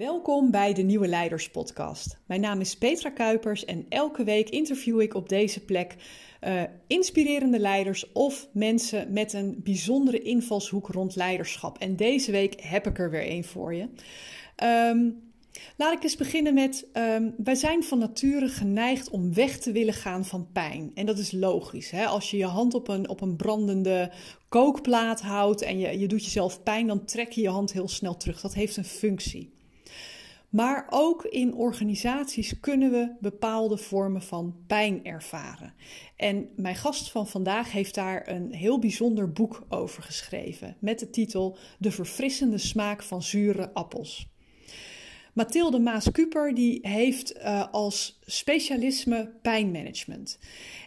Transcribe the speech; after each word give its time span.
Welkom 0.00 0.50
bij 0.50 0.74
de 0.74 0.82
Nieuwe 0.82 1.08
Leiders 1.08 1.50
Podcast. 1.50 2.18
Mijn 2.26 2.40
naam 2.40 2.60
is 2.60 2.76
Petra 2.76 3.10
Kuipers 3.10 3.64
en 3.64 3.86
elke 3.88 4.24
week 4.24 4.48
interview 4.48 5.00
ik 5.00 5.14
op 5.14 5.28
deze 5.28 5.64
plek 5.64 5.96
uh, 6.44 6.62
inspirerende 6.86 7.58
leiders 7.58 8.12
of 8.12 8.48
mensen 8.52 9.12
met 9.12 9.32
een 9.32 9.60
bijzondere 9.62 10.22
invalshoek 10.22 10.88
rond 10.88 11.16
leiderschap. 11.16 11.78
En 11.78 11.96
deze 11.96 12.30
week 12.30 12.60
heb 12.60 12.86
ik 12.86 12.98
er 12.98 13.10
weer 13.10 13.26
één 13.26 13.44
voor 13.44 13.74
je. 13.74 13.88
Um, 14.92 15.22
Laat 15.76 15.92
ik 15.92 16.02
eens 16.02 16.16
beginnen 16.16 16.54
met, 16.54 16.86
um, 16.92 17.34
wij 17.36 17.54
zijn 17.54 17.84
van 17.84 17.98
nature 17.98 18.48
geneigd 18.48 19.10
om 19.10 19.34
weg 19.34 19.58
te 19.58 19.72
willen 19.72 19.94
gaan 19.94 20.24
van 20.24 20.48
pijn. 20.52 20.90
En 20.94 21.06
dat 21.06 21.18
is 21.18 21.32
logisch. 21.32 21.90
Hè? 21.90 22.06
Als 22.06 22.30
je 22.30 22.36
je 22.36 22.46
hand 22.46 22.74
op 22.74 22.88
een, 22.88 23.08
op 23.08 23.20
een 23.20 23.36
brandende 23.36 24.12
kookplaat 24.48 25.20
houdt 25.20 25.62
en 25.62 25.78
je, 25.78 25.98
je 25.98 26.08
doet 26.08 26.24
jezelf 26.24 26.62
pijn, 26.62 26.86
dan 26.86 27.04
trek 27.04 27.32
je 27.32 27.40
je 27.40 27.48
hand 27.48 27.72
heel 27.72 27.88
snel 27.88 28.16
terug. 28.16 28.40
Dat 28.40 28.54
heeft 28.54 28.76
een 28.76 28.84
functie. 28.84 29.58
Maar 30.50 30.86
ook 30.90 31.24
in 31.24 31.54
organisaties 31.54 32.60
kunnen 32.60 32.90
we 32.90 33.12
bepaalde 33.20 33.76
vormen 33.76 34.22
van 34.22 34.56
pijn 34.66 35.04
ervaren. 35.04 35.74
En 36.16 36.48
mijn 36.56 36.76
gast 36.76 37.10
van 37.10 37.26
vandaag 37.26 37.72
heeft 37.72 37.94
daar 37.94 38.28
een 38.28 38.52
heel 38.52 38.78
bijzonder 38.78 39.32
boek 39.32 39.62
over 39.68 40.02
geschreven. 40.02 40.76
Met 40.78 40.98
de 40.98 41.10
titel 41.10 41.56
De 41.78 41.90
verfrissende 41.90 42.58
smaak 42.58 43.02
van 43.02 43.22
zure 43.22 43.74
appels. 43.74 44.28
Mathilde 45.40 45.78
Maas-Kuper 45.78 46.54
die 46.54 46.78
heeft 46.82 47.36
uh, 47.36 47.64
als 47.70 48.18
specialisme 48.26 49.30
pijnmanagement. 49.42 50.38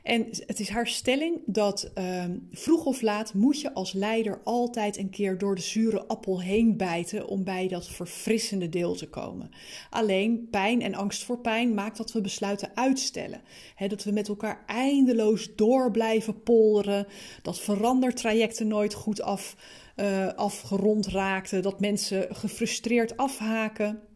En 0.04 0.28
het 0.30 0.60
is 0.60 0.70
haar 0.70 0.88
stelling 0.88 1.42
dat 1.46 1.92
uh, 1.98 2.24
vroeg 2.52 2.86
of 2.86 3.02
laat 3.02 3.34
moet 3.34 3.62
je 3.62 3.74
als 3.74 3.94
leider 3.94 4.42
altijd 4.44 4.98
een 4.98 5.10
keer 5.10 5.38
door 5.38 5.56
de 5.56 5.62
zure 5.62 6.06
appel 6.06 6.42
heen 6.42 6.78
bijten 6.78 7.28
om 7.28 7.44
bij 7.44 7.68
dat 7.68 7.88
verfrissende 7.88 8.70
deel 8.70 8.96
te 8.96 9.10
komen. 9.10 9.50
Alleen 9.90 10.48
pijn 10.52 10.82
en 10.82 10.94
angst 10.94 11.24
voor 11.24 11.40
pijn 11.40 11.74
maakt 11.74 11.98
dat 11.98 12.12
we 12.12 12.22
besluiten 12.22 12.72
uitstellen. 12.76 13.42
Dat 13.88 14.04
we 14.04 14.12
met 14.12 14.28
elkaar 14.28 14.64
eindeloos 14.68 15.56
door 15.56 15.92
blijven 15.92 16.44
polderen, 16.44 17.08
dat 17.42 17.60
verandertrajecten 17.60 18.68
nooit 18.68 18.94
goed 18.94 19.22
af, 19.22 19.56
uh, 19.96 20.28
afgerond 20.28 21.08
raakten, 21.08 21.62
dat 21.62 21.80
mensen 21.80 22.36
gefrustreerd 22.36 23.18
afhaken. 23.18 24.12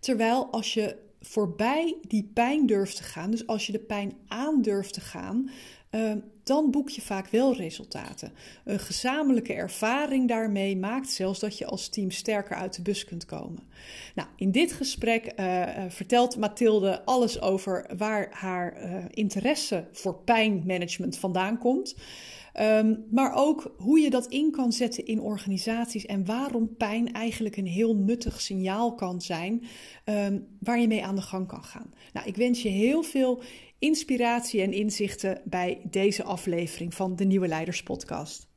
Terwijl 0.00 0.50
als 0.50 0.74
je 0.74 0.96
voorbij 1.20 1.96
die 2.08 2.30
pijn 2.34 2.66
durft 2.66 2.96
te 2.96 3.02
gaan, 3.02 3.30
dus 3.30 3.46
als 3.46 3.66
je 3.66 3.72
de 3.72 3.78
pijn 3.78 4.12
aan 4.28 4.62
durft 4.62 4.92
te 4.92 5.00
gaan, 5.00 5.50
uh, 5.90 6.12
dan 6.42 6.70
boek 6.70 6.88
je 6.88 7.00
vaak 7.00 7.28
wel 7.28 7.54
resultaten. 7.54 8.32
Een 8.64 8.78
gezamenlijke 8.78 9.52
ervaring 9.52 10.28
daarmee 10.28 10.76
maakt 10.76 11.10
zelfs 11.10 11.40
dat 11.40 11.58
je 11.58 11.66
als 11.66 11.88
team 11.88 12.10
sterker 12.10 12.56
uit 12.56 12.74
de 12.74 12.82
bus 12.82 13.04
kunt 13.04 13.24
komen. 13.24 13.62
Nou, 14.14 14.28
in 14.36 14.50
dit 14.50 14.72
gesprek 14.72 15.32
uh, 15.36 15.66
vertelt 15.88 16.36
Mathilde 16.36 17.04
alles 17.04 17.40
over 17.40 17.90
waar 17.96 18.28
haar 18.30 18.76
interesse 19.10 19.84
voor 19.92 20.14
pijnmanagement 20.14 21.18
vandaan 21.18 21.58
komt. 21.58 21.94
Um, 22.60 23.06
maar 23.10 23.32
ook 23.34 23.74
hoe 23.76 24.00
je 24.00 24.10
dat 24.10 24.26
in 24.26 24.50
kan 24.50 24.72
zetten 24.72 25.06
in 25.06 25.20
organisaties 25.20 26.06
en 26.06 26.24
waarom 26.24 26.76
pijn 26.76 27.12
eigenlijk 27.12 27.56
een 27.56 27.66
heel 27.66 27.96
nuttig 27.96 28.40
signaal 28.40 28.94
kan 28.94 29.20
zijn 29.20 29.64
um, 30.04 30.46
waar 30.60 30.80
je 30.80 30.86
mee 30.86 31.04
aan 31.04 31.14
de 31.14 31.22
gang 31.22 31.48
kan 31.48 31.64
gaan. 31.64 31.94
Nou, 32.12 32.26
ik 32.26 32.36
wens 32.36 32.62
je 32.62 32.68
heel 32.68 33.02
veel 33.02 33.42
inspiratie 33.78 34.62
en 34.62 34.72
inzichten 34.72 35.40
bij 35.44 35.80
deze 35.90 36.24
aflevering 36.24 36.94
van 36.94 37.16
de 37.16 37.24
Nieuwe 37.24 37.48
Leiders 37.48 37.82
Podcast. 37.82 38.48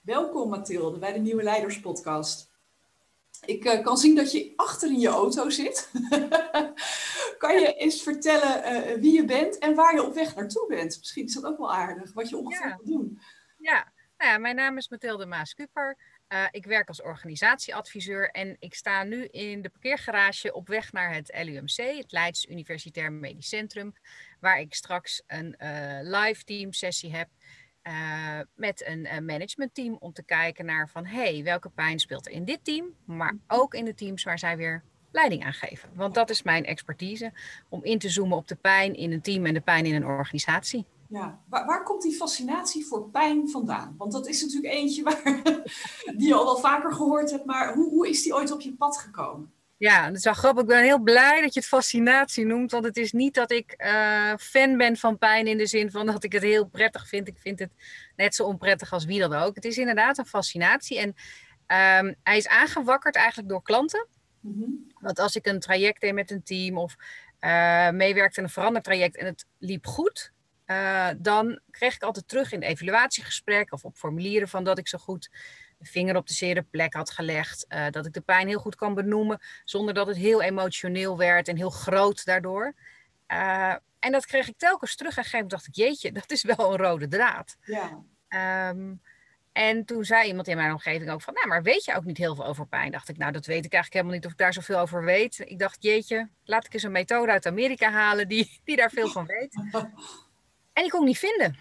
Welkom 0.00 0.48
Mathilde 0.48 0.98
bij 0.98 1.12
de 1.12 1.18
Nieuwe 1.18 1.42
Leiders 1.42 1.80
Podcast. 1.80 2.49
Ik 3.44 3.64
uh, 3.64 3.82
kan 3.82 3.96
zien 3.96 4.14
dat 4.14 4.32
je 4.32 4.52
achter 4.56 4.88
in 4.88 5.00
je 5.00 5.08
auto 5.08 5.50
zit. 5.50 5.90
kan 7.38 7.60
je 7.60 7.74
eens 7.76 8.02
vertellen 8.02 8.72
uh, 8.72 9.00
wie 9.00 9.12
je 9.12 9.24
bent 9.24 9.58
en 9.58 9.74
waar 9.74 9.94
je 9.94 10.04
op 10.04 10.14
weg 10.14 10.34
naartoe 10.34 10.66
bent? 10.68 10.98
Misschien 10.98 11.24
is 11.24 11.34
dat 11.34 11.44
ook 11.44 11.58
wel 11.58 11.72
aardig, 11.72 12.12
wat 12.12 12.28
je 12.28 12.36
ongeveer 12.36 12.68
ja. 12.68 12.78
doen. 12.84 13.20
Ja. 13.58 13.92
Nou 14.18 14.32
ja, 14.32 14.38
mijn 14.38 14.56
naam 14.56 14.76
is 14.76 14.88
Mathilde 14.88 15.26
Maas-Kuper. 15.26 15.96
Uh, 16.28 16.44
ik 16.50 16.66
werk 16.66 16.88
als 16.88 17.02
organisatieadviseur 17.02 18.30
en 18.30 18.56
ik 18.58 18.74
sta 18.74 19.02
nu 19.02 19.24
in 19.24 19.62
de 19.62 19.68
parkeergarage 19.68 20.52
op 20.52 20.68
weg 20.68 20.92
naar 20.92 21.14
het 21.14 21.40
LUMC, 21.42 21.76
het 21.76 22.12
Leids 22.12 22.46
Universitair 22.46 23.12
Medisch 23.12 23.48
Centrum, 23.48 23.94
waar 24.40 24.60
ik 24.60 24.74
straks 24.74 25.22
een 25.26 25.56
live 26.02 26.44
team 26.44 26.72
sessie 26.72 27.16
heb 27.16 27.28
uh, 27.82 28.40
met 28.54 28.86
een 28.86 29.00
uh, 29.00 29.18
managementteam 29.18 29.96
om 30.00 30.12
te 30.12 30.24
kijken 30.24 30.64
naar 30.64 30.88
van 30.88 31.06
hey, 31.06 31.42
welke 31.44 31.68
pijn 31.68 31.98
speelt 31.98 32.26
er 32.26 32.32
in 32.32 32.44
dit 32.44 32.64
team, 32.64 32.94
maar 33.04 33.34
mhm. 33.34 33.60
ook 33.60 33.74
in 33.74 33.84
de 33.84 33.94
teams 33.94 34.22
waar 34.22 34.38
zij 34.38 34.56
weer 34.56 34.84
leiding 35.12 35.44
aan 35.44 35.52
geven. 35.52 35.90
Want 35.94 36.14
dat 36.14 36.30
is 36.30 36.42
mijn 36.42 36.64
expertise, 36.64 37.32
om 37.68 37.84
in 37.84 37.98
te 37.98 38.08
zoomen 38.08 38.36
op 38.36 38.48
de 38.48 38.56
pijn 38.56 38.94
in 38.94 39.12
een 39.12 39.22
team 39.22 39.46
en 39.46 39.54
de 39.54 39.60
pijn 39.60 39.86
in 39.86 39.94
een 39.94 40.06
organisatie. 40.06 40.86
Ja, 41.08 41.40
waar, 41.48 41.66
waar 41.66 41.82
komt 41.82 42.02
die 42.02 42.14
fascinatie 42.14 42.86
voor 42.86 43.10
pijn 43.10 43.48
vandaan? 43.48 43.94
Want 43.98 44.12
dat 44.12 44.26
is 44.26 44.42
natuurlijk 44.42 44.74
eentje 44.74 45.02
waar, 45.08 45.42
die 46.16 46.28
je 46.28 46.34
al 46.34 46.44
wel 46.44 46.58
vaker 46.58 46.92
gehoord 46.92 47.30
hebt, 47.30 47.44
maar 47.44 47.74
hoe, 47.74 47.88
hoe 47.88 48.08
is 48.08 48.22
die 48.22 48.34
ooit 48.34 48.50
op 48.50 48.60
je 48.60 48.74
pad 48.74 48.98
gekomen? 48.98 49.52
Ja, 49.80 50.06
dat 50.06 50.16
is 50.16 50.24
wel 50.24 50.34
grappig. 50.34 50.62
Ik 50.62 50.68
ben 50.68 50.82
heel 50.82 51.02
blij 51.02 51.40
dat 51.40 51.54
je 51.54 51.60
het 51.60 51.68
fascinatie 51.68 52.44
noemt. 52.44 52.70
Want 52.70 52.84
het 52.84 52.96
is 52.96 53.12
niet 53.12 53.34
dat 53.34 53.50
ik 53.50 53.74
uh, 53.78 54.34
fan 54.36 54.76
ben 54.76 54.96
van 54.96 55.18
pijn 55.18 55.46
in 55.46 55.58
de 55.58 55.66
zin 55.66 55.90
van 55.90 56.06
dat 56.06 56.24
ik 56.24 56.32
het 56.32 56.42
heel 56.42 56.66
prettig 56.66 57.08
vind. 57.08 57.28
Ik 57.28 57.38
vind 57.38 57.58
het 57.58 57.70
net 58.16 58.34
zo 58.34 58.44
onprettig 58.44 58.92
als 58.92 59.04
wie 59.04 59.20
dan 59.20 59.32
ook. 59.32 59.54
Het 59.54 59.64
is 59.64 59.78
inderdaad 59.78 60.18
een 60.18 60.26
fascinatie. 60.26 60.98
En 60.98 61.08
um, 62.06 62.14
hij 62.22 62.36
is 62.36 62.48
aangewakkerd 62.48 63.16
eigenlijk 63.16 63.48
door 63.48 63.62
klanten. 63.62 64.06
Mm 64.40 64.62
-hmm. 64.62 64.92
Want 65.00 65.18
als 65.18 65.36
ik 65.36 65.46
een 65.46 65.60
traject 65.60 66.00
deed 66.00 66.14
met 66.14 66.30
een 66.30 66.42
team 66.42 66.78
of 66.78 66.96
uh, 67.40 67.90
meewerkte 67.90 68.38
in 68.38 68.46
een 68.46 68.52
verandertraject 68.52 69.16
en 69.16 69.26
het 69.26 69.46
liep 69.58 69.86
goed, 69.86 70.32
uh, 70.66 71.08
dan 71.18 71.60
kreeg 71.70 71.94
ik 71.94 72.02
altijd 72.02 72.28
terug 72.28 72.52
in 72.52 72.62
evaluatiegesprek 72.62 73.72
of 73.72 73.84
op 73.84 73.96
formulieren 73.96 74.48
van 74.48 74.64
dat 74.64 74.78
ik 74.78 74.88
zo 74.88 74.98
goed 74.98 75.30
de 75.80 75.86
vinger 75.86 76.16
op 76.16 76.26
de 76.26 76.34
zere 76.34 76.62
plek 76.62 76.94
had 76.94 77.10
gelegd. 77.10 77.66
Uh, 77.68 77.86
dat 77.90 78.06
ik 78.06 78.12
de 78.12 78.20
pijn 78.20 78.48
heel 78.48 78.58
goed 78.58 78.74
kan 78.74 78.94
benoemen, 78.94 79.40
zonder 79.64 79.94
dat 79.94 80.06
het 80.06 80.16
heel 80.16 80.42
emotioneel 80.42 81.18
werd 81.18 81.48
en 81.48 81.56
heel 81.56 81.70
groot 81.70 82.24
daardoor. 82.24 82.74
Uh, 83.28 83.74
en 83.98 84.12
dat 84.12 84.26
kreeg 84.26 84.48
ik 84.48 84.58
telkens 84.58 84.96
terug. 84.96 85.16
En 85.16 85.24
gegeven 85.24 85.48
dacht 85.48 85.66
ik, 85.66 85.74
jeetje, 85.74 86.12
dat 86.20 86.30
is 86.30 86.42
wel 86.42 86.72
een 86.72 86.78
rode 86.78 87.08
draad. 87.08 87.56
Ja. 87.60 88.02
Um, 88.68 89.00
en 89.52 89.84
toen 89.84 90.04
zei 90.04 90.28
iemand 90.28 90.48
in 90.48 90.56
mijn 90.56 90.72
omgeving 90.72 91.10
ook 91.10 91.22
van, 91.22 91.34
nou, 91.34 91.48
maar 91.48 91.62
weet 91.62 91.84
je 91.84 91.94
ook 91.94 92.04
niet 92.04 92.18
heel 92.18 92.34
veel 92.34 92.46
over 92.46 92.66
pijn? 92.66 92.90
Dacht 92.90 93.08
ik, 93.08 93.16
nou, 93.16 93.32
dat 93.32 93.46
weet 93.46 93.64
ik 93.64 93.72
eigenlijk 93.72 93.92
helemaal 93.92 94.14
niet 94.14 94.24
of 94.24 94.32
ik 94.32 94.38
daar 94.38 94.52
zoveel 94.52 94.78
over 94.78 95.04
weet. 95.04 95.38
Ik 95.38 95.58
dacht, 95.58 95.82
jeetje, 95.82 96.28
laat 96.44 96.66
ik 96.66 96.74
eens 96.74 96.82
een 96.82 96.92
methode 96.92 97.32
uit 97.32 97.46
Amerika 97.46 97.90
halen 97.90 98.28
die, 98.28 98.60
die 98.64 98.76
daar 98.76 98.90
veel 98.90 99.08
van 99.08 99.26
weet. 99.26 99.54
En 100.72 100.82
die 100.82 100.90
kon 100.90 101.00
ik 101.00 101.06
niet 101.06 101.18
vinden. 101.18 101.58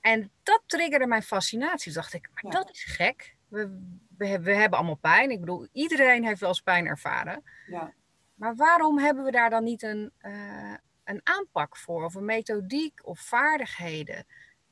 En 0.00 0.30
dat 0.42 0.62
triggerde 0.66 1.06
mijn 1.06 1.22
fascinatie. 1.22 1.92
Toen 1.92 2.02
dacht 2.02 2.14
ik, 2.14 2.28
maar 2.32 2.52
dat 2.52 2.70
is 2.70 2.84
gek 2.84 3.36
we, 3.50 3.80
we, 4.16 4.40
we, 4.40 4.54
hebben 4.54 4.78
allemaal 4.78 4.96
pijn. 4.96 5.30
Ik 5.30 5.40
bedoel, 5.40 5.66
iedereen 5.72 6.24
heeft 6.24 6.40
wel 6.40 6.48
eens 6.48 6.60
pijn 6.60 6.86
ervaren. 6.86 7.42
Ja. 7.66 7.92
Maar 8.34 8.56
waarom 8.56 8.98
hebben 8.98 9.24
we 9.24 9.30
daar 9.30 9.50
dan 9.50 9.64
niet 9.64 9.82
een, 9.82 10.12
uh, 10.22 10.74
een 11.04 11.20
aanpak 11.24 11.76
voor? 11.76 12.04
Of 12.04 12.14
een 12.14 12.24
methodiek 12.24 13.00
of 13.02 13.20
vaardigheden? 13.20 14.26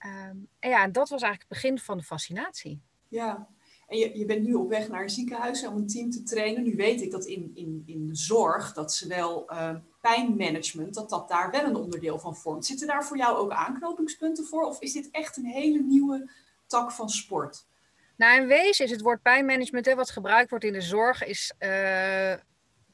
Um, 0.07 0.49
en 0.59 0.71
ja, 0.71 0.83
en 0.83 0.93
dat 0.93 1.09
was 1.09 1.23
eigenlijk 1.23 1.41
het 1.41 1.61
begin 1.63 1.79
van 1.79 1.99
de 1.99 2.05
fascinatie. 2.05 2.81
Ja, 3.09 3.49
en 3.87 3.99
je, 3.99 4.19
je 4.19 4.25
bent 4.25 4.45
nu 4.45 4.55
op 4.55 4.69
weg 4.69 4.89
naar 4.89 5.03
een 5.03 5.11
ziekenhuis 5.11 5.67
om 5.67 5.77
een 5.77 5.87
team 5.87 6.11
te 6.11 6.23
trainen. 6.23 6.63
Nu 6.63 6.77
weet 6.77 7.03
ik 7.03 7.11
dat 7.11 7.25
in, 7.25 7.51
in, 7.55 7.83
in 7.87 8.07
de 8.07 8.17
zorg, 8.17 8.73
dat 8.73 8.95
zowel 8.95 9.53
uh, 9.53 9.75
pijnmanagement, 10.01 10.95
dat 10.95 11.11
dat 11.11 11.29
daar 11.29 11.51
wel 11.51 11.65
een 11.65 11.77
onderdeel 11.77 12.19
van 12.19 12.37
vormt. 12.37 12.67
Zitten 12.67 12.87
daar 12.87 13.05
voor 13.05 13.17
jou 13.17 13.37
ook 13.37 13.51
aanknopingspunten 13.51 14.45
voor? 14.45 14.63
Of 14.63 14.81
is 14.81 14.93
dit 14.93 15.11
echt 15.11 15.37
een 15.37 15.47
hele 15.47 15.79
nieuwe 15.79 16.31
tak 16.67 16.93
van 16.93 17.09
sport? 17.09 17.67
Nou, 18.19 18.41
in 18.41 18.47
wezen 18.47 18.85
is 18.85 18.91
het 18.91 19.01
woord 19.01 19.23
pijnmanagement, 19.23 19.87
hè, 19.87 19.95
wat 19.95 20.11
gebruikt 20.11 20.51
wordt 20.51 20.65
in 20.65 20.73
de 20.73 20.81
zorg, 20.81 21.25
is 21.25 21.53
uh, 21.59 22.35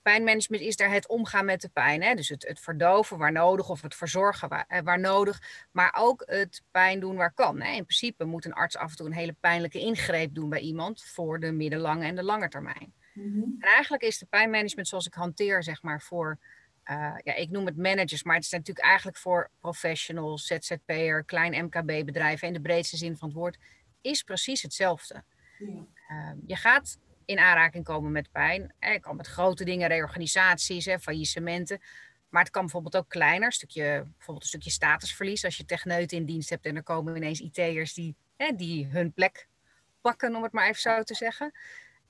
pijnmanagement 0.03 0.63
is 0.63 0.77
daar 0.77 0.93
het 0.93 1.09
omgaan 1.09 1.45
met 1.45 1.61
de 1.61 1.69
pijn. 1.69 2.03
Hè? 2.03 2.15
Dus 2.15 2.29
het, 2.29 2.47
het 2.49 2.61
verdoven 2.61 3.19
waar 3.19 3.33
nodig 3.33 3.69
of 3.69 3.83
het 3.83 3.95
verzorgen 3.95 4.49
waar, 4.49 4.65
eh, 4.69 4.81
waar 4.83 5.01
nodig, 5.01 5.67
maar 5.71 5.95
ook 5.99 6.23
het 6.27 6.63
pijn 6.71 7.01
doen 7.01 7.17
waar 7.17 7.33
kan. 7.33 7.61
Hè? 7.61 7.71
In 7.71 7.85
principe 7.85 8.25
moet 8.25 8.45
een 8.45 8.53
arts 8.53 8.77
af 8.77 8.91
en 8.91 8.97
toe 8.97 9.07
een 9.07 9.13
hele 9.13 9.37
pijnlijke 9.41 9.79
ingreep 9.79 10.35
doen 10.35 10.49
bij 10.49 10.61
iemand 10.61 11.05
voor 11.05 11.41
de 11.41 11.53
middellange 11.53 12.05
en 12.05 12.15
de 12.15 12.23
lange 12.23 12.49
termijn. 12.49 12.93
Mm 13.13 13.33
-hmm. 13.33 13.57
En 13.61 13.69
eigenlijk 13.69 14.03
is 14.03 14.19
de 14.19 14.27
pijnmanagement 14.27 14.89
zoals 14.89 15.07
ik 15.07 15.15
hanteer, 15.15 15.63
zeg 15.63 15.83
maar, 15.83 16.03
voor 16.03 16.39
uh, 16.91 17.15
ja, 17.23 17.35
ik 17.35 17.51
noem 17.51 17.67
het 17.67 17.77
managers, 17.77 18.23
maar 18.23 18.35
het 18.35 18.45
is 18.45 18.51
natuurlijk 18.51 18.87
eigenlijk 18.87 19.17
voor 19.17 19.51
professionals, 19.61 20.47
ZZP'er, 20.47 21.25
klein 21.25 21.65
MKB-bedrijven 21.65 22.49
in 22.49 22.55
de 22.55 22.61
breedste 22.61 22.97
zin 22.97 23.17
van 23.17 23.29
het 23.29 23.37
woord 23.37 23.59
is 24.05 24.23
precies 24.23 24.63
hetzelfde. 24.63 25.25
Ja. 25.59 25.87
Uh, 26.11 26.33
je 26.47 26.57
gaat 26.57 26.99
in 27.25 27.39
aanraking 27.39 27.85
komen 27.85 28.13
met 28.13 28.33
pijn. 28.33 28.75
Je 28.81 29.01
kan 29.01 29.17
met 29.17 29.27
grote 29.27 29.65
dingen, 29.65 29.89
reorganisaties, 29.89 30.85
hè, 30.85 30.99
faillissementen. 30.99 31.81
Maar 32.29 32.43
het 32.43 32.53
kan 32.53 32.63
bijvoorbeeld 32.63 32.97
ook 32.97 33.09
kleiner, 33.09 33.53
stukje, 33.53 33.83
bijvoorbeeld 33.83 34.43
een 34.43 34.49
stukje 34.49 34.71
statusverlies. 34.71 35.45
Als 35.45 35.57
je 35.57 35.65
techneuten 35.65 36.17
in 36.17 36.25
dienst 36.25 36.51
hebt 36.51 36.67
en 36.67 36.77
er 36.77 36.83
komen 36.83 37.17
ineens 37.17 37.41
IT'ers 37.41 37.95
die, 37.95 38.17
hè, 38.37 38.53
die 38.53 38.87
hun 38.87 39.13
plek 39.13 39.49
pakken, 40.01 40.37
om 40.37 40.43
het 40.43 40.53
maar 40.53 40.69
even 40.69 40.81
zo 40.81 41.03
te 41.03 41.15
zeggen. 41.15 41.53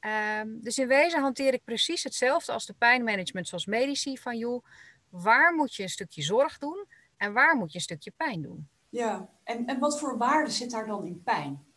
Ehm, 0.00 0.48
dus 0.60 0.78
in 0.78 0.88
wezen 0.88 1.20
hanteer 1.20 1.52
ik 1.52 1.64
precies 1.64 2.02
hetzelfde 2.02 2.52
als 2.52 2.66
de 2.66 2.74
pijnmanagement 2.74 3.48
zoals 3.48 3.66
medici. 3.66 4.18
Van 4.18 4.38
joh, 4.38 4.64
waar 5.08 5.54
moet 5.54 5.74
je 5.74 5.82
een 5.82 5.88
stukje 5.88 6.22
zorg 6.22 6.58
doen 6.58 6.86
en 7.16 7.32
waar 7.32 7.56
moet 7.56 7.70
je 7.70 7.78
een 7.78 7.84
stukje 7.84 8.12
pijn 8.16 8.42
doen? 8.42 8.68
Ja, 8.88 9.28
en, 9.44 9.66
en 9.66 9.78
wat 9.78 9.98
voor 9.98 10.18
waarde 10.18 10.50
zit 10.50 10.70
daar 10.70 10.86
dan 10.86 11.04
in 11.04 11.22
pijn? 11.22 11.73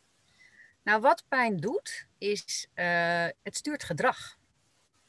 Nou, 0.88 1.02
wat 1.02 1.24
pijn 1.28 1.58
doet, 1.58 2.08
is 2.18 2.68
uh, 2.76 3.26
het 3.44 3.56
stuurt 3.56 3.84
gedrag. 3.84 4.38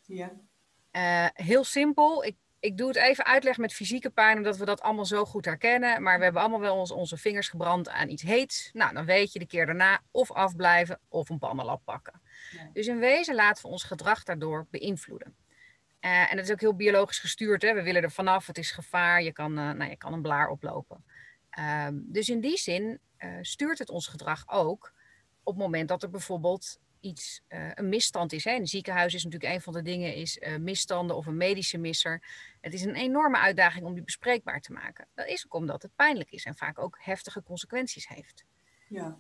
Ja. 0.03 0.31
Uh, 0.93 1.27
heel 1.33 1.65
simpel. 1.65 2.25
Ik, 2.25 2.37
ik 2.61 2.77
doe 2.77 2.89
het 2.89 2.97
even 2.97 3.25
uitleggen 3.25 3.63
met 3.63 3.73
fysieke 3.73 4.11
pijn, 4.11 4.37
omdat 4.37 4.57
we 4.57 4.65
dat 4.65 4.81
allemaal 4.81 5.05
zo 5.05 5.25
goed 5.25 5.45
herkennen. 5.45 6.03
Maar 6.03 6.19
we 6.19 6.25
hebben 6.25 6.43
allemaal 6.43 6.61
wel 6.61 6.77
ons, 6.77 6.91
onze 6.91 7.17
vingers 7.17 7.49
gebrand 7.49 7.89
aan 7.89 8.09
iets 8.09 8.23
heets. 8.23 8.71
Nou, 8.73 8.95
dan 8.95 9.05
weet 9.05 9.33
je 9.33 9.39
de 9.39 9.47
keer 9.47 9.67
daarna 9.67 10.01
of 10.11 10.33
afblijven 10.33 11.01
of 11.09 11.29
een 11.29 11.39
pannenlap 11.39 11.85
pakken. 11.85 12.21
Ja. 12.51 12.71
Dus 12.73 12.87
in 12.87 12.99
wezen 12.99 13.35
laten 13.35 13.63
we 13.63 13.69
ons 13.69 13.85
gedrag 13.85 14.23
daardoor 14.23 14.67
beïnvloeden. 14.71 15.37
Uh, 16.01 16.31
en 16.31 16.37
dat 16.37 16.45
is 16.45 16.53
ook 16.53 16.61
heel 16.61 16.77
biologisch 16.77 17.19
gestuurd. 17.19 17.63
Hè? 17.63 17.75
We 17.75 17.83
willen 17.83 18.03
er 18.03 18.11
vanaf, 18.11 18.47
het 18.47 18.59
is 18.59 18.71
gevaar, 18.71 19.23
je 19.23 19.33
kan, 19.33 19.59
uh, 19.59 19.71
nou, 19.71 19.91
je 19.91 19.97
kan 19.97 20.13
een 20.13 20.23
blaar 20.23 20.49
oplopen. 20.49 21.05
Uh, 21.59 21.87
dus 21.93 22.29
in 22.29 22.41
die 22.41 22.57
zin 22.57 23.01
stuurt 23.43 23.79
het 23.79 23.91
ons 23.91 24.07
gedrag 24.07 24.45
ook 24.49 24.97
op 25.49 25.55
het 25.55 25.63
moment 25.63 25.89
dat 25.89 26.03
er 26.03 26.11
bijvoorbeeld 26.11 26.79
iets, 27.01 27.41
uh, 27.49 27.71
een 27.75 27.89
misstand 27.89 28.33
is. 28.33 28.45
Hè. 28.45 28.51
In 28.53 28.61
een 28.61 28.67
ziekenhuis 28.67 29.15
is 29.15 29.25
natuurlijk 29.25 29.53
een 29.53 29.61
van 29.61 29.73
de 29.73 29.83
dingen 29.83 30.15
is, 30.15 30.37
uh, 30.37 30.57
misstanden 30.57 31.17
of 31.17 31.27
een 31.27 31.37
medische 31.37 31.79
misser. 31.79 32.23
Het 32.61 32.75
is 32.75 32.83
een 32.83 32.95
enorme 32.95 33.39
uitdaging 33.39 33.87
om 33.87 33.95
die 33.95 34.03
bespreekbaar 34.03 34.61
te 34.61 34.73
maken. 34.73 35.09
Dat 35.15 35.27
is 35.27 35.45
ook 35.45 35.55
omdat 35.55 35.83
het 35.83 35.95
pijnlijk 35.97 36.31
is 36.31 36.45
en 36.45 36.57
vaak 36.57 36.79
ook 36.79 36.99
heftige 37.01 37.43
consequenties 37.43 38.09
heeft. 38.09 38.45
Ja. 38.89 39.19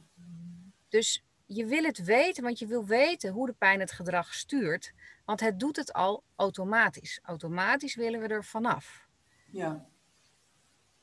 Dus 0.88 1.24
je 1.46 1.66
wil 1.66 1.82
het 1.82 2.04
weten, 2.04 2.42
want 2.42 2.58
je 2.58 2.66
wil 2.66 2.84
weten 2.84 3.32
hoe 3.32 3.46
de 3.46 3.52
pijn 3.52 3.80
het 3.80 3.92
gedrag 3.92 4.34
stuurt. 4.34 4.92
Want 5.24 5.40
het 5.40 5.60
doet 5.60 5.76
het 5.76 5.92
al 5.92 6.22
automatisch. 6.36 7.20
Automatisch 7.22 7.94
willen 7.94 8.20
we 8.20 8.26
er 8.26 8.44
vanaf. 8.44 9.08
Ja. 9.50 9.88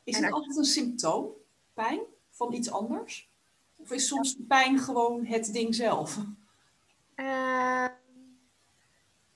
Is 0.03 0.17
het 0.17 0.31
altijd 0.31 0.57
een 0.57 0.63
symptoom, 0.63 1.31
pijn, 1.73 1.99
van 2.29 2.53
iets 2.53 2.71
anders? 2.71 3.29
Of 3.85 3.91
is 3.91 4.07
soms 4.07 4.35
pijn 4.47 4.79
gewoon 4.79 5.25
het 5.25 5.53
ding 5.53 5.75
zelf? 5.75 6.17
Uh, 7.15 7.87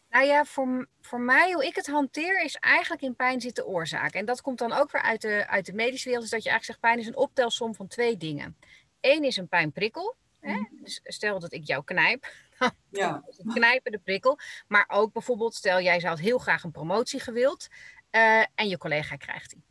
nou 0.10 0.26
ja, 0.26 0.46
voor, 0.46 0.88
voor 1.02 1.22
mij, 1.22 1.52
hoe 1.54 1.66
ik 1.66 1.76
het 1.76 1.88
hanteer, 1.88 2.44
is 2.44 2.56
eigenlijk 2.56 3.02
in 3.02 3.16
pijn 3.16 3.42
zit 3.42 3.56
de 3.56 3.66
oorzaak. 3.66 4.14
En 4.14 4.26
dat 4.26 4.42
komt 4.42 4.58
dan 4.58 4.72
ook 4.72 4.92
weer 4.92 5.02
uit 5.02 5.22
de, 5.22 5.48
uit 5.48 5.66
de 5.66 5.74
medische 5.74 6.06
wereld. 6.06 6.24
Dus 6.24 6.34
dat 6.34 6.44
je 6.44 6.50
eigenlijk 6.50 6.80
zegt, 6.80 6.80
pijn 6.80 7.00
is 7.00 7.08
een 7.08 7.24
optelsom 7.24 7.76
van 7.76 7.88
twee 7.88 8.18
dingen. 8.18 8.58
Eén 9.02 9.24
is 9.24 9.38
een 9.38 9.48
pijnprikkel. 9.48 10.16
Hè? 10.40 10.54
Mhm. 10.54 10.84
Dus 10.84 11.02
stel 11.04 11.40
dat 11.40 11.54
ik 11.54 11.68
jou 11.68 11.84
knijp. 11.84 12.28
Ja. 12.90 13.24
is 13.28 13.54
knijpen 13.54 13.92
de 13.92 14.00
prikkel. 14.00 14.40
Maar 14.68 14.86
ook 14.88 15.14
bijvoorbeeld, 15.14 15.56
stel 15.56 15.82
jij 15.82 16.00
zou 16.00 16.22
heel 16.22 16.38
graag 16.38 16.64
een 16.64 16.72
promotie 16.72 17.20
gewild. 17.20 17.68
Uh, 18.12 18.40
en 18.56 18.68
je 18.68 18.78
collega 18.78 19.16
krijgt 19.16 19.50
die. 19.50 19.64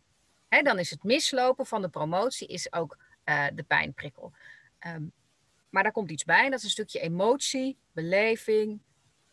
Hè, 0.49 0.63
dan 0.63 0.79
is 0.79 0.91
het 0.91 1.03
mislopen 1.03 1.67
van 1.67 1.83
de 1.83 1.89
promotie 1.89 2.49
is 2.49 2.73
ook 2.73 2.99
uh, 3.25 3.47
de 3.55 3.63
pijnprikkel. 3.63 4.33
Um, 4.95 5.13
maar 5.71 5.83
daar 5.83 5.93
komt 5.93 6.11
iets 6.11 6.25
bij, 6.25 6.45
en 6.45 6.51
dat 6.51 6.59
is 6.59 6.65
een 6.65 6.71
stukje 6.71 7.01
emotie, 7.01 7.79
beleving 7.93 8.81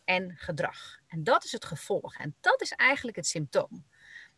en 0.04 0.36
gedrag. 0.36 0.98
En 1.06 1.24
dat 1.24 1.44
is 1.44 1.52
het 1.52 1.64
gevolg. 1.64 2.16
En 2.16 2.34
dat 2.40 2.62
is 2.62 2.72
eigenlijk 2.72 3.16
het 3.16 3.26
symptoom. 3.26 3.84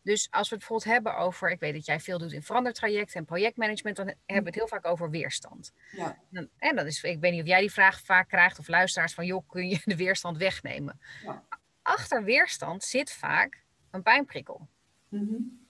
Dus 0.01 0.27
als 0.31 0.49
we 0.49 0.55
het 0.55 0.67
bijvoorbeeld 0.67 0.93
hebben 0.93 1.17
over, 1.17 1.51
ik 1.51 1.59
weet 1.59 1.73
dat 1.73 1.85
jij 1.85 1.99
veel 1.99 2.17
doet 2.17 2.31
in 2.31 2.43
verandertrajecten 2.43 3.19
en 3.19 3.25
projectmanagement, 3.25 3.95
dan 3.95 4.05
hebben 4.07 4.43
we 4.43 4.49
het 4.49 4.55
heel 4.55 4.67
vaak 4.67 4.85
over 4.85 5.09
weerstand. 5.09 5.73
Ja. 5.91 6.17
En 6.57 6.75
dat 6.75 6.85
is, 6.85 7.03
ik 7.03 7.19
weet 7.19 7.31
niet 7.31 7.41
of 7.41 7.47
jij 7.47 7.59
die 7.59 7.71
vraag 7.71 8.01
vaak 8.01 8.27
krijgt 8.27 8.59
of 8.59 8.67
luisteraars 8.67 9.13
van, 9.13 9.25
joh, 9.25 9.47
kun 9.47 9.69
je 9.69 9.81
de 9.83 9.95
weerstand 9.95 10.37
wegnemen? 10.37 10.99
Ja. 11.23 11.43
Achter 11.81 12.23
weerstand 12.23 12.83
zit 12.83 13.11
vaak 13.11 13.63
een 13.91 14.03
pijnprikkel. 14.03 14.67
Mm 15.09 15.27
-hmm. 15.27 15.67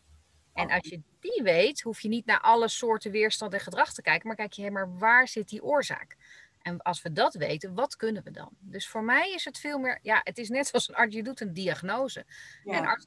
En 0.60 0.70
als 0.72 0.88
je 0.90 1.02
die 1.20 1.44
weet, 1.44 1.82
hoef 1.82 2.00
je 2.00 2.08
niet 2.08 2.26
naar 2.26 2.40
alle 2.42 2.68
soorten 2.68 3.12
weerstand 3.12 3.54
en 3.54 3.60
gedrag 3.60 3.94
te 3.94 4.02
kijken, 4.02 4.28
maar 4.28 4.36
kijk 4.36 4.54
je, 4.54 4.62
hé, 4.64 4.70
maar 4.70 4.98
waar 4.98 5.28
zit 5.28 5.50
die 5.50 5.64
oorzaak? 5.64 6.16
En 6.62 6.82
als 6.82 7.02
we 7.02 7.14
dat 7.14 7.34
weten, 7.34 7.74
wat 7.74 7.96
kunnen 7.96 8.24
we 8.24 8.32
dan? 8.32 8.50
Dus 8.60 8.88
voor 8.88 9.04
mij 9.04 9.32
is 9.34 9.46
het 9.46 9.58
veel 9.60 9.78
meer, 9.80 10.00
ja, 10.02 10.22
het 10.24 10.38
is 10.38 10.50
net 10.50 10.68
zoals 10.68 10.90
een 10.90 10.96
arts, 10.96 11.16
je 11.16 11.24
doet 11.24 11.42
een 11.42 11.54
diagnose. 11.54 12.26
Ja. 12.64 12.74
En 12.74 12.80
een 12.80 12.88
arts, 12.88 13.06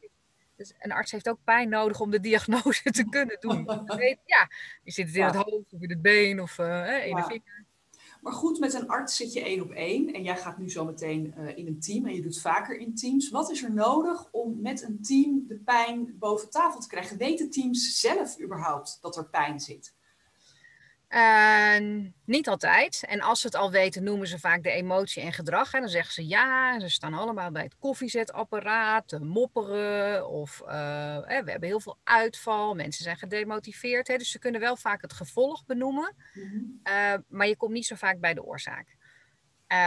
dus 0.56 0.72
een 0.78 0.93
arts 0.93 1.10
heeft 1.10 1.28
ook 1.28 1.38
pijn 1.44 1.69
nodig 1.69 2.00
om 2.00 2.10
de 2.10 2.20
diagnose 2.20 2.82
te 2.90 3.08
kunnen 3.08 3.37
doen. 3.40 3.64
weet, 3.96 4.19
ja, 4.25 4.48
je 4.82 4.90
zit 4.93 5.06
het 5.06 5.14
in 5.14 5.20
Ja. 5.20 5.26
het 5.26 5.37
hoofd 5.37 5.72
of 5.72 5.81
in 5.81 5.90
het 5.90 6.02
been 6.02 6.40
of 6.40 6.58
uh, 6.58 7.06
in 7.06 7.08
Ja. 7.08 7.16
de 7.16 7.22
vinger. 7.22 7.64
Maar 8.22 8.32
goed, 8.32 8.58
met 8.58 8.74
een 8.74 8.88
arts 8.88 9.16
zit 9.16 9.32
je 9.32 9.40
één 9.40 9.62
op 9.62 9.70
één 9.70 10.12
en 10.12 10.22
jij 10.22 10.36
gaat 10.36 10.58
nu 10.58 10.70
zo 10.70 10.84
meteen 10.84 11.34
uh, 11.38 11.56
in 11.56 11.66
een 11.66 11.80
team 11.80 12.06
en 12.06 12.14
je 12.14 12.22
doet 12.22 12.40
vaker 12.40 12.76
in 12.76 12.94
teams. 12.94 13.30
Wat 13.30 13.50
is 13.50 13.62
er 13.62 13.72
nodig 13.72 14.28
om 14.30 14.60
met 14.60 14.82
een 14.82 15.02
team 15.02 15.44
de 15.46 15.56
pijn 15.56 16.16
boven 16.19 16.50
tafel 16.50 16.80
te 16.80 16.88
krijgen? 16.88 17.19
Weten 17.19 17.50
teams 17.50 18.00
zelf 18.00 18.40
überhaupt 18.40 18.98
dat 19.00 19.16
er 19.16 19.28
pijn 19.28 19.60
zit? 19.60 19.94
Uh, 21.14 22.06
niet 22.25 22.49
altijd. 22.49 23.05
En 23.09 23.20
als 23.20 23.41
ze 23.41 23.47
het 23.47 23.56
al 23.56 23.70
weten, 23.70 24.03
noemen 24.03 24.26
ze 24.26 24.38
vaak 24.38 24.62
de 24.62 24.70
emotie 24.70 25.23
en 25.23 25.32
gedrag. 25.32 25.73
En 25.73 25.81
dan 25.81 25.88
zeggen 25.88 26.12
ze 26.12 26.26
ja, 26.26 26.81
ze 26.81 26.88
staan 26.88 27.14
allemaal 27.14 27.50
bij 27.50 27.62
het 27.62 27.76
koffiezetapparaat, 27.79 29.09
te 29.09 29.20
mopperen. 29.20 30.29
Of 30.29 30.62
uh, 30.64 30.70
hè, 31.23 31.44
we 31.44 31.50
hebben 31.50 31.69
heel 31.69 31.81
veel 31.81 31.99
uitval, 32.05 32.75
mensen 32.75 33.05
zijn 33.05 33.17
gedemotiveerd. 33.17 34.09
Hè, 34.09 34.17
dus 34.17 34.31
ze 34.31 34.38
kunnen 34.38 34.61
wel 34.61 34.76
vaak 34.76 35.03
het 35.03 35.12
gevolg 35.12 35.64
benoemen. 35.64 36.14
Mm 36.35 36.43
-hmm. 36.43 36.81
uh, 36.85 37.15
maar 37.29 37.47
je 37.47 37.56
komt 37.56 37.73
niet 37.73 37.87
zo 37.87 37.94
vaak 37.94 38.20
bij 38.20 38.35
de 38.35 38.44
oorzaak. 38.44 38.97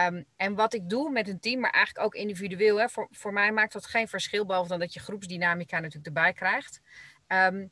Um, 0.08 0.26
en 0.36 0.56
wat 0.56 0.74
ik 0.74 0.90
doe 0.90 1.12
met 1.12 1.28
een 1.28 1.40
team, 1.40 1.60
maar 1.60 1.72
eigenlijk 1.72 2.06
ook 2.06 2.16
individueel, 2.16 2.80
hè, 2.80 2.90
voor, 2.90 3.08
voor 3.12 3.34
mij 3.34 3.52
maakt 3.52 3.74
dat 3.74 3.86
geen 3.86 4.08
verschil, 4.08 4.46
behalve 4.46 4.70
dan 4.70 4.80
dat 4.80 4.94
je 4.94 5.00
groepsdynamica 5.00 5.80
natuurlijk 5.80 6.06
erbij 6.06 6.34
krijgt. 6.34 6.82
Um, 7.28 7.72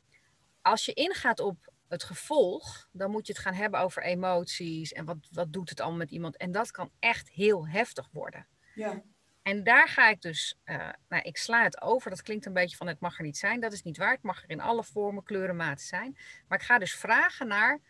als 0.62 0.84
je 0.84 0.92
ingaat 0.92 1.40
op 1.40 1.72
het 1.94 2.04
gevolg, 2.04 2.88
dan 2.92 3.10
moet 3.10 3.26
je 3.26 3.32
het 3.32 3.42
gaan 3.42 3.54
hebben 3.54 3.80
over 3.80 4.02
emoties 4.02 4.92
en 4.92 5.04
wat, 5.04 5.16
wat 5.30 5.52
doet 5.52 5.68
het 5.68 5.80
allemaal 5.80 5.98
met 5.98 6.10
iemand. 6.10 6.36
En 6.36 6.52
dat 6.52 6.70
kan 6.70 6.90
echt 6.98 7.28
heel 7.30 7.68
heftig 7.68 8.08
worden. 8.12 8.46
Ja. 8.74 9.02
En 9.42 9.64
daar 9.64 9.88
ga 9.88 10.08
ik 10.08 10.20
dus, 10.22 10.58
uh, 10.64 10.88
nou, 11.08 11.22
ik 11.22 11.36
sla 11.36 11.62
het 11.62 11.82
over. 11.82 12.10
Dat 12.10 12.22
klinkt 12.22 12.46
een 12.46 12.52
beetje 12.52 12.76
van 12.76 12.86
het 12.86 13.00
mag 13.00 13.18
er 13.18 13.24
niet 13.24 13.36
zijn. 13.36 13.60
Dat 13.60 13.72
is 13.72 13.82
niet 13.82 13.96
waar. 13.96 14.12
Het 14.12 14.22
mag 14.22 14.42
er 14.42 14.50
in 14.50 14.60
alle 14.60 14.84
vormen, 14.84 15.22
kleuren, 15.22 15.56
maten 15.56 15.86
zijn. 15.86 16.18
Maar 16.48 16.58
ik 16.58 16.64
ga 16.64 16.78
dus 16.78 16.94
vragen 16.94 17.46
naar, 17.46 17.80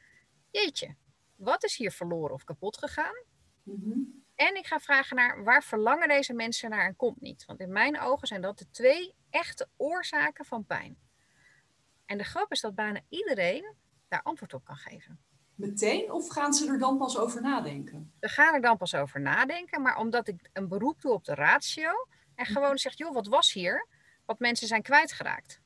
jeetje, 0.51 0.97
wat 1.37 1.65
is 1.65 1.77
hier 1.77 1.93
verloren 1.93 2.35
of 2.35 2.45
kapot 2.45 2.79
gegaan? 2.79 3.25
Mm 3.63 3.83
-hmm. 3.83 4.25
En 4.35 4.57
ik 4.57 4.67
ga 4.67 4.81
vragen 4.81 5.17
naar, 5.17 5.45
waar 5.45 5.63
verlangen 5.63 6.09
deze 6.09 6.33
mensen 6.33 6.71
naar 6.71 6.87
en 6.87 6.97
komt 6.97 7.21
niet? 7.21 7.45
Want 7.45 7.61
in 7.61 7.73
mijn 7.73 8.01
ogen 8.01 8.27
zijn 8.27 8.41
dat 8.41 8.59
de 8.59 8.71
twee 8.71 9.15
echte 9.31 9.69
oorzaken 9.77 10.45
van 10.45 10.65
pijn. 10.65 10.99
En 12.07 12.19
de 12.19 12.25
grap 12.25 12.53
is 12.53 12.61
dat 12.61 12.75
bijna 12.75 13.01
iedereen 13.09 13.75
daar 14.15 14.23
antwoord 14.23 14.55
op 14.55 14.65
kan 14.65 14.77
geven. 14.77 15.19
Meteen 15.55 16.13
of 16.13 16.29
gaan 16.29 16.55
ze 16.55 16.69
er 16.69 16.79
dan 16.79 16.99
pas 16.99 17.19
over 17.19 17.43
nadenken? 17.43 18.13
We 18.21 18.29
gaan 18.29 18.55
er 18.55 18.61
dan 18.61 18.77
pas 18.77 18.95
over 18.95 19.21
nadenken, 19.21 19.83
maar 19.83 19.97
omdat 19.97 20.29
ik 20.29 20.51
een 20.53 20.69
beroep 20.69 21.01
doe 21.01 21.13
op 21.13 21.25
de 21.25 21.35
ratio 21.35 21.91
en 22.35 22.47
gewoon 22.47 22.79
zeg, 22.79 22.97
joh, 22.97 23.15
wat 23.15 23.27
was 23.27 23.53
hier? 23.53 23.89
Wat 24.25 24.39
mensen 24.39 24.67
zijn 24.67 24.83
kwijtgeraakt. 24.83 25.61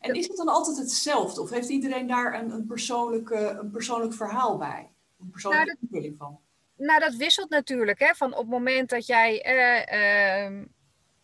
En 0.00 0.14
is 0.14 0.28
het 0.28 0.36
dan 0.36 0.48
altijd 0.48 0.76
hetzelfde? 0.76 1.40
Of 1.40 1.50
heeft 1.50 1.68
iedereen 1.68 2.06
daar 2.06 2.34
een, 2.34 2.50
een, 2.50 2.66
persoonlijke, 2.66 3.36
een 3.36 3.70
persoonlijk 3.70 4.14
verhaal 4.14 4.56
bij? 4.58 4.92
Een 5.18 5.30
persoonlijke 5.30 5.66
Nou, 5.66 5.78
invulling 5.80 6.16
van? 6.18 6.40
Nou, 6.76 7.00
dat 7.00 7.14
wisselt 7.14 7.50
natuurlijk. 7.50 7.98
Hè? 7.98 8.14
Van 8.14 8.32
op 8.32 8.38
het 8.38 8.48
moment 8.48 8.88
dat 8.88 9.06
jij, 9.06 9.42
eh, 9.42 10.44
eh, 10.44 10.64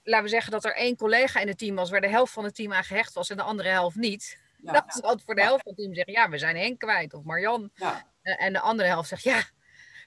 laten 0.02 0.24
we 0.24 0.30
zeggen 0.30 0.52
dat 0.52 0.64
er 0.64 0.74
één 0.76 0.96
collega 0.96 1.40
in 1.40 1.48
het 1.48 1.58
team 1.58 1.74
was 1.74 1.90
waar 1.90 2.00
de 2.00 2.08
helft 2.08 2.32
van 2.32 2.44
het 2.44 2.54
team 2.54 2.72
aan 2.72 2.84
gehecht 2.84 3.14
was 3.14 3.30
en 3.30 3.36
de 3.36 3.42
andere 3.42 3.68
helft 3.68 3.96
niet. 3.96 4.41
Ja, 4.62 4.72
dat 4.72 4.84
is 4.86 5.02
altijd 5.02 5.22
voor 5.24 5.34
de 5.34 5.42
helft 5.42 5.62
van 5.62 5.72
het 5.72 5.80
team 5.80 5.94
zeggen, 5.94 6.12
ja, 6.12 6.28
we 6.28 6.38
zijn 6.38 6.56
Henk 6.56 6.78
kwijt 6.78 7.14
of 7.14 7.22
Marjan. 7.22 7.70
Ja. 7.74 8.06
Eh, 8.22 8.42
en 8.44 8.52
de 8.52 8.60
andere 8.60 8.88
helft 8.88 9.08
zegt, 9.08 9.22
ja, 9.22 9.42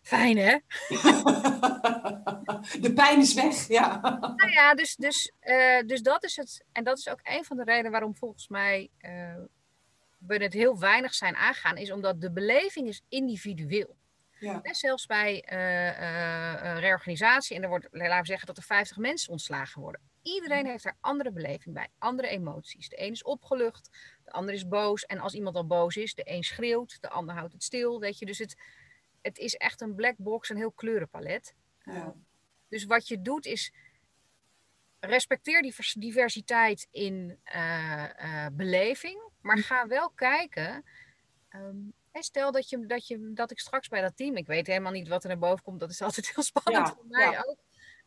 fijn 0.02 0.38
hè? 0.38 0.58
De 2.82 2.92
pijn 2.96 3.20
is 3.20 3.34
weg, 3.34 3.68
ja. 3.68 4.00
Nou 4.36 4.52
ja, 4.52 4.74
dus, 4.74 4.96
dus, 4.96 5.32
eh, 5.40 5.82
dus 5.86 6.02
dat 6.02 6.24
is 6.24 6.36
het. 6.36 6.66
En 6.72 6.84
dat 6.84 6.98
is 6.98 7.10
ook 7.10 7.20
een 7.24 7.46
van 7.46 7.58
de 7.58 7.64
redenen 7.64 7.92
waarom 7.92 8.16
volgens 8.16 8.48
mij 8.48 8.90
eh, 8.98 9.36
we 10.18 10.36
het 10.36 10.54
heel 10.54 10.80
weinig 10.80 11.14
zijn 11.14 11.36
aangaan, 11.36 11.78
is 11.78 11.92
omdat 11.92 12.22
de 12.22 12.32
beleving 12.32 12.88
is 12.88 13.02
individueel. 13.10 13.96
Ja. 14.40 14.60
En 14.62 14.76
zelfs 14.76 15.06
bij 15.06 15.44
een 15.50 16.80
reorganisatie, 16.80 17.56
en 17.56 17.64
er 17.64 17.70
wordt, 17.70 17.88
laten 17.92 18.20
we 18.20 18.26
zeggen 18.26 18.48
dat 18.48 18.58
er 18.58 18.64
50 18.64 18.98
mensen 18.98 19.32
ontslagen 19.32 19.82
worden. 19.82 20.02
Iedereen 20.22 20.66
heeft 20.66 20.84
daar 20.84 20.98
andere 21.02 21.32
beleving 21.32 21.76
bij, 21.76 21.88
andere 21.98 22.28
emoties. 22.28 22.90
De 22.90 23.02
een 23.02 23.12
is 23.12 23.24
opgelucht, 23.24 23.90
de 24.26 24.32
ander 24.32 24.54
is 24.54 24.68
boos. 24.68 25.06
En 25.06 25.20
als 25.20 25.34
iemand 25.34 25.56
al 25.56 25.68
boos 25.68 25.96
is, 25.96 26.14
de 26.14 26.30
een 26.32 26.44
schreeuwt, 26.44 27.02
de 27.02 27.10
ander 27.10 27.36
houdt 27.36 27.54
het 27.54 27.64
stil. 27.64 28.00
Weet 28.00 28.20
je, 28.20 28.26
dus 28.26 28.38
het, 28.38 28.56
het 29.22 29.38
is 29.38 29.56
echt 29.56 29.82
een 29.82 29.96
black 29.96 30.18
box, 30.18 30.50
een 30.50 30.58
heel 30.58 30.72
kleurenpalet. 30.72 31.56
Ja. 31.84 32.16
Dus 32.68 32.86
wat 32.86 33.08
je 33.08 33.22
doet 33.22 33.46
is 33.46 33.74
respecteer 35.00 35.62
die 35.62 35.74
vers- 35.74 35.94
diversiteit 35.94 36.88
in 36.92 37.40
eh, 37.44 38.46
eh, 38.46 38.52
beleving, 38.54 39.30
maar 39.42 39.58
ga 39.58 39.88
wel 39.88 40.10
kijken 40.10 40.84
ehm, 41.50 41.78
stel 42.14 42.52
dat, 42.52 42.70
je, 42.70 42.86
dat, 42.86 43.08
je, 43.08 43.34
dat 43.34 43.52
ik 43.52 43.60
straks 43.60 43.88
bij 43.88 44.02
dat 44.02 44.18
team, 44.18 44.36
ik 44.36 44.48
weet 44.48 44.68
helemaal 44.68 44.92
niet 44.92 45.08
wat 45.08 45.24
er 45.24 45.30
naar 45.30 45.38
boven 45.38 45.64
komt, 45.64 45.80
dat 45.80 45.90
is 45.90 46.02
altijd 46.08 46.34
heel 46.36 46.44
spannend 46.44 46.90
voor 46.90 47.06
mij 47.08 47.38
ook. 47.46 47.64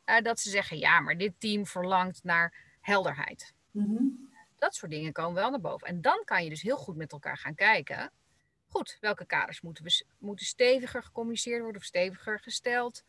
Uh, 0.06 0.20
dat 0.20 0.40
ze 0.40 0.50
zeggen, 0.50 0.78
ja, 0.78 1.00
maar 1.00 1.16
dit 1.16 1.32
team 1.38 1.66
verlangt 1.66 2.25
naar 2.25 2.54
helderheid. 2.80 3.54
Mhm. 3.70 4.04
Dat 4.58 4.74
soort 4.74 4.92
dingen 4.92 5.12
komen 5.12 5.34
wel 5.34 5.50
naar 5.50 5.60
boven. 5.60 5.86
En 5.86 6.00
dan 6.00 6.22
kan 6.24 6.44
je 6.44 6.50
dus 6.50 6.62
heel 6.62 6.76
goed 6.76 6.96
met 6.96 7.12
elkaar 7.12 7.38
gaan 7.38 7.54
kijken. 7.54 8.10
Goed, 8.66 8.96
welke 9.00 9.26
kaders 9.26 9.60
moeten, 9.60 9.84
we, 9.84 10.04
moeten 10.18 10.46
steviger 10.46 11.02
gecommuniceerd 11.02 11.62
worden 11.62 11.80
of 11.80 11.86
steviger 11.86 12.40
gesteld? 12.40 13.04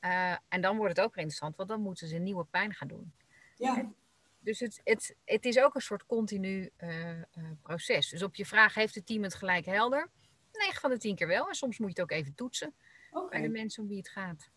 Uh, 0.00 0.36
en 0.48 0.60
dan 0.60 0.76
wordt 0.76 0.96
het 0.96 1.06
ook 1.06 1.16
interessant, 1.16 1.56
want 1.56 1.68
dan 1.68 1.80
moeten 1.80 2.08
ze 2.08 2.16
een 2.16 2.22
nieuwe 2.22 2.44
pijn 2.44 2.74
gaan 2.74 2.88
doen. 2.88 3.12
Ja. 3.56 3.92
Dus 4.38 4.60
het, 4.60 4.80
het, 4.84 5.16
het 5.24 5.44
is 5.44 5.58
ook 5.58 5.74
een 5.74 5.80
soort 5.80 6.06
continu 6.06 6.70
uh, 6.78 7.10
uh, 7.10 7.22
proces. 7.62 8.08
Dus 8.08 8.22
op 8.22 8.34
je 8.34 8.46
vraag, 8.46 8.74
heeft 8.74 8.94
het 8.94 9.06
team 9.06 9.22
het 9.22 9.34
gelijk 9.34 9.64
helder? 9.64 10.10
9 10.52 10.80
van 10.80 10.90
de 10.90 10.98
10 10.98 11.16
keer 11.16 11.26
wel. 11.26 11.48
En 11.48 11.54
soms 11.54 11.78
moet 11.78 11.94
je 11.94 12.00
het 12.00 12.10
ook 12.10 12.18
even 12.18 12.34
toetsen 12.34 12.74
okay. 13.10 13.28
bij 13.28 13.40
de 13.40 13.48
mensen 13.48 13.82
om 13.82 13.88
wie 13.88 13.98
het 13.98 14.08
gaat. 14.08 14.50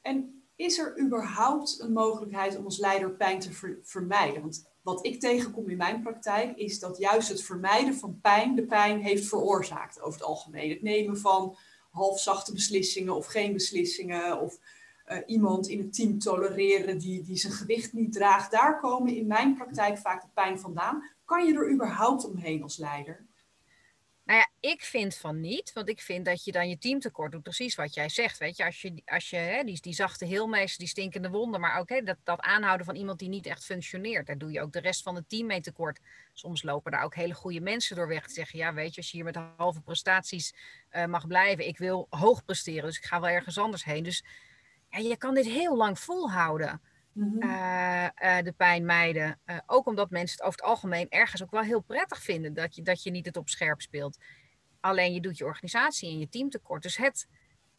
En 0.00 0.42
is 0.56 0.78
er 0.78 1.00
überhaupt 1.00 1.80
een 1.80 1.92
mogelijkheid 1.92 2.56
om 2.56 2.64
als 2.64 2.78
leider 2.78 3.10
pijn 3.10 3.40
te 3.40 3.52
ver 3.52 3.78
vermijden? 3.82 4.40
Want 4.40 4.71
wat 4.82 5.06
ik 5.06 5.20
tegenkom 5.20 5.68
in 5.68 5.76
mijn 5.76 6.02
praktijk 6.02 6.56
is 6.56 6.78
dat 6.78 6.98
juist 6.98 7.28
het 7.28 7.42
vermijden 7.42 7.94
van 7.94 8.20
pijn 8.20 8.54
de 8.54 8.66
pijn 8.66 9.00
heeft 9.00 9.28
veroorzaakt 9.28 10.00
over 10.00 10.20
het 10.20 10.28
algemeen. 10.28 10.70
Het 10.70 10.82
nemen 10.82 11.18
van 11.18 11.56
halfzachte 11.90 12.52
beslissingen 12.52 13.16
of 13.16 13.26
geen 13.26 13.52
beslissingen 13.52 14.40
of 14.40 14.58
uh, 15.06 15.18
iemand 15.26 15.68
in 15.68 15.78
het 15.78 15.94
team 15.94 16.18
tolereren 16.18 16.98
die, 16.98 17.22
die 17.22 17.36
zijn 17.36 17.52
gewicht 17.52 17.92
niet 17.92 18.12
draagt. 18.12 18.50
Daar 18.50 18.80
komen 18.80 19.16
in 19.16 19.26
mijn 19.26 19.54
praktijk 19.54 19.98
vaak 19.98 20.22
de 20.22 20.28
pijn 20.34 20.60
vandaan. 20.60 21.10
Kan 21.24 21.46
je 21.46 21.54
er 21.54 21.72
überhaupt 21.72 22.24
omheen 22.24 22.62
als 22.62 22.76
leider? 22.76 23.26
Nou 24.24 24.38
ja, 24.38 24.70
ik 24.70 24.82
vind 24.82 25.16
van 25.16 25.40
niet, 25.40 25.72
want 25.72 25.88
ik 25.88 26.00
vind 26.00 26.24
dat 26.24 26.44
je 26.44 26.52
dan 26.52 26.68
je 26.68 26.78
team 26.78 27.00
tekort 27.00 27.32
doet. 27.32 27.42
Precies 27.42 27.74
wat 27.74 27.94
jij 27.94 28.08
zegt, 28.08 28.38
weet 28.38 28.56
je. 28.56 28.64
Als 28.64 28.82
je, 28.82 29.02
als 29.04 29.30
je 29.30 29.36
hè, 29.36 29.64
die, 29.64 29.80
die 29.80 29.94
zachte 29.94 30.24
heelmeester, 30.24 30.78
die 30.78 30.88
stinkende 30.88 31.30
wonden, 31.30 31.60
maar 31.60 31.78
ook 31.78 32.06
dat, 32.06 32.16
dat 32.24 32.40
aanhouden 32.40 32.86
van 32.86 32.94
iemand 32.94 33.18
die 33.18 33.28
niet 33.28 33.46
echt 33.46 33.64
functioneert. 33.64 34.26
Daar 34.26 34.38
doe 34.38 34.50
je 34.50 34.60
ook 34.60 34.72
de 34.72 34.80
rest 34.80 35.02
van 35.02 35.14
het 35.14 35.28
team 35.28 35.46
mee 35.46 35.60
tekort. 35.60 36.00
Soms 36.32 36.62
lopen 36.62 36.92
daar 36.92 37.04
ook 37.04 37.14
hele 37.14 37.34
goede 37.34 37.60
mensen 37.60 37.96
door 37.96 38.08
weg. 38.08 38.24
Die 38.24 38.34
zeggen, 38.34 38.58
ja 38.58 38.74
weet 38.74 38.94
je, 38.94 39.00
als 39.00 39.10
je 39.10 39.16
hier 39.16 39.24
met 39.24 39.38
halve 39.56 39.80
prestaties 39.80 40.54
uh, 40.90 41.04
mag 41.04 41.26
blijven. 41.26 41.66
Ik 41.66 41.78
wil 41.78 42.06
hoog 42.10 42.44
presteren, 42.44 42.84
dus 42.84 42.96
ik 42.96 43.04
ga 43.04 43.20
wel 43.20 43.30
ergens 43.30 43.58
anders 43.58 43.84
heen. 43.84 44.02
Dus 44.02 44.24
ja, 44.90 44.98
je 44.98 45.16
kan 45.16 45.34
dit 45.34 45.46
heel 45.46 45.76
lang 45.76 45.98
volhouden. 45.98 46.80
Mm 47.12 47.40
de 48.42 48.54
pijn 48.56 48.84
mijden. 48.84 49.40
Uh, 49.46 49.58
ook 49.66 49.86
omdat 49.86 50.10
mensen 50.10 50.36
het 50.36 50.46
over 50.46 50.60
het 50.60 50.68
algemeen 50.68 51.08
ergens 51.08 51.42
ook 51.42 51.50
wel 51.50 51.62
heel 51.62 51.80
prettig 51.80 52.22
vinden 52.22 52.54
dat 52.54 52.74
je, 52.74 52.82
dat 52.82 53.02
je 53.02 53.10
niet 53.10 53.26
het 53.26 53.36
op 53.36 53.48
scherp 53.48 53.80
speelt. 53.80 54.18
Alleen 54.80 55.12
je 55.12 55.20
doet 55.20 55.38
je 55.38 55.44
organisatie 55.44 56.10
en 56.10 56.18
je 56.18 56.28
team 56.28 56.50
tekort. 56.50 56.82
Dus 56.82 56.96
het, 56.96 57.28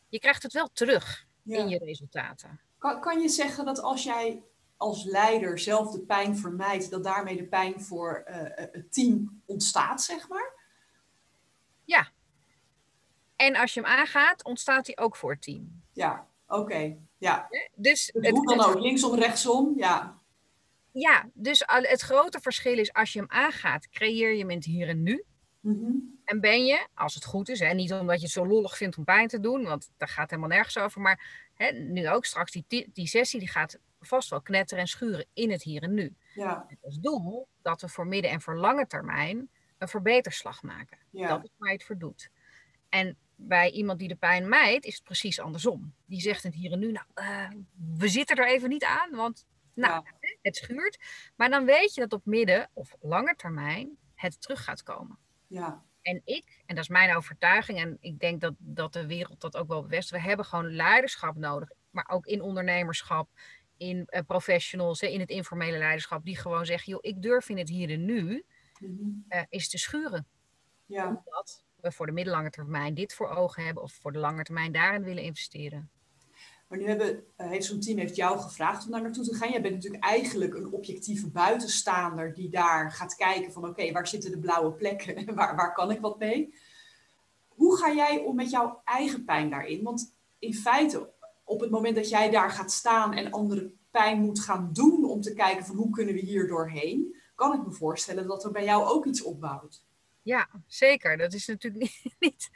je 0.10 0.20
krijgt 0.20 0.44
het 0.44 0.54
wel 0.54 0.70
terug 0.74 1.28
in 1.46 1.68
je 1.68 1.78
resultaten. 1.78 2.60
Kan, 2.78 3.02
kan 3.02 3.22
je 3.22 3.30
zeggen 3.30 3.66
dat 3.66 3.82
als 3.82 4.04
jij 4.04 4.44
als 4.78 5.04
leider 5.04 5.60
zelf 5.60 5.92
de 5.92 6.02
pijn 6.02 6.38
vermijdt, 6.38 6.90
dat 6.90 7.04
daarmee 7.04 7.38
de 7.38 7.48
pijn 7.48 7.82
voor 7.82 8.24
het 8.25 8.94
team 8.94 9.42
ontstaat, 9.46 10.02
zeg 10.02 10.28
maar? 10.28 10.54
Ja. 11.84 12.10
En 13.36 13.56
als 13.56 13.74
je 13.74 13.82
hem 13.82 13.90
aangaat, 13.90 14.44
ontstaat 14.44 14.86
hij 14.86 14.98
ook 14.98 15.16
voor 15.16 15.32
het 15.32 15.42
team. 15.42 15.82
Ja, 15.92 16.28
Oké, 16.54 16.98
ja. 17.24 17.50
Dus, 17.75 18.10
het, 18.13 18.30
hoe 18.30 18.56
dan 18.58 18.65
ook, 18.65 18.80
linksom, 18.80 19.15
rechtsom, 19.15 19.74
ja. 19.77 20.22
Ja, 20.92 21.30
dus 21.34 21.63
het 21.65 22.01
grote 22.01 22.39
verschil 22.39 22.77
is 22.77 22.94
als 22.94 23.13
je 23.13 23.20
hem 23.20 23.30
aangaat, 23.30 23.89
creëer 23.89 24.32
je 24.32 24.39
hem 24.39 24.50
in 24.50 24.58
het 24.58 24.65
hier 24.65 24.88
en 24.88 25.03
nu. 25.03 25.24
Mhm. 25.60 25.92
En 26.25 26.39
ben 26.39 26.65
je, 26.65 26.88
als 26.94 27.13
het 27.13 27.25
goed 27.25 27.50
is, 27.50 27.60
hè, 27.60 27.74
niet 27.74 27.94
omdat 27.94 28.18
je 28.18 28.24
het 28.24 28.34
zo 28.34 28.48
lollig 28.48 28.77
vindt 28.77 28.98
om 28.98 29.03
pijn 29.03 29.27
te 29.27 29.39
doen, 29.39 29.63
want 29.63 29.92
daar 29.98 30.08
gaat 30.08 30.30
helemaal 30.30 30.50
nergens 30.50 30.77
over, 30.77 31.01
maar 31.01 31.50
hè, 31.53 31.72
nu 31.72 32.10
ook 32.10 32.25
straks, 32.25 32.51
die, 32.51 32.89
die 32.94 33.08
sessie 33.08 33.39
die 33.39 33.50
gaat 33.50 33.80
vast 34.00 34.30
wel 34.30 34.42
knetteren 34.42 34.84
en 34.84 34.89
schuren 34.89 35.25
in 35.34 35.51
het 35.51 35.63
hier 35.63 35.84
en 35.84 35.94
nu. 35.94 36.15
Ja. 36.34 36.65
Met 36.70 36.77
als 36.82 37.00
doel 37.00 37.48
dat 37.62 37.82
we 37.82 37.89
voor 37.89 38.08
midden- 38.08 38.32
en 38.32 38.42
voor 38.42 38.58
lange 38.58 38.88
termijn 38.88 39.50
een 39.77 39.88
verbeterslag 39.88 40.63
maken. 40.63 40.98
Ja. 41.10 41.27
Dat 41.27 41.44
is 41.44 41.50
waar 41.58 41.70
je 41.70 41.75
het 41.75 41.86
voor 41.86 41.98
doet. 41.98 42.30
En 42.89 43.18
bij 43.36 43.72
iemand 43.72 44.00
die 44.00 44.08
de 44.08 44.16
pijn 44.16 44.50
mijdt, 44.50 44.86
is 44.86 44.94
het 44.94 45.04
precies 45.04 45.40
andersom. 45.40 45.94
Die 46.06 46.22
zegt 46.22 46.44
het 46.44 46.54
hier 46.54 46.72
en 46.72 46.80
nu, 46.80 46.92
nou, 46.92 47.06
uh, 47.16 47.50
we 47.98 48.08
zitten 48.08 48.36
er 48.36 48.48
even 48.48 48.70
niet 48.70 48.84
aan, 48.84 49.12
want 49.12 49.46
nou, 49.74 50.06
het 50.42 50.56
schuurt. 50.56 51.00
Maar 51.36 51.50
dan 51.50 51.66
weet 51.66 51.94
je 51.94 52.02
dat 52.02 52.13
op 52.13 52.25
midden 52.25 52.70
of 52.74 52.96
lange 53.02 53.36
termijn 53.36 53.98
het 54.16 54.42
terug 54.42 54.63
gaat 54.63 54.84
komen. 54.84 55.18
Ja. 55.48 55.84
En 56.02 56.22
ik, 56.25 56.63
en 56.66 56.75
dat 56.75 56.84
is 56.84 56.90
mijn 56.90 57.16
overtuiging, 57.16 57.80
en 57.80 57.98
ik 58.00 58.20
denk 58.20 58.42
dat, 58.42 58.54
dat 58.58 58.94
de 58.94 59.08
wereld 59.08 59.42
dat 59.42 59.58
ook 59.58 59.68
wel 59.68 59.82
bevestigt, 59.82 60.22
we 60.22 60.28
hebben 60.28 60.46
gewoon 60.46 60.75
leiderschap 60.75 61.36
nodig, 61.36 61.70
maar 61.90 62.10
ook 62.10 62.25
in 62.25 62.42
ondernemerschap, 62.42 63.30
in 63.78 64.08
uh, 64.10 64.20
professionals, 64.28 65.02
in 65.02 65.20
het 65.20 65.30
informele 65.30 65.78
leiderschap, 65.78 66.25
die 66.25 66.38
gewoon 66.38 66.66
zeggen, 66.66 66.92
joh, 66.92 67.00
ik 67.02 67.22
durf 67.22 67.50
in 67.50 67.58
het 67.58 67.70
hier 67.70 67.90
en 67.90 68.06
nu, 68.06 68.46
uh, 68.82 69.42
is 69.50 69.70
te 69.70 69.78
schuren. 69.78 70.28
Ja. 70.86 71.08
Omdat 71.08 71.63
we 71.84 71.92
voor 71.92 72.06
de 72.06 72.12
middellange 72.12 72.50
termijn 72.50 72.94
dit 72.94 73.13
voor 73.13 73.28
ogen 73.28 73.66
hebben 73.66 73.84
of 73.84 73.94
voor 73.94 74.12
de 74.12 74.20
lange 74.20 74.44
termijn 74.44 74.72
daarin 74.72 75.04
willen 75.04 75.24
investeren. 75.24 75.90
Maar 76.68 76.78
nu 76.78 76.88
hebben, 76.88 77.24
eh, 77.36 77.48
heeft 77.48 77.66
zo'n 77.66 77.80
team 77.80 77.98
heeft 77.98 78.16
jou 78.16 78.40
gevraagd 78.40 78.86
om 78.86 78.92
daar 78.92 79.02
naartoe 79.02 79.24
te 79.24 79.36
gaan. 79.36 79.52
Jij 79.52 79.62
bent 79.62 79.74
natuurlijk 79.74 80.04
eigenlijk 80.04 80.54
een 80.56 80.72
objectieve 80.72 81.30
buitenstaander 81.30 82.34
die 82.34 82.50
daar 82.50 82.92
gaat 82.92 83.16
kijken 83.16 83.52
van 83.52 83.68
oké, 83.68 83.92
waar 83.92 84.08
zitten 84.08 84.32
de 84.32 84.40
blauwe 84.40 84.72
plekken 84.72 85.16
en 85.16 85.36
waar, 85.40 85.56
waar 85.56 85.74
kan 85.74 85.92
ik 85.92 86.00
wat 86.00 86.20
mee? 86.20 86.54
Hoe 87.48 87.78
ga 87.78 87.94
jij 87.94 88.20
om 88.20 88.36
met 88.36 88.50
jouw 88.50 88.82
eigen 88.84 89.25
pijn 89.25 89.50
daarin? 89.50 89.84
Want 89.84 90.13
in 90.40 90.54
feite, 90.54 91.10
op 91.44 91.60
het 91.60 91.70
moment 91.70 91.96
dat 91.96 92.10
jij 92.10 92.30
daar 92.30 92.52
gaat 92.52 92.72
staan 92.72 93.13
en 93.13 93.32
andere 93.32 93.72
pijn 93.92 94.20
moet 94.20 94.40
gaan 94.40 94.70
doen 94.74 95.06
om 95.06 95.22
te 95.22 95.34
kijken 95.34 95.66
van 95.66 95.75
hoe 95.75 95.90
kunnen 95.90 96.13
we 96.13 96.20
hier 96.20 96.48
doorheen, 96.48 97.16
kan 97.36 97.54
ik 97.54 97.66
me 97.66 97.72
voorstellen 97.72 98.28
dat 98.28 98.44
er 98.44 98.52
bij 98.52 98.63
jou 98.63 98.86
ook 98.86 99.06
iets 99.06 99.24
opbouwt. 99.24 99.84
Ja, 100.24 100.50
zeker. 100.68 101.18
Dat 101.18 101.34
is 101.34 101.48
natuurlijk 101.48 101.84
niet. 102.03 102.15
niet 102.20 102.50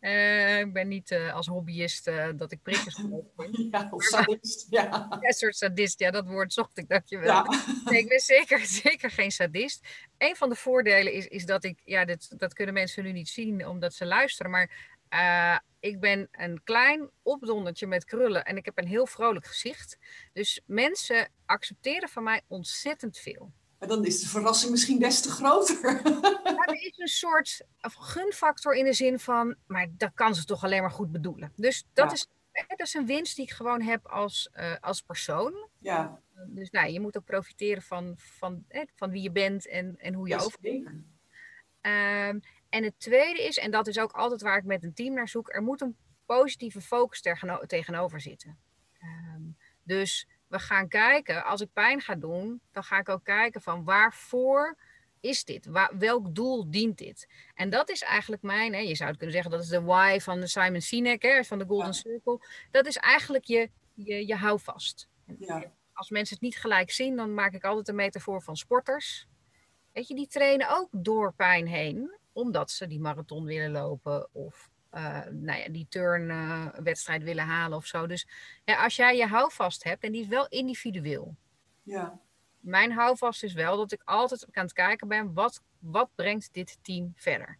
uh, 0.00 0.58
ik 0.58 0.72
ben 0.72 0.88
niet 0.88 1.10
uh, 1.10 1.34
als 1.34 1.46
hobbyist 1.46 2.08
uh, 2.08 2.28
dat 2.36 2.52
ik 2.52 2.62
prikkers 2.62 2.94
vind. 2.94 3.24
Ja, 3.70 3.88
of 3.90 4.02
sadist. 4.02 4.66
Ja. 4.70 5.08
soort 5.20 5.56
sadist. 5.56 5.98
Ja, 5.98 6.10
dat 6.10 6.26
woord 6.26 6.52
zocht 6.52 6.78
ik, 6.78 6.88
dankjewel. 6.88 7.26
Ja. 7.26 7.62
Nee, 7.84 8.00
ik 8.00 8.08
ben 8.08 8.20
zeker, 8.20 8.58
zeker 8.84 9.10
geen 9.10 9.30
sadist. 9.30 9.86
Een 10.18 10.36
van 10.36 10.48
de 10.48 10.54
voordelen 10.54 11.12
is, 11.12 11.26
is 11.26 11.46
dat 11.46 11.64
ik, 11.64 11.80
ja, 11.84 12.04
dit, 12.04 12.38
dat 12.38 12.54
kunnen 12.54 12.74
mensen 12.74 13.04
nu 13.04 13.12
niet 13.12 13.28
zien 13.28 13.66
omdat 13.66 13.94
ze 13.94 14.06
luisteren, 14.06 14.50
maar 14.50 14.98
ik 15.80 16.00
ben 16.00 16.28
een 16.30 16.60
klein 16.64 17.10
opdondertje 17.22 17.86
met 17.86 18.04
krullen 18.04 18.44
en 18.44 18.56
ik 18.56 18.64
heb 18.64 18.78
een 18.78 18.86
heel 18.86 19.06
vrolijk 19.06 19.46
gezicht. 19.46 19.98
Dus 20.32 20.60
mensen 20.66 21.28
accepteren 21.46 22.08
van 22.08 22.22
mij 22.22 22.42
ontzettend 22.46 23.18
veel. 23.18 23.52
Maar 23.80 23.88
dan 23.88 24.04
is 24.04 24.20
de 24.20 24.28
verrassing 24.28 24.70
misschien 24.70 24.98
des 24.98 25.20
te 25.20 25.30
groter. 25.30 26.00
Ja, 26.60 26.66
er 26.66 26.82
is 26.86 26.98
een 26.98 27.08
soort 27.08 27.62
gunfactor 27.80 28.74
in 28.74 28.84
de 28.84 28.92
zin 28.92 29.18
van, 29.18 29.56
maar 29.66 29.86
dat 29.90 30.10
kan 30.14 30.34
ze 30.34 30.44
toch 30.44 30.64
alleen 30.64 30.80
maar 30.80 30.90
goed 30.90 31.12
bedoelen. 31.12 31.52
Dus 31.56 31.84
dat, 31.92 32.12
is, 32.12 32.26
dat 32.68 32.80
is 32.80 32.94
een 32.94 33.06
winst 33.06 33.36
die 33.36 33.44
ik 33.44 33.50
gewoon 33.50 33.82
heb 33.82 34.06
als, 34.06 34.50
uh, 34.54 34.76
als 34.80 35.02
persoon. 35.02 35.68
Ja. 35.78 36.20
Dus 36.46 36.70
nou, 36.70 36.90
je 36.90 37.00
moet 37.00 37.16
ook 37.16 37.24
profiteren 37.24 37.82
van, 37.82 38.14
van, 38.16 38.64
van 38.94 39.10
wie 39.10 39.22
je 39.22 39.30
bent 39.30 39.68
en, 39.68 39.96
en 39.98 40.14
hoe 40.14 40.28
je 40.28 40.36
overkomt. 40.36 40.86
Um, 40.86 42.40
en 42.68 42.84
het 42.84 42.94
tweede 42.98 43.42
is, 43.42 43.58
en 43.58 43.70
dat 43.70 43.86
is 43.86 43.98
ook 43.98 44.12
altijd 44.12 44.42
waar 44.42 44.58
ik 44.58 44.64
met 44.64 44.82
een 44.82 44.94
team 44.94 45.14
naar 45.14 45.28
zoek, 45.28 45.54
er 45.54 45.62
moet 45.62 45.80
een 45.80 45.96
positieve 46.26 46.80
focus 46.80 47.22
tegenover 47.66 48.20
zitten. 48.20 48.58
Um, 49.02 49.56
dus 49.82 50.28
we 50.50 50.58
gaan 50.58 50.88
kijken, 50.88 51.44
als 51.44 51.60
ik 51.60 51.72
pijn 51.72 52.00
ga 52.00 52.14
doen, 52.14 52.60
dan 52.72 52.84
ga 52.84 52.98
ik 52.98 53.08
ook 53.08 53.24
kijken 53.24 53.62
van 53.62 53.84
waarvoor 53.84 54.76
is 55.20 55.44
dit? 55.44 55.66
Waar, 55.66 55.98
welk 55.98 56.34
doel 56.34 56.70
dient 56.70 56.98
dit? 56.98 57.28
En 57.54 57.70
dat 57.70 57.88
is 57.88 58.02
eigenlijk 58.02 58.42
mijn, 58.42 58.72
hè, 58.72 58.78
je 58.78 58.94
zou 58.94 59.08
het 59.08 59.18
kunnen 59.18 59.34
zeggen, 59.34 59.52
dat 59.52 59.62
is 59.62 59.68
de 59.68 59.82
why 59.82 60.18
van 60.20 60.40
de 60.40 60.46
Simon 60.46 60.80
Sinek, 60.80 61.22
hè, 61.22 61.44
van 61.44 61.58
de 61.58 61.64
Golden 61.64 61.94
Circle. 61.94 62.40
Dat 62.70 62.86
is 62.86 62.96
eigenlijk 62.96 63.44
je, 63.44 63.70
je, 63.94 64.26
je 64.26 64.34
houvast. 64.34 65.08
Ja. 65.38 65.72
Als 65.92 66.10
mensen 66.10 66.34
het 66.34 66.44
niet 66.44 66.58
gelijk 66.58 66.90
zien, 66.90 67.16
dan 67.16 67.34
maak 67.34 67.52
ik 67.52 67.64
altijd 67.64 67.88
een 67.88 67.94
metafoor 67.94 68.42
van 68.42 68.56
sporters. 68.56 69.26
Weet 69.92 70.08
je, 70.08 70.14
die 70.14 70.28
trainen 70.28 70.70
ook 70.70 70.88
door 70.90 71.34
pijn 71.34 71.66
heen, 71.66 72.18
omdat 72.32 72.70
ze 72.70 72.86
die 72.86 73.00
marathon 73.00 73.44
willen 73.44 73.70
lopen 73.70 74.28
of 74.32 74.69
nou 75.30 75.58
ja, 75.58 75.68
die 75.68 75.86
turnwedstrijd 75.88 77.20
uh, 77.20 77.26
willen 77.26 77.44
halen 77.44 77.76
of 77.76 77.86
zo. 77.86 78.06
Dus 78.06 78.26
ja, 78.64 78.84
als 78.84 78.96
jij 78.96 79.16
je 79.16 79.26
houvast 79.26 79.84
hebt, 79.84 80.04
en 80.04 80.12
die 80.12 80.22
is 80.22 80.28
wel 80.28 80.48
individueel. 80.48 81.36
Ja. 81.82 82.20
Mijn 82.60 82.92
houvast 82.92 83.42
is 83.42 83.52
wel 83.52 83.76
dat 83.76 83.92
ik 83.92 84.02
altijd 84.04 84.46
aan 84.50 84.64
het 84.64 84.72
kijken 84.72 85.08
ben, 85.08 85.32
wat, 85.32 85.62
wat 85.78 86.10
brengt 86.14 86.48
dit 86.52 86.78
team 86.82 87.12
verder? 87.16 87.58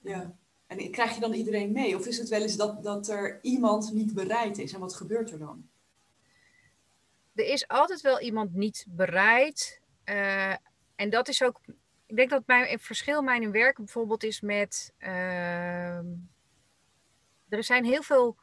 Ja, 0.00 0.36
en 0.66 0.90
krijg 0.90 1.14
je 1.14 1.20
dan 1.20 1.32
iedereen 1.32 1.72
mee? 1.72 1.96
Of 1.96 2.06
is 2.06 2.18
het 2.18 2.28
wel 2.28 2.42
eens 2.42 2.56
dat, 2.56 2.82
dat 2.82 3.08
er 3.08 3.38
iemand 3.42 3.92
niet 3.92 4.14
bereid 4.14 4.58
is? 4.58 4.72
En 4.72 4.80
wat 4.80 4.94
gebeurt 4.94 5.30
er 5.30 5.38
dan? 5.38 5.68
Er 7.34 7.46
is 7.46 7.68
altijd 7.68 8.00
wel 8.00 8.20
iemand 8.20 8.54
niet 8.54 8.86
bereid. 8.88 9.80
Uh, 10.04 10.54
en 10.94 11.10
dat 11.10 11.28
is 11.28 11.42
ook 11.42 11.60
ik 12.08 12.16
denk 12.16 12.30
dat 12.30 12.46
mijn 12.46 12.64
het 12.64 12.82
verschil 12.82 13.22
mijn 13.22 13.50
werk 13.50 13.76
bijvoorbeeld 13.76 14.24
is 14.24 14.40
met. 14.40 14.92
ehm, 14.98 16.06
er 17.48 17.64
zijn 17.64 17.84
heel 17.84 18.02
veel 18.02 18.38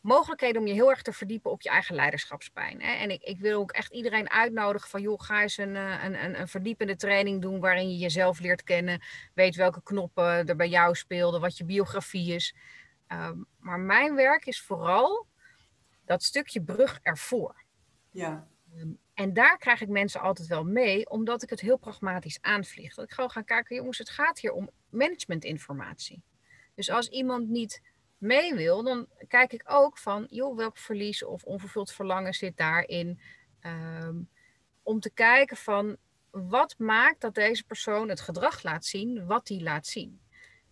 mogelijkheden 0.00 0.60
om 0.60 0.66
je 0.66 0.72
heel 0.72 0.90
erg 0.90 1.02
te 1.02 1.12
verdiepen 1.12 1.50
op 1.50 1.62
je 1.62 1.68
eigen 1.68 1.94
leiderschapspijn. 1.94 2.82
Hè? 2.82 2.92
En 2.92 3.10
ik, 3.10 3.22
ik 3.22 3.38
wil 3.38 3.60
ook 3.60 3.72
echt 3.72 3.92
iedereen 3.92 4.30
uitnodigen 4.30 4.90
van, 4.90 5.00
joh, 5.00 5.20
ga 5.20 5.42
eens 5.42 5.56
een, 5.56 5.76
eh, 5.76 6.04
een, 6.04 6.24
een, 6.24 6.40
een 6.40 6.48
verdiepende 6.48 6.96
training 6.96 7.42
doen 7.42 7.60
waarin 7.60 7.90
je 7.90 7.98
jezelf 7.98 8.38
leert 8.38 8.62
kennen, 8.62 9.00
weet 9.34 9.56
welke 9.56 9.82
knoppen 9.82 10.46
er 10.46 10.56
bij 10.56 10.68
jou 10.68 10.94
speelden, 10.94 11.40
wat 11.40 11.56
je 11.56 11.64
biografie 11.64 12.34
is. 12.34 12.54
Ehm, 13.06 13.38
maar 13.58 13.80
mijn 13.80 14.14
werk 14.14 14.46
is 14.46 14.62
vooral 14.62 15.26
dat 16.04 16.22
stukje 16.22 16.62
brug 16.62 16.98
ervoor. 17.02 17.64
Ja. 18.10 18.48
Ehm, 18.74 18.88
en 19.14 19.32
daar 19.32 19.58
krijg 19.58 19.80
ik 19.80 19.88
mensen 19.88 20.20
altijd 20.20 20.48
wel 20.48 20.64
mee, 20.64 21.10
omdat 21.10 21.42
ik 21.42 21.50
het 21.50 21.60
heel 21.60 21.78
pragmatisch 21.78 22.38
aanvlieg. 22.40 22.94
Dat 22.94 23.04
ik 23.04 23.12
gewoon 23.12 23.30
ga 23.30 23.42
kijken, 23.42 23.76
jongens, 23.76 23.98
het 23.98 24.10
gaat 24.10 24.38
hier 24.38 24.52
om 24.52 24.70
managementinformatie. 24.88 26.22
Dus 26.74 26.90
als 26.90 27.08
iemand 27.08 27.48
niet 27.48 27.80
mee 28.20 28.54
wil, 28.54 28.82
dan 28.82 29.06
kijk 29.28 29.52
ik 29.52 29.62
ook 29.66 29.98
van, 29.98 30.26
joh, 30.30 30.56
welk 30.56 30.78
verlies 30.78 31.24
of 31.24 31.44
onvervuld 31.44 31.92
verlangen 31.92 32.34
zit 32.34 32.56
daarin. 32.56 33.20
Ehm, 33.60 34.22
om 34.82 35.00
te 35.00 35.10
kijken 35.10 35.56
van, 35.56 35.96
wat 36.30 36.74
maakt 36.78 37.20
dat 37.20 37.34
deze 37.34 37.64
persoon 37.64 38.08
het 38.08 38.20
gedrag 38.20 38.62
laat 38.62 38.84
zien, 38.84 39.26
wat 39.26 39.48
hij 39.48 39.60
laat 39.60 39.86
zien. 39.86 40.20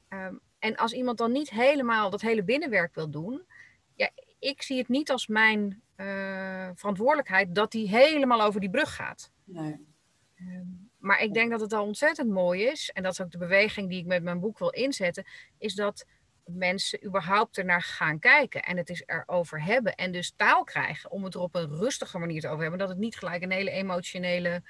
Ehm, 0.08 0.34
en 0.58 0.76
als 0.76 0.92
iemand 0.92 1.18
dan 1.18 1.32
niet 1.32 1.50
helemaal 1.50 2.10
dat 2.10 2.20
hele 2.20 2.44
binnenwerk 2.44 2.94
wil 2.94 3.10
doen, 3.10 3.46
ja, 3.94 4.10
ik 4.38 4.62
zie 4.62 4.78
het 4.78 4.88
niet 4.88 5.10
als 5.10 5.26
mijn 5.26 5.82
eh, 5.94 6.70
verantwoordelijkheid 6.74 7.54
dat 7.54 7.72
hij 7.72 7.82
helemaal 7.82 8.42
over 8.42 8.60
die 8.60 8.70
brug 8.70 8.94
gaat. 8.94 9.30
Nee. 9.44 9.86
Ehm, 10.34 10.66
maar 10.98 11.22
ik 11.22 11.34
denk 11.34 11.50
dat 11.50 11.60
het 11.60 11.72
al 11.72 11.84
ontzettend 11.84 12.30
mooi 12.30 12.62
is, 12.62 12.90
en 12.90 13.02
dat 13.02 13.12
is 13.12 13.20
ook 13.20 13.30
de 13.30 13.38
beweging 13.38 13.88
die 13.88 13.98
ik 13.98 14.06
met 14.06 14.22
mijn 14.22 14.40
boek 14.40 14.58
wil 14.58 14.70
inzetten, 14.70 15.26
is 15.58 15.74
dat 15.74 16.06
mensen 16.48 17.04
überhaupt 17.04 17.58
ernaar 17.58 17.82
gaan 17.82 18.18
kijken 18.18 18.62
en 18.62 18.76
het 18.76 18.88
is 18.88 19.02
erover 19.06 19.62
hebben 19.62 19.94
en 19.94 20.12
dus 20.12 20.32
taal 20.36 20.64
krijgen 20.64 21.10
om 21.10 21.24
het 21.24 21.34
er 21.34 21.40
op 21.40 21.54
een 21.54 21.68
rustige 21.68 22.18
manier 22.18 22.40
te 22.40 22.48
over 22.48 22.60
hebben, 22.60 22.78
dat 22.78 22.88
het 22.88 22.98
niet 22.98 23.16
gelijk 23.16 23.42
een 23.42 23.50
hele 23.50 23.70
emotionele 23.70 24.62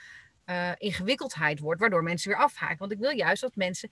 eh, 0.45 0.73
ingewikkeldheid 0.79 1.59
wordt, 1.59 1.81
waardoor 1.81 2.03
mensen 2.03 2.31
weer 2.31 2.41
afhaken. 2.41 2.79
Want 2.79 2.93
ik 2.93 2.99
wil 2.99 3.11
juist 3.11 3.41
dat 3.41 3.57
mensen 3.57 3.91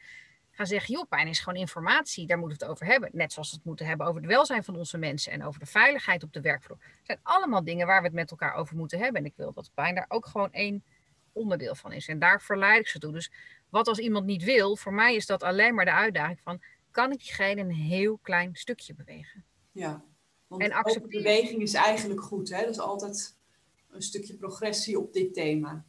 gaan 0.51 0.67
zeggen, 0.67 0.95
joh, 0.95 1.09
pijn 1.09 1.29
is 1.29 1.41
gewoon 1.41 1.59
informatie, 1.59 2.27
daar 2.27 2.39
moeten 2.39 2.59
we 2.59 2.65
het 2.65 2.73
over 2.73 2.87
hebben. 2.87 3.11
Net 3.13 3.33
zoals 3.33 3.51
we 3.51 3.57
het 3.57 3.65
moeten 3.65 3.87
hebben 3.87 4.07
over 4.07 4.21
het 4.21 4.31
welzijn 4.31 4.65
van 4.65 4.77
onze 4.77 4.99
mensen 4.99 5.33
en 5.33 5.45
over 5.45 5.61
de 5.61 5.67
veiligheid 5.67 6.23
op 6.23 6.33
de 6.33 6.41
werkvloer. 6.41 6.79
Het 6.81 7.07
zijn 7.07 7.19
allemaal 7.23 7.65
dingen 7.65 7.87
waar 7.87 8.01
we 8.01 8.07
het 8.07 8.17
met 8.17 8.31
elkaar 8.31 8.55
over 8.55 8.77
moeten 8.77 8.99
hebben. 8.99 9.21
En 9.21 9.27
ik 9.27 9.37
wil 9.37 9.53
dat 9.53 9.71
pijn 9.75 9.95
daar 9.95 10.07
ook 10.09 10.27
gewoon 10.27 10.53
één 10.53 10.85
onderdeel 11.33 11.75
van 11.75 11.93
is. 11.93 12.09
En 12.09 12.19
daar 12.19 12.43
verleid 12.43 12.81
ik 12.81 12.89
ze 12.89 12.99
toe. 12.99 13.13
Dus 13.13 13.31
wat 13.69 13.89
als 13.89 13.99
iemand 13.99 14.27
niet 14.27 14.45
wil, 14.45 14.77
voor 14.77 14.95
mij 14.95 15.15
is 15.15 15.27
dat 15.27 15.43
alleen 15.43 15.75
maar 15.75 15.85
de 15.85 15.93
uitdaging 15.93 16.41
van, 16.41 16.63
kan 16.97 17.13
ik 17.13 17.19
diegene 17.19 17.61
een 17.61 17.73
heel 17.73 18.19
klein 18.19 18.55
stukje 18.55 18.95
bewegen? 18.95 19.45
Ja. 19.73 20.05
Want 20.47 20.63
En 20.63 20.73
accepteren. 20.73 21.23
beweging 21.23 21.63
is 21.63 21.75
eigenlijk 21.75 22.21
goed. 22.21 22.51
Hè? 22.51 22.61
Dat 22.61 22.71
is 22.71 22.79
altijd 22.79 23.37
een 23.91 24.03
stukje 24.03 24.37
progressie 24.37 24.99
op 24.99 25.13
dit 25.13 25.35
thema. 25.35 25.85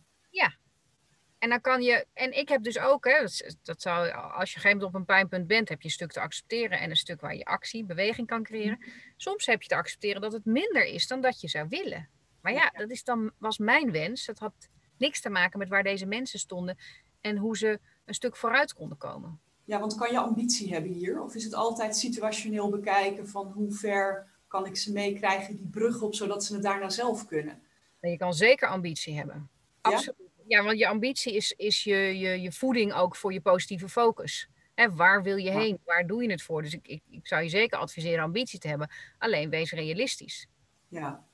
En 1.37 1.49
dan 1.49 1.61
kan 1.61 1.81
je, 1.81 2.05
en 2.13 2.37
ik 2.37 2.49
heb 2.49 2.63
dus 2.63 2.79
ook, 2.79 3.05
hè, 3.05 3.19
dat, 3.63 3.81
zou, 3.81 4.11
als 4.11 4.13
je 4.13 4.29
op 4.29 4.41
een 4.41 4.47
gegeven 4.47 4.69
moment 4.69 4.83
op 4.83 4.95
een 4.95 5.05
pijnpunt 5.05 5.47
bent, 5.47 5.69
heb 5.69 5.81
je 5.81 5.87
een 5.87 5.93
stuk 5.93 6.11
te 6.11 6.19
accepteren 6.19 6.79
en 6.79 6.89
een 6.89 6.95
stuk 6.95 7.21
waar 7.21 7.35
je 7.35 7.45
actie, 7.45 7.85
beweging 7.85 8.27
kan 8.27 8.43
creëren. 8.43 8.85
Soms 9.17 9.45
heb 9.45 9.61
je 9.61 9.67
te 9.67 9.75
accepteren 9.75 10.21
dat 10.21 10.31
het 10.31 10.45
minder 10.45 10.85
is 10.85 11.07
dan 11.07 11.21
dat 11.21 11.41
je 11.41 11.47
zou 11.47 11.67
willen. 11.69 12.09
Maar 12.41 12.53
ja, 12.53 12.69
dat 12.69 12.89
is 12.89 13.03
dan, 13.03 13.31
was 13.37 13.57
mijn 13.57 13.91
wens. 13.91 14.25
Dat 14.25 14.39
had 14.39 14.69
niks 14.97 15.21
te 15.21 15.29
maken 15.29 15.59
met 15.59 15.69
waar 15.69 15.83
deze 15.83 16.05
mensen 16.05 16.39
stonden 16.39 16.77
en 17.21 17.37
hoe 17.37 17.57
ze 17.57 17.79
een 18.05 18.13
stuk 18.13 18.35
vooruit 18.35 18.73
konden 18.73 18.97
komen. 18.97 19.41
Ja, 19.67 19.79
want 19.79 19.95
kan 19.95 20.12
je 20.12 20.19
ambitie 20.19 20.74
hebben 20.74 20.91
hier? 20.91 21.21
Of 21.21 21.36
is 21.36 21.43
het 21.43 21.53
altijd 21.53 21.95
situationeel 21.95 22.69
bekijken 22.69 23.27
van 23.27 23.51
hoe 23.51 23.71
ver 23.71 24.27
kan 24.47 24.65
ik 24.65 24.77
ze 24.77 24.91
meekrijgen 24.91 25.55
die 25.55 25.67
brug 25.67 26.01
op, 26.01 26.15
zodat 26.15 26.43
ze 26.43 26.53
het 26.53 26.63
daarna 26.63 26.89
zelf 26.89 27.25
kunnen? 27.25 27.61
En 28.00 28.09
je 28.11 28.18
kan 28.18 28.33
zeker 28.33 28.68
ambitie 28.68 29.15
hebben. 29.18 29.50
Ja? 29.81 29.92
Absoluut. 29.92 30.15
Ja, 30.48 30.63
want 30.63 30.79
je 30.79 30.87
ambitie 30.87 31.35
is, 31.35 31.51
is 31.51 31.83
je, 31.83 31.96
je, 31.96 32.42
je 32.42 32.51
voeding 32.51 32.94
ook 32.94 33.15
voor 33.15 33.33
je 33.33 33.42
positieve 33.42 33.89
focus. 33.89 34.50
Hè, 34.75 34.94
waar 34.96 35.24
wil 35.24 35.37
je 35.37 35.51
Ja. 35.51 35.59
heen? 35.59 35.79
Waar 35.85 36.07
doe 36.07 36.24
je 36.24 36.31
het 36.31 36.42
voor? 36.42 36.61
Dus 36.61 36.74
ik, 36.74 36.87
ik, 36.87 37.01
ik 37.09 37.27
zou 37.27 37.44
je 37.44 37.50
zeker 37.50 37.77
adviseren 37.77 38.24
ambitie 38.24 38.59
te 38.59 38.68
hebben. 38.68 38.89
Alleen 39.18 39.50
wees 39.50 39.72
realistisch. 39.72 40.48
Ja. 40.87 41.25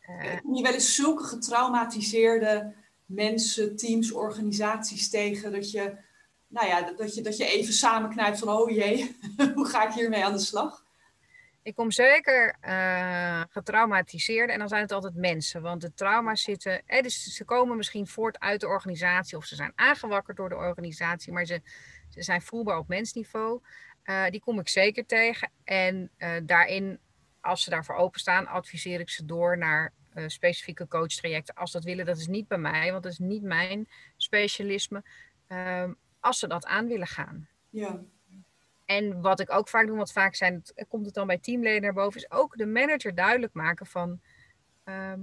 Eh, 0.00 0.40
Kom 0.40 0.54
je 0.54 0.62
wel 0.62 0.72
eens 0.72 0.94
zulke 0.94 1.24
getraumatiseerde 1.24 2.74
mensen, 3.06 3.76
teams, 3.76 4.12
organisaties 4.12 5.10
tegen 5.10 5.52
dat 5.52 5.70
je, 5.70 5.96
nou 6.54 6.66
ja, 6.66 6.92
dat 6.96 7.14
je, 7.14 7.22
dat 7.22 7.36
je 7.36 7.46
even 7.46 7.72
samenknijpt 7.72 8.38
van, 8.38 8.48
oh 8.48 8.70
jee, 8.70 9.16
hoe 9.54 9.66
ga 9.66 9.86
ik 9.86 9.92
hiermee 9.92 10.24
aan 10.24 10.32
de 10.32 10.38
slag? 10.38 10.82
ik 11.62 11.74
kom 11.74 11.90
zeker 11.90 12.56
eh 12.60 13.42
getraumatiseerd 13.50 14.50
en 14.50 14.58
dan 14.58 14.68
zijn 14.68 14.82
het 14.82 14.92
altijd 14.92 15.14
mensen. 15.14 15.62
Want 15.62 15.80
de 15.80 15.94
trauma's 15.94 16.42
zitten, 16.42 16.82
dus 16.86 17.22
ze 17.22 17.44
komen 17.44 17.76
misschien 17.76 18.06
voort 18.06 18.38
uit 18.38 18.60
de 18.60 18.66
organisatie 18.66 19.36
of 19.36 19.44
ze 19.44 19.54
zijn 19.54 19.72
aangewakkerd 19.74 20.36
door 20.36 20.48
de 20.48 20.54
organisatie, 20.54 21.32
maar 21.32 21.44
ze, 21.44 21.60
ze 22.08 22.22
zijn 22.22 22.42
voelbaar 22.42 22.78
op 22.78 22.88
mensniveau. 22.88 23.60
Eh, 24.02 24.24
die 24.30 24.40
kom 24.40 24.58
ik 24.58 24.68
zeker 24.68 25.06
tegen. 25.06 25.50
En 25.64 26.10
eh, 26.16 26.30
daarin, 26.42 26.98
als 27.40 27.62
ze 27.62 27.70
daarvoor 27.70 27.94
openstaan, 27.94 28.46
adviseer 28.46 29.00
ik 29.00 29.10
ze 29.10 29.24
door 29.24 29.58
naar 29.58 29.92
eh, 30.12 30.24
specifieke 30.26 30.88
coachtrajecten. 30.88 31.54
Als 31.54 31.72
dat 31.72 31.84
willen, 31.84 32.06
dat 32.06 32.18
is 32.18 32.26
niet 32.26 32.48
bij 32.48 32.58
mij, 32.58 32.90
want 32.90 33.02
dat 33.02 33.12
is 33.12 33.18
niet 33.18 33.42
mijn 33.42 33.88
specialisme. 34.16 35.02
Ehm, 35.46 35.92
als 36.24 36.38
ze 36.38 36.46
dat 36.46 36.66
aan 36.66 36.86
willen 36.86 37.06
gaan. 37.06 37.48
Ja, 37.70 38.00
En 38.84 39.20
wat 39.20 39.40
ik 39.40 39.52
ook 39.52 39.68
vaak 39.68 39.86
doe, 39.86 39.96
want 39.96 40.12
vaak 40.12 40.34
zijn 40.34 40.54
het, 40.54 40.86
komt 40.88 41.06
het 41.06 41.14
dan 41.14 41.26
bij 41.26 41.38
teamleden 41.38 41.82
naar 41.82 41.92
boven, 41.92 42.20
is 42.20 42.30
ook 42.30 42.56
de 42.56 42.66
manager 42.66 43.14
duidelijk 43.14 43.52
maken 43.52 43.86
van, 43.86 44.20
ehm, 44.84 45.20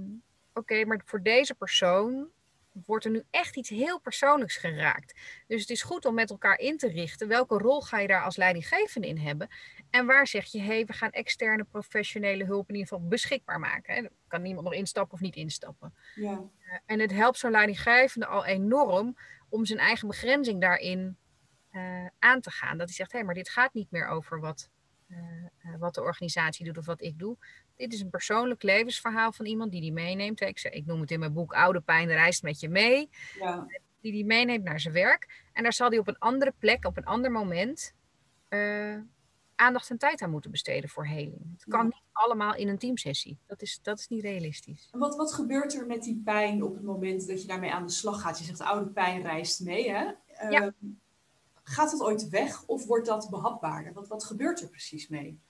oké, 0.52 0.84
maar 0.84 1.00
voor 1.04 1.22
deze 1.22 1.54
persoon 1.54 2.30
wordt 2.86 3.04
er 3.04 3.10
nu 3.10 3.22
echt 3.30 3.56
iets 3.56 3.68
heel 3.68 4.00
persoonlijks 4.00 4.56
geraakt. 4.56 5.20
Dus 5.46 5.60
het 5.60 5.70
is 5.70 5.82
goed 5.82 6.04
om 6.04 6.14
met 6.14 6.30
elkaar 6.30 6.58
in 6.58 6.76
te 6.76 6.88
richten, 6.88 7.28
welke 7.28 7.58
rol 7.58 7.80
ga 7.80 7.98
je 7.98 8.06
daar 8.08 8.24
als 8.24 8.36
leidinggevende 8.36 9.08
in 9.08 9.18
hebben? 9.18 9.48
En 9.90 10.06
waar 10.06 10.26
zeg 10.26 10.46
je, 10.46 10.58
hé, 10.58 10.66
hey, 10.66 10.84
we 10.84 10.92
gaan 10.92 11.10
externe 11.10 11.64
professionele 11.64 12.44
hulp 12.44 12.68
in 12.68 12.74
ieder 12.74 12.88
geval 12.88 13.08
beschikbaar 13.08 13.58
maken. 13.58 13.94
Hè? 13.94 14.00
Dan 14.00 14.10
kan 14.28 14.42
niemand 14.42 14.64
nog 14.64 14.74
instappen 14.74 15.14
of 15.14 15.20
niet 15.20 15.36
instappen. 15.36 15.94
ja, 16.14 16.50
En 16.86 17.00
het 17.00 17.12
helpt 17.12 17.38
zo'n 17.38 17.50
leidinggevende 17.50 18.26
al 18.26 18.44
enorm 18.44 19.16
om 19.52 19.64
zijn 19.64 19.78
eigen 19.78 20.08
begrenzing 20.08 20.60
daarin 20.60 21.16
eh, 21.70 22.06
aan 22.18 22.40
te 22.40 22.50
gaan. 22.50 22.78
Dat 22.78 22.86
hij 22.86 22.96
zegt, 22.96 23.12
hé, 23.12 23.22
maar 23.22 23.34
dit 23.34 23.48
gaat 23.48 23.74
niet 23.74 23.90
meer 23.90 24.06
over 24.06 24.40
wat, 24.40 24.70
eh, 25.08 25.18
eh, 25.18 25.78
wat 25.78 25.94
de 25.94 26.00
organisatie 26.02 26.64
doet 26.64 26.78
of 26.78 26.86
wat 26.86 27.00
ik 27.02 27.18
doe. 27.18 27.36
Dit 27.76 27.92
is 27.92 28.00
een 28.00 28.10
persoonlijk 28.10 28.62
levensverhaal 28.62 29.32
van 29.32 29.46
iemand 29.46 29.70
die 29.70 29.80
die 29.80 29.92
meeneemt. 29.92 30.40
Ik, 30.40 30.58
zeg, 30.58 30.72
ik 30.72 30.86
noem 30.86 31.00
het 31.00 31.10
in 31.10 31.18
mijn 31.18 31.32
boek 31.32 31.52
Oude 31.52 31.80
Pijn 31.80 32.08
reist 32.08 32.42
met 32.42 32.60
je 32.60 32.68
mee. 32.68 33.08
ja, 33.38 33.66
Die 34.00 34.12
die 34.12 34.24
meeneemt 34.24 34.64
naar 34.64 34.80
zijn 34.80 34.94
werk. 34.94 35.48
En 35.52 35.62
daar 35.62 35.72
zal 35.72 35.88
hij 35.88 35.98
op 35.98 36.08
een 36.08 36.18
andere 36.18 36.54
plek, 36.58 36.84
op 36.84 36.96
een 36.96 37.04
ander 37.04 37.30
moment... 37.30 37.94
aandacht 39.62 39.90
en 39.90 39.98
tijd 39.98 40.22
aan 40.22 40.30
moeten 40.30 40.50
besteden 40.50 40.90
voor 40.90 41.06
heling. 41.06 41.52
Het 41.52 41.64
kan 41.68 41.78
Ja. 41.80 41.84
niet 41.84 42.02
allemaal 42.12 42.54
in 42.54 42.68
een 42.68 42.78
teamsessie. 42.78 43.38
Dat 43.46 43.62
is, 43.62 43.78
dat 43.82 43.98
is 43.98 44.08
niet 44.08 44.22
realistisch. 44.22 44.88
Wat, 44.92 45.16
wat 45.16 45.32
gebeurt 45.32 45.74
er 45.74 45.86
met 45.86 46.02
die 46.02 46.20
pijn 46.24 46.62
op 46.62 46.74
het 46.74 46.82
moment 46.82 47.26
dat 47.26 47.42
je 47.42 47.48
daarmee 47.48 47.72
aan 47.72 47.86
de 47.86 47.92
slag 47.92 48.20
gaat? 48.20 48.38
Je 48.38 48.44
zegt, 48.44 48.60
oude 48.60 48.90
pijn 48.90 49.22
reist 49.22 49.60
mee, 49.60 49.90
hè? 49.90 50.02
Ja. 50.48 50.60
Ehm, 50.60 50.70
Gaat 51.64 51.92
het 51.92 52.02
ooit 52.02 52.28
weg 52.28 52.64
of 52.66 52.86
wordt 52.86 53.06
dat 53.06 53.30
behapbaarder? 53.30 53.92
Wat, 53.92 54.08
wat 54.08 54.24
gebeurt 54.24 54.60
er 54.62 54.68
precies 54.68 55.08
mee? 55.08 55.40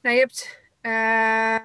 Nou, 0.00 0.14
je 0.14 0.20
hebt 0.20 0.60
eh, 0.80 1.56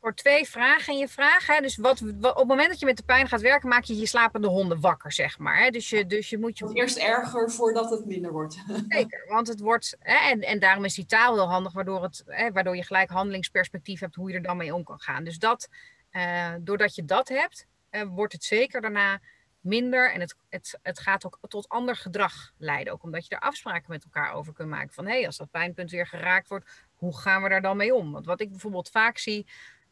voor 0.00 0.14
twee 0.14 0.48
vragen 0.48 0.92
in 0.92 0.98
je 0.98 1.08
vraag. 1.08 1.46
Hè? 1.46 1.60
Dus 1.60 1.76
wat, 1.76 2.00
wat- 2.00 2.32
op 2.32 2.38
het 2.38 2.46
moment 2.48 2.68
dat 2.68 2.78
je 2.78 2.86
met 2.86 2.96
de 2.96 3.02
pijn 3.02 3.28
gaat 3.28 3.40
werken, 3.40 3.68
maak 3.68 3.84
je 3.84 3.96
je 3.96 4.06
slapende 4.06 4.48
honden 4.48 4.80
wakker, 4.80 5.12
zeg 5.12 5.38
maar. 5.38 5.58
Hè? 5.58 5.70
Dus, 5.70 5.90
je, 5.90 6.06
dus 6.06 6.30
je 6.30 6.38
moet 6.38 6.58
je 6.58 6.70
eerst 6.72 6.96
erger 6.96 7.50
voordat 7.50 7.90
het 7.90 8.06
minder 8.06 8.32
wordt. 8.32 8.58
zeker, 8.88 9.24
want 9.28 9.48
het 9.48 9.60
wordt, 9.60 9.96
hè, 9.98 10.30
en, 10.30 10.40
en 10.40 10.58
daarom 10.58 10.84
is 10.84 10.94
die 10.94 11.06
taal 11.06 11.34
heel 11.34 11.48
handig, 11.48 11.72
waardoor, 11.72 12.02
het, 12.02 12.22
hè, 12.26 12.52
waardoor 12.52 12.76
je 12.76 12.84
gelijk 12.84 13.10
handelingsperspectief 13.10 14.00
hebt 14.00 14.14
hoe 14.14 14.30
je 14.30 14.36
er 14.36 14.42
dan 14.42 14.56
mee 14.56 14.74
om 14.74 14.84
kan 14.84 15.00
gaan. 15.00 15.24
Dus 15.24 15.38
dat, 15.38 15.68
eh, 16.10 16.52
doordat 16.60 16.94
je 16.94 17.04
dat 17.04 17.28
hebt, 17.28 17.66
eh, 17.90 18.02
wordt 18.02 18.32
het 18.32 18.44
zeker 18.44 18.80
daarna 18.80 19.20
minder 19.60 20.12
en 20.12 20.20
het, 20.20 20.34
het, 20.48 20.78
het 20.82 20.98
gaat 20.98 21.26
ook 21.26 21.38
tot 21.48 21.68
ander 21.68 21.96
gedrag 21.96 22.52
leiden. 22.58 22.92
Ook 22.92 23.02
omdat 23.02 23.26
je 23.26 23.34
er 23.34 23.40
afspraken 23.40 23.90
met 23.90 24.04
elkaar 24.04 24.32
over 24.32 24.52
kunt 24.52 24.68
maken. 24.68 24.92
Van 24.92 25.06
hé, 25.06 25.16
hey, 25.16 25.26
als 25.26 25.36
dat 25.36 25.50
pijnpunt 25.50 25.90
weer 25.90 26.06
geraakt 26.06 26.48
wordt, 26.48 26.70
hoe 26.94 27.18
gaan 27.18 27.42
we 27.42 27.48
daar 27.48 27.62
dan 27.62 27.76
mee 27.76 27.94
om? 27.94 28.12
Want 28.12 28.26
wat 28.26 28.40
ik 28.40 28.50
bijvoorbeeld 28.50 28.90
vaak 28.90 29.18
zie, 29.18 29.46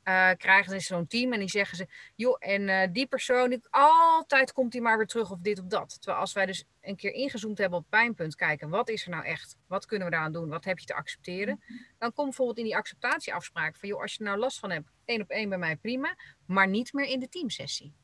eh, 0.07 0.31
krijgen 0.37 0.81
ze 0.81 0.87
zo'n 0.87 1.07
team 1.07 1.33
en 1.33 1.39
die 1.39 1.49
zeggen 1.49 1.77
ze, 1.77 1.87
joh, 2.15 2.37
en 2.39 2.69
eh, 2.69 2.89
die 2.93 3.07
persoon, 3.07 3.51
die, 3.51 3.61
altijd 3.71 4.53
komt 4.53 4.73
hij 4.73 4.83
maar 4.83 4.97
weer 4.97 5.07
terug 5.07 5.31
of 5.31 5.39
dit 5.39 5.59
of 5.59 5.67
dat. 5.67 5.97
Terwijl 6.01 6.21
als 6.21 6.33
wij 6.33 6.47
dus 6.47 6.65
een 6.81 6.97
keer 6.97 7.13
ingezoomd 7.13 7.59
hebben 7.59 7.79
op 7.79 7.85
het 7.91 8.01
pijnpunt, 8.01 8.35
kijken, 8.35 8.69
wat 8.69 8.89
is 8.89 9.05
er 9.05 9.11
nou 9.11 9.25
echt? 9.25 9.57
Wat 9.67 9.87
kunnen 9.87 10.07
we 10.07 10.13
daaraan 10.13 10.33
doen? 10.33 10.49
Wat 10.49 10.65
heb 10.65 10.79
je 10.79 10.87
te 10.87 10.95
accepteren? 10.95 11.63
Dan 11.99 12.13
komt 12.13 12.27
bijvoorbeeld 12.29 12.59
in 12.59 12.65
die 12.65 12.77
acceptatieafspraak 12.77 13.77
van, 13.77 13.89
joh, 13.89 14.01
als 14.01 14.13
je 14.13 14.19
er 14.19 14.25
nou 14.25 14.39
last 14.39 14.59
van 14.59 14.71
hebt, 14.71 14.91
één 15.05 15.21
op 15.21 15.31
één 15.31 15.49
bij 15.49 15.59
mij 15.59 15.77
prima, 15.77 16.17
maar 16.47 16.69
niet 16.69 16.93
meer 16.93 17.07
in 17.07 17.21
de 17.21 17.29
teamsessie. 17.29 17.95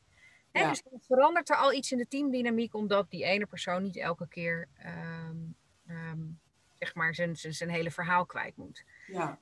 Ja. 0.51 0.69
Dus 0.69 0.83
verandert 0.99 1.49
er 1.49 1.55
al 1.55 1.73
iets 1.73 1.91
in 1.91 1.97
de 1.97 2.07
teamdynamiek 2.07 2.73
omdat 2.73 3.09
die 3.09 3.23
ene 3.23 3.45
persoon 3.45 3.83
niet 3.83 3.97
elke 3.97 4.27
keer 4.27 4.67
ehm, 4.77 5.37
ehm, 5.87 6.21
zeg 6.79 6.95
maar 6.95 7.15
zijn, 7.15 7.35
zijn, 7.35 7.53
zijn 7.53 7.69
hele 7.69 7.91
verhaal 7.91 8.25
kwijt 8.25 8.57
moet. 8.57 8.83
Ja. 9.07 9.39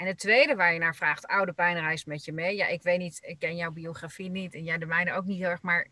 En 0.00 0.06
het 0.06 0.18
tweede 0.18 0.54
waar 0.54 0.72
je 0.72 0.78
naar 0.78 0.96
vraagt, 0.96 1.26
oude 1.26 1.52
pijnreis 1.52 2.04
met 2.04 2.24
je 2.24 2.32
mee. 2.32 2.56
Ja, 2.56 2.66
ik 2.66 2.82
weet 2.82 2.98
niet, 2.98 3.18
ik 3.22 3.38
ken 3.38 3.56
jouw 3.56 3.70
biografie 3.70 4.30
niet 4.30 4.54
en 4.54 4.64
jij 4.64 4.78
de 4.78 4.86
mijne 4.86 5.12
ook 5.12 5.24
niet 5.24 5.38
heel 5.38 5.48
erg, 5.48 5.62
maar 5.62 5.88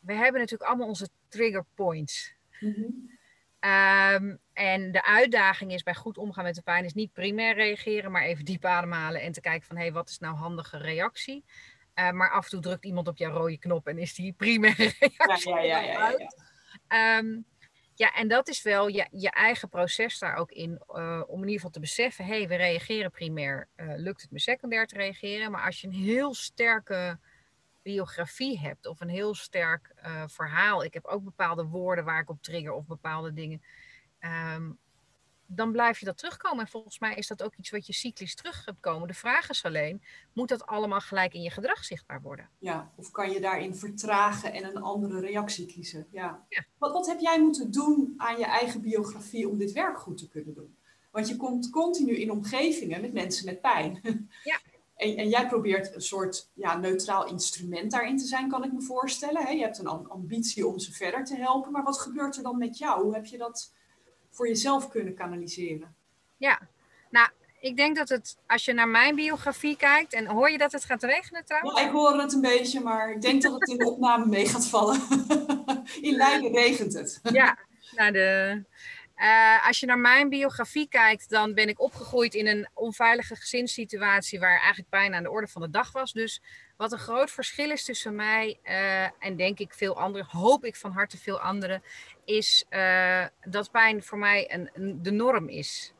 we 0.00 0.12
hebben 0.12 0.40
natuurlijk 0.40 0.70
allemaal 0.70 0.88
onze 0.88 1.08
trigger 1.28 1.64
points. 1.74 2.34
Mhm. 2.60 2.82
Ehm, 3.58 4.36
en 4.52 4.92
de 4.92 5.04
uitdaging 5.04 5.72
is 5.72 5.82
bij 5.82 5.94
goed 5.94 6.18
omgaan 6.18 6.44
met 6.44 6.54
de 6.54 6.62
pijn 6.62 6.84
is 6.84 6.92
niet 6.92 7.12
primair 7.12 7.54
reageren, 7.54 8.10
maar 8.10 8.22
even 8.22 8.44
diep 8.44 8.64
ademhalen 8.64 9.20
en 9.20 9.32
te 9.32 9.40
kijken 9.40 9.66
van 9.66 9.76
hé, 9.76 9.82
hey, 9.82 9.92
wat 9.92 10.08
is 10.08 10.18
nou 10.18 10.36
handige 10.36 10.78
reactie? 10.78 11.44
Uh, 11.94 12.10
maar 12.10 12.30
af 12.30 12.44
en 12.44 12.50
toe 12.50 12.60
drukt 12.60 12.84
iemand 12.84 13.08
op 13.08 13.16
jouw 13.16 13.32
rode 13.32 13.58
knop 13.58 13.86
en 13.86 13.98
is 13.98 14.14
die 14.14 14.32
primaire 14.32 14.92
reactie. 14.98 15.54
Ja, 15.54 15.60
ja, 15.60 15.78
ja, 15.78 16.10
ja, 16.10 16.28
ja. 16.88 17.18
Um, 17.18 17.44
ja, 18.02 18.14
en 18.14 18.28
dat 18.28 18.48
is 18.48 18.62
wel 18.62 18.88
je, 18.88 19.30
eigen 19.30 19.68
proces 19.68 20.18
daar 20.18 20.36
ook 20.36 20.50
in, 20.50 20.82
uh, 20.88 21.22
om 21.26 21.34
in 21.34 21.40
ieder 21.40 21.54
geval 21.54 21.70
te 21.70 21.80
beseffen, 21.80 22.24
hé, 22.24 22.36
hey, 22.38 22.48
we 22.48 22.54
reageren 22.54 23.10
primair, 23.10 23.68
uh, 23.76 23.92
lukt 23.96 24.22
het 24.22 24.30
me 24.30 24.40
secundair 24.40 24.86
te 24.86 24.94
reageren, 24.94 25.50
maar 25.50 25.64
als 25.64 25.80
je 25.80 25.86
een 25.86 25.92
heel 25.92 26.34
sterke 26.34 27.18
biografie 27.82 28.58
hebt 28.58 28.86
of 28.86 29.00
een 29.00 29.08
heel 29.08 29.34
sterk 29.34 29.94
uh, 30.04 30.22
verhaal, 30.26 30.84
ik 30.84 30.94
heb 30.94 31.04
ook 31.04 31.24
bepaalde 31.24 31.64
woorden 31.64 32.04
waar 32.04 32.20
ik 32.20 32.30
op 32.30 32.42
trigger 32.42 32.72
of 32.72 32.86
bepaalde 32.86 33.32
dingen, 33.32 33.62
um, 34.54 34.78
dan 35.54 35.72
blijf 35.72 35.98
je 35.98 36.04
dat 36.04 36.18
terugkomen. 36.18 36.64
En 36.64 36.70
volgens 36.70 36.98
mij 36.98 37.14
is 37.14 37.26
dat 37.26 37.42
ook 37.42 37.54
iets 37.56 37.70
wat 37.70 37.86
je 37.86 37.92
cyclisch 37.92 38.34
terug 38.34 38.62
gaat 38.62 38.80
komen. 38.80 39.08
De 39.08 39.14
vraag 39.14 39.50
is 39.50 39.64
alleen, 39.64 40.02
moet 40.32 40.48
dat 40.48 40.66
allemaal 40.66 41.00
gelijk 41.00 41.34
in 41.34 41.42
je 41.42 41.50
gedrag 41.50 41.84
zichtbaar 41.84 42.22
worden? 42.22 42.48
Ja, 42.58 42.92
of 42.96 43.10
kan 43.10 43.30
je 43.30 43.40
daarin 43.40 43.74
vertragen 43.74 44.52
en 44.52 44.64
een 44.64 44.82
andere 44.82 45.20
reactie 45.20 45.66
kiezen? 45.66 46.06
Ja. 46.10 46.46
Wat, 46.78 46.92
wat 46.92 47.06
heb 47.06 47.20
jij 47.20 47.40
moeten 47.40 47.70
doen 47.70 48.14
aan 48.16 48.38
je 48.38 48.44
eigen 48.44 48.80
biografie 48.80 49.48
om 49.48 49.58
dit 49.58 49.72
werk 49.72 49.98
goed 49.98 50.18
te 50.18 50.28
kunnen 50.28 50.54
doen? 50.54 50.76
Want 51.10 51.28
je 51.28 51.36
komt 51.36 51.70
continu 51.70 52.16
in 52.16 52.30
omgevingen 52.30 53.00
met 53.00 53.12
mensen 53.12 53.44
met 53.44 53.60
pijn. 53.60 54.00
Ja. 54.44 54.60
En, 54.96 55.16
en, 55.16 55.28
jij 55.28 55.46
probeert 55.46 55.94
een 55.94 56.02
soort 56.02 56.50
ja, 56.54 56.76
neutraal 56.76 57.26
instrument 57.26 57.90
daarin 57.90 58.16
te 58.16 58.24
zijn, 58.24 58.48
kan 58.48 58.64
ik 58.64 58.72
me 58.72 58.82
voorstellen. 58.82 59.56
Je 59.56 59.62
hebt 59.62 59.78
een 59.78 59.86
ambitie 59.86 60.66
om 60.66 60.78
ze 60.78 60.92
verder 60.92 61.24
te 61.24 61.36
helpen. 61.36 61.72
Maar 61.72 61.82
wat 61.82 62.00
gebeurt 62.00 62.36
er 62.36 62.42
dan 62.42 62.58
met 62.58 62.78
jou? 62.78 63.02
Hoe 63.02 63.14
heb 63.14 63.26
je 63.26 63.38
dat 63.38 63.72
voor 64.32 64.48
jezelf 64.48 64.88
kunnen 64.88 65.14
kanaliseren? 65.14 65.94
Ja, 66.36 66.60
nou, 67.10 67.28
ik 67.60 67.76
denk 67.76 67.96
dat 67.96 68.08
het, 68.08 68.36
als 68.46 68.64
je 68.64 68.72
naar 68.72 68.88
mijn 68.88 69.14
biografie 69.14 69.76
kijkt, 69.76 70.12
en 70.12 70.26
hoor 70.26 70.50
je 70.50 70.58
dat 70.58 70.72
het 70.72 70.84
gaat 70.84 71.02
regenen 71.02 71.44
trouwens? 71.44 71.80
Ja, 71.80 71.86
ik 71.86 71.92
hoor 71.92 72.20
het 72.20 72.32
een 72.32 72.40
beetje, 72.40 72.80
maar 72.80 73.10
ik 73.10 73.20
denk 73.20 73.42
dat 73.42 73.52
het 73.52 73.68
in 73.68 73.78
de 73.78 73.90
opname 73.90 74.26
mee 74.26 74.48
gaat 74.48 74.66
vallen. 74.66 75.00
in 76.00 76.16
Leiden 76.16 76.52
regent 76.52 76.92
het. 76.92 77.20
ja, 77.22 77.58
nou 77.96 78.12
de, 78.12 78.62
uh, 79.16 79.66
als 79.66 79.80
je 79.80 79.86
naar 79.86 79.98
mijn 79.98 80.28
biografie 80.28 80.88
kijkt, 80.88 81.28
dan 81.28 81.54
ben 81.54 81.68
ik 81.68 81.80
opgegroeid 81.80 82.34
in 82.34 82.46
een 82.46 82.68
onveilige 82.74 83.36
gezinssituatie 83.36 84.40
waar 84.40 84.58
eigenlijk 84.58 84.88
pijn 84.88 85.14
aan 85.14 85.22
de 85.22 85.30
orde 85.30 85.48
van 85.48 85.62
de 85.62 85.70
dag 85.70 85.92
was. 85.92 86.12
Dus 86.12 86.42
wat 86.82 86.92
een 86.92 86.98
groot 86.98 87.30
verschil 87.30 87.70
is 87.70 87.84
tussen 87.84 88.14
mij 88.14 88.58
uh, 88.64 89.24
en 89.24 89.36
denk 89.36 89.58
ik 89.58 89.74
veel 89.74 89.98
anderen, 89.98 90.26
hoop 90.26 90.64
ik 90.64 90.76
van 90.76 90.92
harte 90.92 91.18
veel 91.18 91.40
anderen, 91.40 91.82
is 92.24 92.64
uh, 92.70 93.26
dat 93.44 93.70
pijn 93.70 94.02
voor 94.02 94.18
mij 94.18 94.52
een, 94.52 94.70
een, 94.72 95.02
de 95.02 95.10
norm 95.10 95.48
is. 95.48 95.92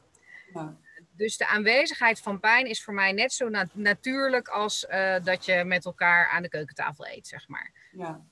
Ja. 0.52 0.76
Dus 1.16 1.36
de 1.36 1.46
aanwezigheid 1.46 2.20
van 2.20 2.40
pijn 2.40 2.66
is 2.66 2.84
voor 2.84 2.94
mij 2.94 3.12
net 3.12 3.32
zo 3.32 3.48
nat 3.48 3.74
natuurlijk 3.74 4.48
als 4.48 4.86
dat 5.22 5.44
je 5.44 5.64
met 5.64 5.84
elkaar 5.84 6.28
aan 6.28 6.42
de 6.42 6.48
keukentafel 6.48 7.06
eet, 7.06 7.26
zeg 7.26 7.48
maar. 7.48 7.72
Ja. 7.92 8.24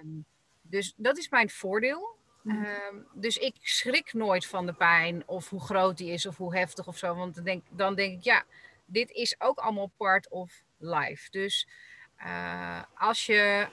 Um, 0.00 0.24
dus 0.62 0.94
dat 0.96 1.18
is 1.18 1.28
mijn 1.28 1.50
voordeel. 1.50 2.16
Um, 2.44 3.06
dus 3.14 3.36
ik 3.36 3.54
schrik 3.62 4.12
nooit 4.12 4.46
van 4.46 4.66
de 4.66 4.72
pijn 4.72 5.22
of 5.26 5.48
hoe 5.48 5.60
groot 5.60 5.96
die 5.96 6.12
is 6.12 6.26
of 6.26 6.36
hoe 6.36 6.56
heftig 6.56 6.86
of 6.86 6.98
zo. 6.98 7.14
Want 7.14 7.34
dan 7.34 7.44
denk, 7.44 7.64
dan 7.70 7.94
denk 7.94 8.18
ik, 8.18 8.24
ja, 8.24 8.44
dit 8.86 9.10
is 9.10 9.40
ook 9.40 9.58
allemaal 9.58 9.92
part 9.96 10.28
of 10.28 10.62
life. 10.78 11.30
Dus 11.30 11.68
uh, 12.26 12.82
als 12.94 13.26
je 13.26 13.68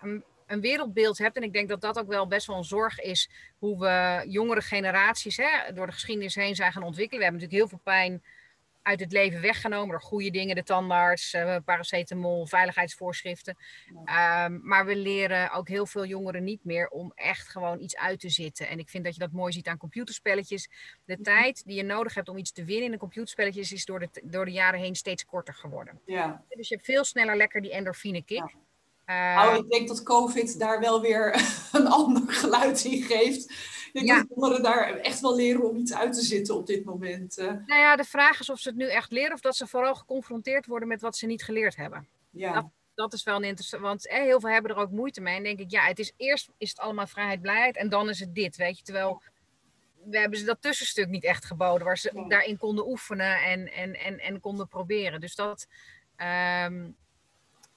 een, 0.00 0.24
een, 0.46 0.60
wereldbeeld 0.60 1.18
hebt, 1.18 1.36
en 1.36 1.42
ik 1.42 1.52
denk 1.52 1.68
dat 1.68 1.80
dat 1.80 1.98
ook 1.98 2.08
wel 2.08 2.26
best 2.26 2.46
wel 2.46 2.56
een 2.56 2.64
zorg 2.64 3.00
is, 3.00 3.30
hoe 3.58 3.78
we 3.78 4.24
jongere 4.28 4.62
generaties 4.62 5.36
hè, 5.36 5.72
door 5.72 5.86
de 5.86 5.92
geschiedenis 5.92 6.34
heen 6.34 6.54
zijn 6.54 6.72
gaan 6.72 6.82
ontwikkelen. 6.82 7.18
We 7.18 7.24
hebben 7.24 7.40
natuurlijk 7.40 7.70
heel 7.70 7.78
veel 7.78 7.92
pijn 7.92 8.22
uit 8.90 9.00
het 9.00 9.12
leven 9.12 9.40
weggenomen 9.40 9.88
door 9.88 10.02
goede 10.02 10.30
dingen, 10.30 10.54
de 10.54 10.62
tandarts, 10.62 11.34
uh, 11.34 11.56
paracetamol, 11.64 12.46
veiligheidsvoorschriften. 12.46 13.56
Ja. 14.04 14.44
Um, 14.44 14.60
maar 14.62 14.86
we 14.86 14.96
leren 14.96 15.52
ook 15.52 15.68
heel 15.68 15.86
veel 15.86 16.04
jongeren 16.04 16.44
niet 16.44 16.64
meer 16.64 16.88
om 16.88 17.12
echt 17.14 17.48
gewoon 17.48 17.80
iets 17.80 17.96
uit 17.96 18.20
te 18.20 18.28
zitten. 18.28 18.68
En 18.68 18.78
ik 18.78 18.88
vind 18.88 19.04
dat 19.04 19.14
je 19.14 19.20
dat 19.20 19.32
mooi 19.32 19.52
ziet 19.52 19.66
aan 19.66 19.76
computerspelletjes. 19.76 20.68
De 21.04 21.12
Mhm. 21.14 21.22
tijd 21.22 21.62
die 21.66 21.76
je 21.76 21.82
nodig 21.82 22.14
hebt 22.14 22.28
om 22.28 22.36
iets 22.36 22.52
te 22.52 22.64
winnen 22.64 22.86
in 22.86 22.92
een 22.92 22.98
computerspelletje 22.98 23.60
is 23.60 23.84
door 23.84 23.98
de, 24.00 24.08
door 24.24 24.44
de 24.44 24.50
jaren 24.52 24.80
heen 24.80 24.94
steeds 24.94 25.24
korter 25.24 25.54
geworden. 25.54 26.00
Ja. 26.06 26.44
Dus 26.48 26.68
je 26.68 26.74
hebt 26.74 26.86
veel 26.86 27.04
sneller 27.04 27.36
lekker 27.36 27.60
die 27.62 27.72
endorfine 27.72 28.22
kick. 28.22 28.54
Uh, 29.06 29.34
nou, 29.34 29.56
ik 29.64 29.70
denk 29.70 29.88
dat 29.88 30.02
COVID 30.02 30.58
daar 30.58 30.80
wel 30.80 31.00
weer 31.00 31.34
een 31.72 31.86
ander 31.86 32.32
geluid 32.32 32.84
in 32.84 33.02
geeft. 33.02 33.54
Ik 33.92 34.06
denk 34.06 34.06
Ja. 34.06 34.16
dat 34.18 34.26
jongeren 34.34 34.62
daar 34.62 34.96
echt 34.96 35.20
wel 35.20 35.36
leren 35.36 35.68
om 35.68 35.76
iets 35.76 35.94
uit 35.94 36.12
te 36.14 36.20
zitten 36.22 36.56
op 36.56 36.66
dit 36.66 36.84
moment. 36.84 37.38
eh. 37.38 37.46
nou 37.46 37.80
ja, 37.80 37.96
de 37.96 38.04
vraag 38.04 38.40
is 38.40 38.50
of 38.50 38.58
ze 38.58 38.68
het 38.68 38.76
nu 38.78 38.88
echt 38.90 39.10
leren 39.10 39.32
of 39.32 39.40
dat 39.40 39.56
ze 39.56 39.66
vooral 39.66 39.94
geconfronteerd 39.94 40.66
worden 40.66 40.88
met 40.88 41.00
wat 41.00 41.16
ze 41.16 41.26
niet 41.26 41.42
geleerd 41.44 41.76
hebben. 41.76 42.08
ja. 42.30 42.52
Dat- 42.54 42.70
dat 42.94 43.12
is 43.12 43.22
wel 43.22 43.36
een 43.36 43.44
interessant, 43.44 43.82
want 43.82 44.08
eh, 44.08 44.18
heel 44.22 44.40
veel 44.40 44.50
hebben 44.50 44.70
er 44.70 44.76
ook 44.76 44.90
moeite 44.90 45.20
mee. 45.20 45.36
En 45.36 45.42
denk 45.42 45.58
ik, 45.58 45.70
ja, 45.70 45.82
het 45.82 45.98
is 45.98 46.12
eerst 46.16 46.48
is 46.58 46.68
het 46.68 46.78
allemaal 46.78 47.06
vrijheid, 47.06 47.40
blijheid 47.40 47.76
en 47.76 47.88
dan 47.88 48.08
is 48.08 48.20
het 48.20 48.34
dit, 48.34 48.56
weet 48.56 48.78
je. 48.78 48.84
Terwijl 48.84 49.22
we 50.04 50.18
hebben 50.18 50.38
ze 50.38 50.44
dat 50.44 50.56
tussenstuk 50.62 51.08
niet 51.08 51.24
echt 51.24 51.44
geboden, 51.44 51.86
waar 51.86 51.98
ze 51.98 52.10
Ja. 52.14 52.28
daarin 52.28 52.58
konden 52.58 52.88
oefenen 52.88 53.42
en, 53.42 53.72
en, 53.72 53.94
en, 53.94 54.18
en 54.18 54.40
konden 54.40 54.68
proberen. 54.68 55.20
Dus 55.20 55.34
dat, 55.34 55.66
ehm, 56.16 56.88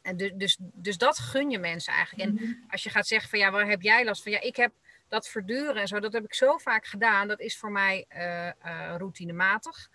en 0.02 0.17
dus, 0.17 0.32
dus, 0.36 0.58
dus 0.60 0.97
dat 0.97 1.17
gun 1.17 1.49
je 1.49 1.60
mensen 1.60 1.93
eigenlijk. 1.93 2.30
En 2.30 2.34
Mhm. 2.36 2.54
als 2.69 2.84
je 2.84 2.89
gaat 2.89 3.08
zeggen 3.08 3.30
van 3.30 3.39
ja, 3.39 3.52
waar 3.52 3.67
heb 3.69 3.82
jij 3.82 4.06
last 4.06 4.23
van? 4.23 4.32
Ja, 4.32 4.41
ik 4.41 4.56
heb 4.56 4.71
dat 5.13 5.28
verduren 5.28 5.76
en 5.76 5.88
zo, 5.88 5.99
dat 5.99 6.13
heb 6.13 6.23
ik 6.23 6.34
zo 6.34 6.58
vaak 6.58 6.86
gedaan. 6.86 7.28
Dat 7.28 7.39
is 7.39 7.58
voor 7.58 7.71
mij 7.71 8.06
eh, 8.08 8.47
eh, 8.47 8.54
routinematig. 8.97 9.89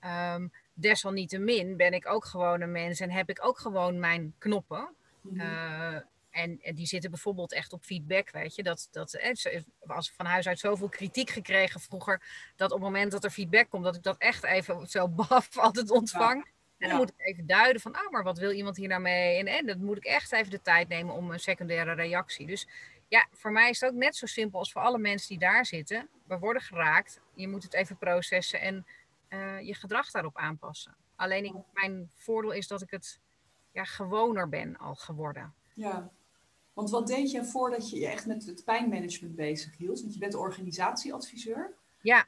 Ehm, 0.00 0.46
desalniettemin 0.74 1.76
ben 1.76 1.92
ik 1.92 2.08
ook 2.08 2.24
gewoon 2.24 2.60
een 2.60 2.72
mens 2.72 3.00
en 3.00 3.10
heb 3.10 3.30
ik 3.30 3.44
ook 3.44 3.58
gewoon 3.58 3.98
mijn 3.98 4.34
knoppen. 4.38 4.88
Mhm. 5.20 5.40
Uh, 5.40 5.94
en, 6.30 6.58
en, 6.62 6.74
die 6.74 6.86
zitten 6.86 7.10
bijvoorbeeld 7.10 7.52
echt 7.52 7.72
op 7.72 7.84
feedback, 7.84 8.30
weet 8.30 8.54
je. 8.54 8.62
Dat, 8.62 8.88
dat, 8.90 9.14
eh, 9.14 9.60
als 9.86 10.08
ik 10.08 10.14
van 10.16 10.26
huis 10.26 10.48
uit 10.48 10.58
zoveel 10.58 10.88
kritiek 10.88 11.30
gekregen 11.30 11.80
vroeger, 11.80 12.22
dat 12.56 12.70
op 12.70 12.76
het 12.76 12.86
moment 12.86 13.12
dat 13.12 13.24
er 13.24 13.30
feedback 13.30 13.70
komt, 13.70 13.84
dat 13.84 13.96
ik 13.96 14.02
dat 14.02 14.18
echt 14.18 14.44
even 14.44 14.86
zo 14.86 15.08
baf 15.28 15.58
altijd 15.58 15.90
ontvang. 15.90 16.44
Ja. 16.44 16.50
En 16.78 16.88
dan 16.88 16.88
Ja. 16.88 16.96
moet 16.96 17.12
ik 17.16 17.26
even 17.26 17.46
duiden 17.46 17.82
van, 17.82 17.94
ah, 17.94 18.10
maar 18.10 18.22
wat 18.22 18.38
wil 18.38 18.50
iemand 18.50 18.76
hier 18.76 18.88
nou 18.88 19.00
mee? 19.00 19.38
En, 19.38 19.46
en 19.46 19.66
dan 19.66 19.84
moet 19.84 19.96
ik 19.96 20.04
echt 20.04 20.32
even 20.32 20.50
de 20.50 20.62
tijd 20.62 20.88
nemen 20.88 21.14
om 21.14 21.30
een 21.30 21.40
secundaire 21.40 21.92
reactie. 21.92 22.46
Dus 22.46 22.66
ja, 23.10 23.26
voor 23.32 23.52
mij 23.52 23.70
is 23.70 23.80
het 23.80 23.90
ook 23.90 23.96
net 23.96 24.16
zo 24.16 24.26
simpel 24.26 24.58
als 24.58 24.72
voor 24.72 24.82
alle 24.82 24.98
mensen 24.98 25.28
die 25.28 25.38
daar 25.38 25.66
zitten. 25.66 26.08
We 26.24 26.38
worden 26.38 26.62
geraakt, 26.62 27.20
je 27.34 27.48
moet 27.48 27.62
het 27.62 27.74
even 27.74 27.96
processen 27.98 28.60
en 28.60 28.86
uh, 29.28 29.60
je 29.60 29.74
gedrag 29.74 30.10
daarop 30.10 30.36
aanpassen. 30.36 30.96
Alleen 31.16 31.44
ik, 31.44 31.54
mijn 31.72 32.10
voordeel 32.14 32.50
is 32.52 32.66
dat 32.66 32.82
ik 32.82 32.90
het 32.90 33.20
ja, 33.72 33.84
gewoner 33.84 34.48
ben 34.48 34.76
al 34.76 34.94
geworden. 34.94 35.54
Ja, 35.72 36.10
want 36.72 36.90
wat 36.90 37.06
deed 37.06 37.30
je 37.30 37.44
voordat 37.44 37.90
je 37.90 37.98
je 37.98 38.06
echt 38.06 38.26
met 38.26 38.46
het 38.46 38.64
pijnmanagement 38.64 39.34
bezig 39.36 39.76
hield? 39.76 40.00
Want 40.00 40.12
je 40.12 40.18
bent 40.20 40.34
organisatieadviseur. 40.34 41.74
Ja, 42.00 42.26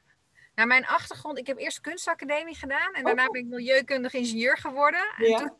nou 0.55 0.67
mijn 0.67 0.85
achtergrond, 0.85 1.37
ik 1.37 1.47
heb 1.47 1.57
eerst 1.57 1.81
kunstacademie 1.81 2.55
gedaan 2.55 2.93
en 2.93 3.03
daarna 3.03 3.25
Oh. 3.25 3.31
ben 3.31 3.41
ik 3.41 3.47
milieukundig 3.47 4.13
ingenieur 4.13 4.57
geworden. 4.57 5.13
En, 5.17 5.29
Ja. 5.29 5.37
toen, 5.37 5.51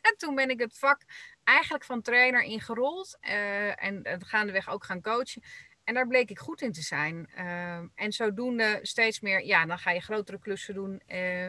en 0.00 0.14
toen 0.16 0.34
ben 0.34 0.48
ik 0.50 0.60
het 0.60 0.78
vak 0.78 1.00
eigenlijk 1.44 1.84
van 1.84 2.02
trainer 2.02 2.42
ingerold 2.42 3.18
uh, 3.20 3.84
en 3.84 4.02
gaandeweg 4.18 4.68
ook 4.68 4.84
gaan 4.84 5.02
coachen. 5.02 5.42
En 5.84 5.94
daar 5.94 6.06
bleek 6.06 6.30
ik 6.30 6.38
goed 6.38 6.60
in 6.60 6.72
te 6.72 6.82
zijn. 6.82 7.30
Uh, 7.36 7.76
en 7.94 8.12
zodoende 8.12 8.78
steeds 8.82 9.20
meer, 9.20 9.44
ja, 9.44 9.66
dan 9.66 9.78
ga 9.78 9.90
je 9.90 10.00
grotere 10.00 10.38
klussen 10.38 10.74
doen. 10.74 11.02
Uh, 11.06 11.44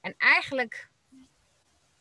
en 0.00 0.14
eigenlijk 0.16 0.88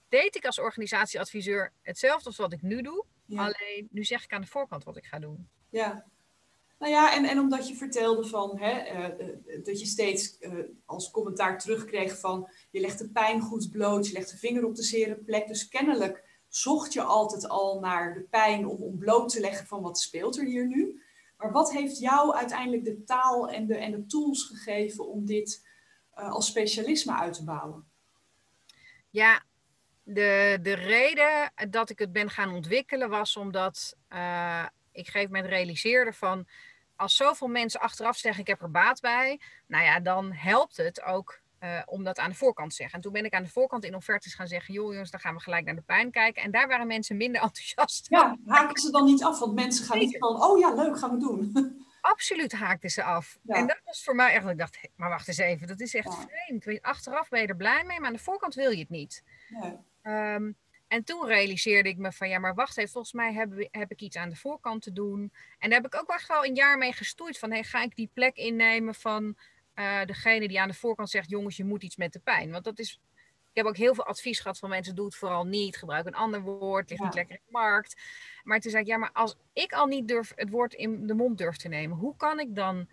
deed 0.09 0.35
ik 0.35 0.45
als 0.45 0.59
organisatieadviseur 0.59 1.73
hetzelfde 1.81 2.25
als 2.25 2.37
wat 2.37 2.53
ik 2.53 2.61
nu 2.61 2.81
doe. 2.81 3.05
Ja. 3.25 3.43
Alleen 3.43 3.87
nu 3.91 4.03
zeg 4.03 4.23
ik 4.23 4.33
aan 4.33 4.41
de 4.41 4.47
voorkant 4.47 4.83
wat 4.83 4.97
ik 4.97 5.05
ga 5.05 5.19
doen. 5.19 5.49
Ja. 5.69 6.05
Nou 6.79 6.91
ja, 6.91 7.15
en, 7.15 7.25
en 7.25 7.39
omdat 7.39 7.67
je 7.67 7.75
vertelde 7.75 8.27
van 8.27 8.59
hè, 8.59 8.93
uh, 8.93 9.63
dat 9.63 9.79
je 9.79 9.85
steeds 9.85 10.37
als 10.85 11.11
commentaar 11.11 11.59
terugkreeg 11.59 12.19
van 12.19 12.49
je 12.71 12.79
legt 12.79 12.99
de 12.99 13.09
pijn 13.09 13.41
goed 13.41 13.71
bloot, 13.71 14.07
je 14.07 14.13
legt 14.13 14.31
de 14.31 14.37
vinger 14.37 14.65
op 14.65 14.75
de 14.75 14.83
zere 14.83 15.15
plek. 15.15 15.47
Dus 15.47 15.67
kennelijk 15.67 16.28
zocht 16.49 16.93
je 16.93 17.01
altijd 17.01 17.49
al 17.49 17.79
naar 17.79 18.13
de 18.13 18.21
pijn 18.21 18.67
om, 18.67 18.81
om 18.81 18.97
bloot 18.97 19.29
te 19.29 19.39
leggen 19.39 19.67
van 19.67 19.81
wat 19.81 19.99
speelt 19.99 20.37
er 20.37 20.45
hier 20.45 20.67
nu. 20.67 21.03
Maar 21.37 21.51
wat 21.51 21.71
heeft 21.71 21.99
jou 21.99 22.35
uiteindelijk 22.35 22.83
de 22.83 23.03
taal 23.03 23.49
en 23.49 23.67
de, 23.67 23.75
en 23.75 23.91
de 23.91 24.05
tools 24.05 24.43
gegeven 24.43 25.07
om 25.07 25.25
dit 25.25 25.67
uh, 26.17 26.31
als 26.31 26.47
specialisme 26.47 27.13
uit 27.13 27.33
te 27.33 27.43
bouwen? 27.43 27.87
Ja, 29.09 29.43
de, 30.03 30.59
de 30.61 30.73
reden 30.73 31.51
dat 31.69 31.89
ik 31.89 31.99
het 31.99 32.11
ben 32.11 32.29
gaan 32.29 32.53
ontwikkelen 32.53 33.09
was 33.09 33.37
omdat 33.37 33.95
uh, 34.09 34.65
ik 34.91 35.07
geef 35.07 35.23
moment 35.23 35.45
realiseerde 35.45 36.13
van 36.13 36.47
als 36.95 37.15
zoveel 37.15 37.47
mensen 37.47 37.79
achteraf 37.79 38.17
zeggen 38.17 38.41
ik 38.41 38.47
heb 38.47 38.61
er 38.61 38.71
baat 38.71 39.01
bij, 39.01 39.39
nou 39.67 39.83
ja, 39.83 39.99
dan 39.99 40.31
helpt 40.31 40.77
het 40.77 41.03
ook 41.03 41.38
uh, 41.63 41.81
om 41.85 42.03
dat 42.03 42.19
aan 42.19 42.29
de 42.29 42.35
voorkant 42.35 42.69
te 42.69 42.75
zeggen. 42.75 42.95
En 42.95 43.01
toen 43.01 43.11
ben 43.13 43.25
ik 43.25 43.33
aan 43.33 43.43
de 43.43 43.49
voorkant 43.49 43.83
in 43.83 43.95
offertes 43.95 44.33
gaan 44.33 44.47
zeggen, 44.47 44.73
joh 44.73 44.91
jongens, 44.91 45.11
dan 45.11 45.19
gaan 45.19 45.35
we 45.35 45.41
gelijk 45.41 45.65
naar 45.65 45.75
de 45.75 45.81
pijn 45.81 46.11
kijken. 46.11 46.43
En 46.43 46.51
daar 46.51 46.67
waren 46.67 46.87
mensen 46.87 47.17
minder 47.17 47.41
enthousiast. 47.47 48.05
Ja, 48.09 48.37
haken 48.45 48.81
ze 48.81 48.91
dan 48.91 49.05
niet 49.05 49.23
af, 49.23 49.39
want 49.39 49.53
mensen 49.53 49.85
gaan 49.85 49.97
niet 49.97 50.17
van, 50.17 50.43
oh 50.43 50.59
ja, 50.59 50.73
leuk, 50.73 50.99
gaan 50.99 51.11
we 51.11 51.17
doen. 51.17 51.51
Absoluut 52.01 52.51
haakten 52.51 52.89
ze 52.89 53.03
af. 53.03 53.39
En 53.45 53.67
dat 53.67 53.81
was 53.85 54.03
voor 54.03 54.15
mij 54.15 54.33
echt, 54.33 54.47
ik 54.47 54.57
dacht, 54.57 54.79
maar 54.95 55.09
wacht 55.09 55.27
eens 55.27 55.37
even, 55.37 55.67
dat 55.67 55.79
is 55.79 55.95
echt 55.95 56.15
vreemd. 56.15 56.81
Achteraf 56.81 57.29
ben 57.29 57.41
je 57.41 57.47
er 57.47 57.55
blij 57.55 57.83
mee, 57.83 57.99
maar 57.99 58.07
aan 58.07 58.15
de 58.15 58.19
voorkant 58.19 58.53
wil 58.53 58.71
je 58.71 58.79
het 58.79 58.89
niet. 58.89 59.23
Um, 60.03 60.57
en 60.89 61.03
toen 61.03 61.25
realiseerde 61.25 61.89
ik 61.89 61.97
me 61.97 62.11
van 62.11 62.29
ja, 62.29 62.39
maar 62.39 62.53
wacht 62.53 62.77
even, 62.77 62.91
volgens 62.91 63.13
mij 63.13 63.33
heb, 63.33 63.67
heb 63.71 63.91
ik 63.91 64.01
iets 64.01 64.17
aan 64.17 64.29
de 64.29 64.35
voorkant 64.35 64.81
te 64.81 64.93
doen. 64.93 65.33
En 65.59 65.69
daar 65.69 65.81
heb 65.81 65.93
ik 65.93 66.01
ook 66.01 66.09
echt 66.09 66.27
wel 66.27 66.45
een 66.45 66.55
jaar 66.55 66.77
mee 66.77 66.93
gestoeid 66.93 67.39
van 67.39 67.51
hey, 67.51 67.63
ga 67.63 67.83
ik 67.83 67.95
die 67.95 68.09
plek 68.13 68.35
innemen 68.35 68.95
van 68.95 69.37
uh, 69.79 70.05
degene 70.05 70.47
die 70.47 70.61
aan 70.61 70.67
de 70.67 70.73
voorkant 70.73 71.09
zegt, 71.09 71.29
jongens, 71.29 71.57
je 71.57 71.63
moet 71.63 71.83
iets 71.83 71.95
met 71.95 72.13
de 72.13 72.19
pijn. 72.19 72.51
Want 72.51 72.63
dat 72.63 72.79
is, 72.79 72.99
ik 73.49 73.55
heb 73.55 73.65
ook 73.65 73.77
heel 73.77 73.93
veel 73.93 74.05
advies 74.05 74.39
gehad 74.39 74.59
van 74.59 74.69
mensen, 74.69 74.95
doe 74.95 75.05
het 75.05 75.15
vooral 75.15 75.45
niet, 75.45 75.77
gebruik 75.77 76.05
een 76.05 76.15
ander 76.15 76.41
woord, 76.41 76.89
ligt 76.89 77.03
niet 77.03 77.13
lekker 77.13 77.35
in 77.35 77.41
de 77.45 77.51
markt. 77.51 78.01
Maar 78.43 78.59
toen 78.59 78.71
zei 78.71 78.83
ik, 78.83 78.89
ja, 78.89 78.97
maar 78.97 79.11
als 79.13 79.35
ik 79.53 79.73
al 79.73 79.85
niet 79.85 80.07
durf 80.07 80.31
het 80.35 80.49
woord 80.49 80.73
in 80.73 81.07
de 81.07 81.13
mond 81.13 81.37
durf 81.37 81.57
te 81.57 81.67
nemen, 81.67 81.97
hoe 81.97 82.15
kan 82.15 82.39
ik 82.39 82.55
dan 82.55 82.89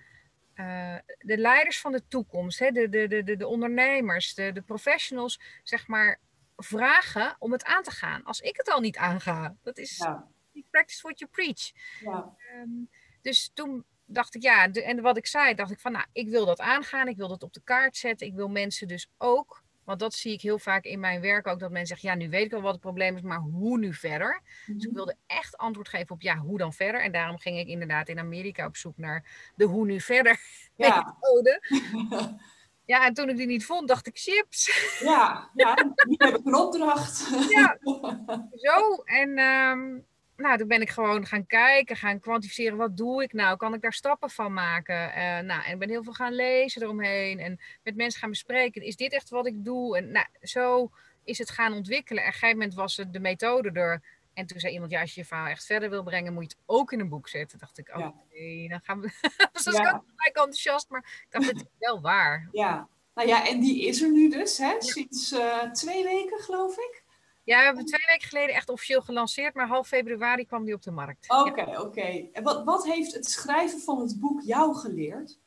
uh, 0.54 0.96
de 1.18 1.38
leiders 1.38 1.80
van 1.80 1.92
de 1.92 2.02
toekomst, 2.08 2.58
hè, 2.58 2.70
de, 2.70 2.88
de, 2.88 3.22
de, 3.22 3.36
de, 3.36 3.46
ondernemers, 3.46 4.34
de, 4.34 4.52
de 4.52 4.62
professionals, 4.62 5.40
zeg 5.62 5.86
maar, 5.86 6.20
vragen 6.56 7.36
om 7.38 7.52
het 7.52 7.64
aan 7.64 7.82
te 7.82 7.90
gaan. 7.90 8.24
Als 8.24 8.40
ik 8.40 8.56
het 8.56 8.70
al 8.70 8.80
niet 8.80 8.96
aanga. 8.96 9.56
Dat 9.62 9.78
is 9.78 9.96
ja. 9.96 10.28
practice 10.70 11.02
what 11.02 11.18
you 11.18 11.30
preach. 11.30 11.72
Ja. 12.00 12.36
Um, 12.62 12.88
dus 13.22 13.50
toen 13.54 13.84
dacht 14.06 14.34
ik, 14.34 14.42
ja, 14.42 14.68
de, 14.68 14.82
en 14.82 15.00
wat 15.00 15.16
ik 15.16 15.26
zei, 15.26 15.54
dacht 15.54 15.70
ik 15.70 15.80
van, 15.80 15.92
nou, 15.92 16.04
ik 16.12 16.28
wil 16.28 16.46
dat 16.46 16.60
aangaan. 16.60 17.08
Ik 17.08 17.16
wil 17.16 17.28
dat 17.28 17.42
op 17.42 17.52
de 17.52 17.62
kaart 17.64 17.96
zetten. 17.96 18.26
Ik 18.26 18.34
wil 18.34 18.48
mensen 18.48 18.88
dus 18.88 19.10
ook, 19.18 19.62
want 19.84 20.00
dat 20.00 20.14
zie 20.14 20.32
ik 20.32 20.40
heel 20.40 20.58
vaak 20.58 20.84
in 20.84 21.00
mijn 21.00 21.20
werk 21.20 21.46
ook, 21.46 21.58
dat 21.58 21.70
mensen 21.70 21.96
zeggen, 21.96 22.08
ja, 22.08 22.24
nu 22.24 22.30
weet 22.30 22.44
ik 22.44 22.50
wel 22.50 22.60
wat 22.60 22.72
het 22.72 22.80
probleem 22.80 23.16
is, 23.16 23.22
maar 23.22 23.38
hoe 23.38 23.78
nu 23.78 23.94
verder? 23.94 24.42
Dus 24.66 24.82
ik 24.82 24.88
mhm. 24.88 24.94
wilde 24.94 25.16
echt 25.26 25.56
antwoord 25.56 25.88
geven 25.88 26.14
op, 26.14 26.22
ja, 26.22 26.36
hoe 26.36 26.58
dan 26.58 26.72
verder? 26.72 27.02
En 27.02 27.12
daarom 27.12 27.38
ging 27.38 27.58
ik 27.58 27.66
inderdaad 27.66 28.08
in 28.08 28.18
Amerika 28.18 28.66
op 28.66 28.76
zoek 28.76 28.96
naar 28.96 29.50
de 29.54 29.64
hoe 29.64 29.86
nu 29.86 30.00
verder 30.00 30.40
ja. 30.76 31.16
methode. 31.20 31.60
Ja, 32.86 33.06
en 33.06 33.14
toen 33.14 33.28
ik 33.28 33.36
die 33.36 33.46
niet 33.46 33.64
vond, 33.64 33.88
dacht 33.88 34.06
ik 34.06 34.18
chips. 34.18 34.98
Ja, 35.00 35.50
ja 35.54 35.74
die 35.74 36.16
heb 36.18 36.36
ik 36.36 36.46
een 36.46 36.54
opdracht. 36.54 37.28
Ja, 37.50 37.78
zo. 38.66 39.02
En 39.04 39.38
um, 39.38 40.06
nou, 40.36 40.58
toen 40.58 40.68
ben 40.68 40.80
ik 40.80 40.90
gewoon 40.90 41.26
gaan 41.26 41.46
kijken, 41.46 41.96
gaan 41.96 42.20
kwantificeren. 42.20 42.76
Wat 42.76 42.96
doe 42.96 43.22
ik 43.22 43.32
nou? 43.32 43.56
Kan 43.56 43.74
ik 43.74 43.80
daar 43.80 43.92
stappen 43.92 44.30
van 44.30 44.52
maken? 44.52 45.08
Uh, 45.08 45.38
nou, 45.38 45.64
en 45.64 45.72
ik 45.72 45.78
ben 45.78 45.88
heel 45.88 46.02
veel 46.02 46.12
gaan 46.12 46.34
lezen 46.34 46.82
eromheen. 46.82 47.38
En 47.38 47.60
met 47.82 47.96
mensen 47.96 48.20
gaan 48.20 48.30
bespreken. 48.30 48.82
Is 48.82 48.96
dit 48.96 49.12
echt 49.12 49.28
wat 49.28 49.46
ik 49.46 49.64
doe? 49.64 49.96
En 49.96 50.10
nou, 50.10 50.26
zo 50.42 50.90
is 51.24 51.38
het 51.38 51.50
gaan 51.50 51.72
ontwikkelen. 51.72 52.22
En 52.22 52.28
op 52.28 52.34
een 52.34 52.38
gegeven 52.38 52.58
moment 52.58 52.76
was 52.76 52.96
het 52.96 53.12
de 53.12 53.20
methode 53.20 53.70
er. 53.70 54.02
En 54.34 54.46
toen 54.46 54.60
zei 54.60 54.72
iemand, 54.72 54.90
ja, 54.90 55.00
als 55.00 55.14
je 55.14 55.20
je 55.20 55.26
verhaal 55.26 55.46
echt 55.46 55.66
verder 55.66 55.90
wil 55.90 56.02
brengen, 56.02 56.32
moet 56.32 56.42
je 56.42 56.48
het 56.48 56.66
ook 56.66 56.92
in 56.92 57.00
een 57.00 57.08
boek 57.08 57.28
zetten. 57.28 57.58
dacht 57.58 57.78
ik, 57.78 57.88
oké, 57.88 58.12
okay, 58.28 58.68
dan 58.68 58.80
gaan 58.82 59.00
we... 59.00 59.10
dus 59.52 59.64
was 59.64 59.76
ja. 59.76 59.88
ik 59.88 59.94
ook 59.94 60.04
gelijk 60.16 60.36
enthousiast, 60.36 60.88
maar 60.88 61.00
ik 61.00 61.26
dacht, 61.30 61.46
het 61.46 61.56
is 61.56 61.64
wel 61.78 62.00
waar. 62.00 62.48
Ja, 62.52 62.88
nou 63.14 63.28
ja, 63.28 63.46
en 63.46 63.60
die 63.60 63.86
is 63.86 64.02
er 64.02 64.10
nu 64.12 64.28
dus, 64.28 64.58
hè? 64.58 64.74
Sinds 64.78 65.32
uh, 65.32 65.62
twee 65.62 66.04
weken, 66.04 66.38
geloof 66.38 66.76
ik. 66.76 67.04
Ja, 67.46 67.58
we 67.58 67.64
hebben 67.64 67.84
twee 67.84 68.04
weken 68.06 68.28
geleden 68.28 68.54
echt 68.54 68.68
officieel 68.68 69.02
gelanceerd, 69.02 69.54
maar 69.54 69.66
half 69.66 69.88
februari 69.88 70.46
kwam 70.46 70.64
die 70.64 70.74
op 70.74 70.82
de 70.82 70.90
markt. 70.90 71.30
Oké, 71.30 71.60
oké. 71.60 71.80
Okay. 71.80 72.30
En 72.32 72.42
wat, 72.42 72.64
wat 72.64 72.86
heeft 72.86 73.14
het 73.14 73.26
schrijven 73.26 73.80
van 73.80 74.00
het 74.00 74.20
boek 74.20 74.42
jou 74.42 74.74
geleerd? 74.74 75.38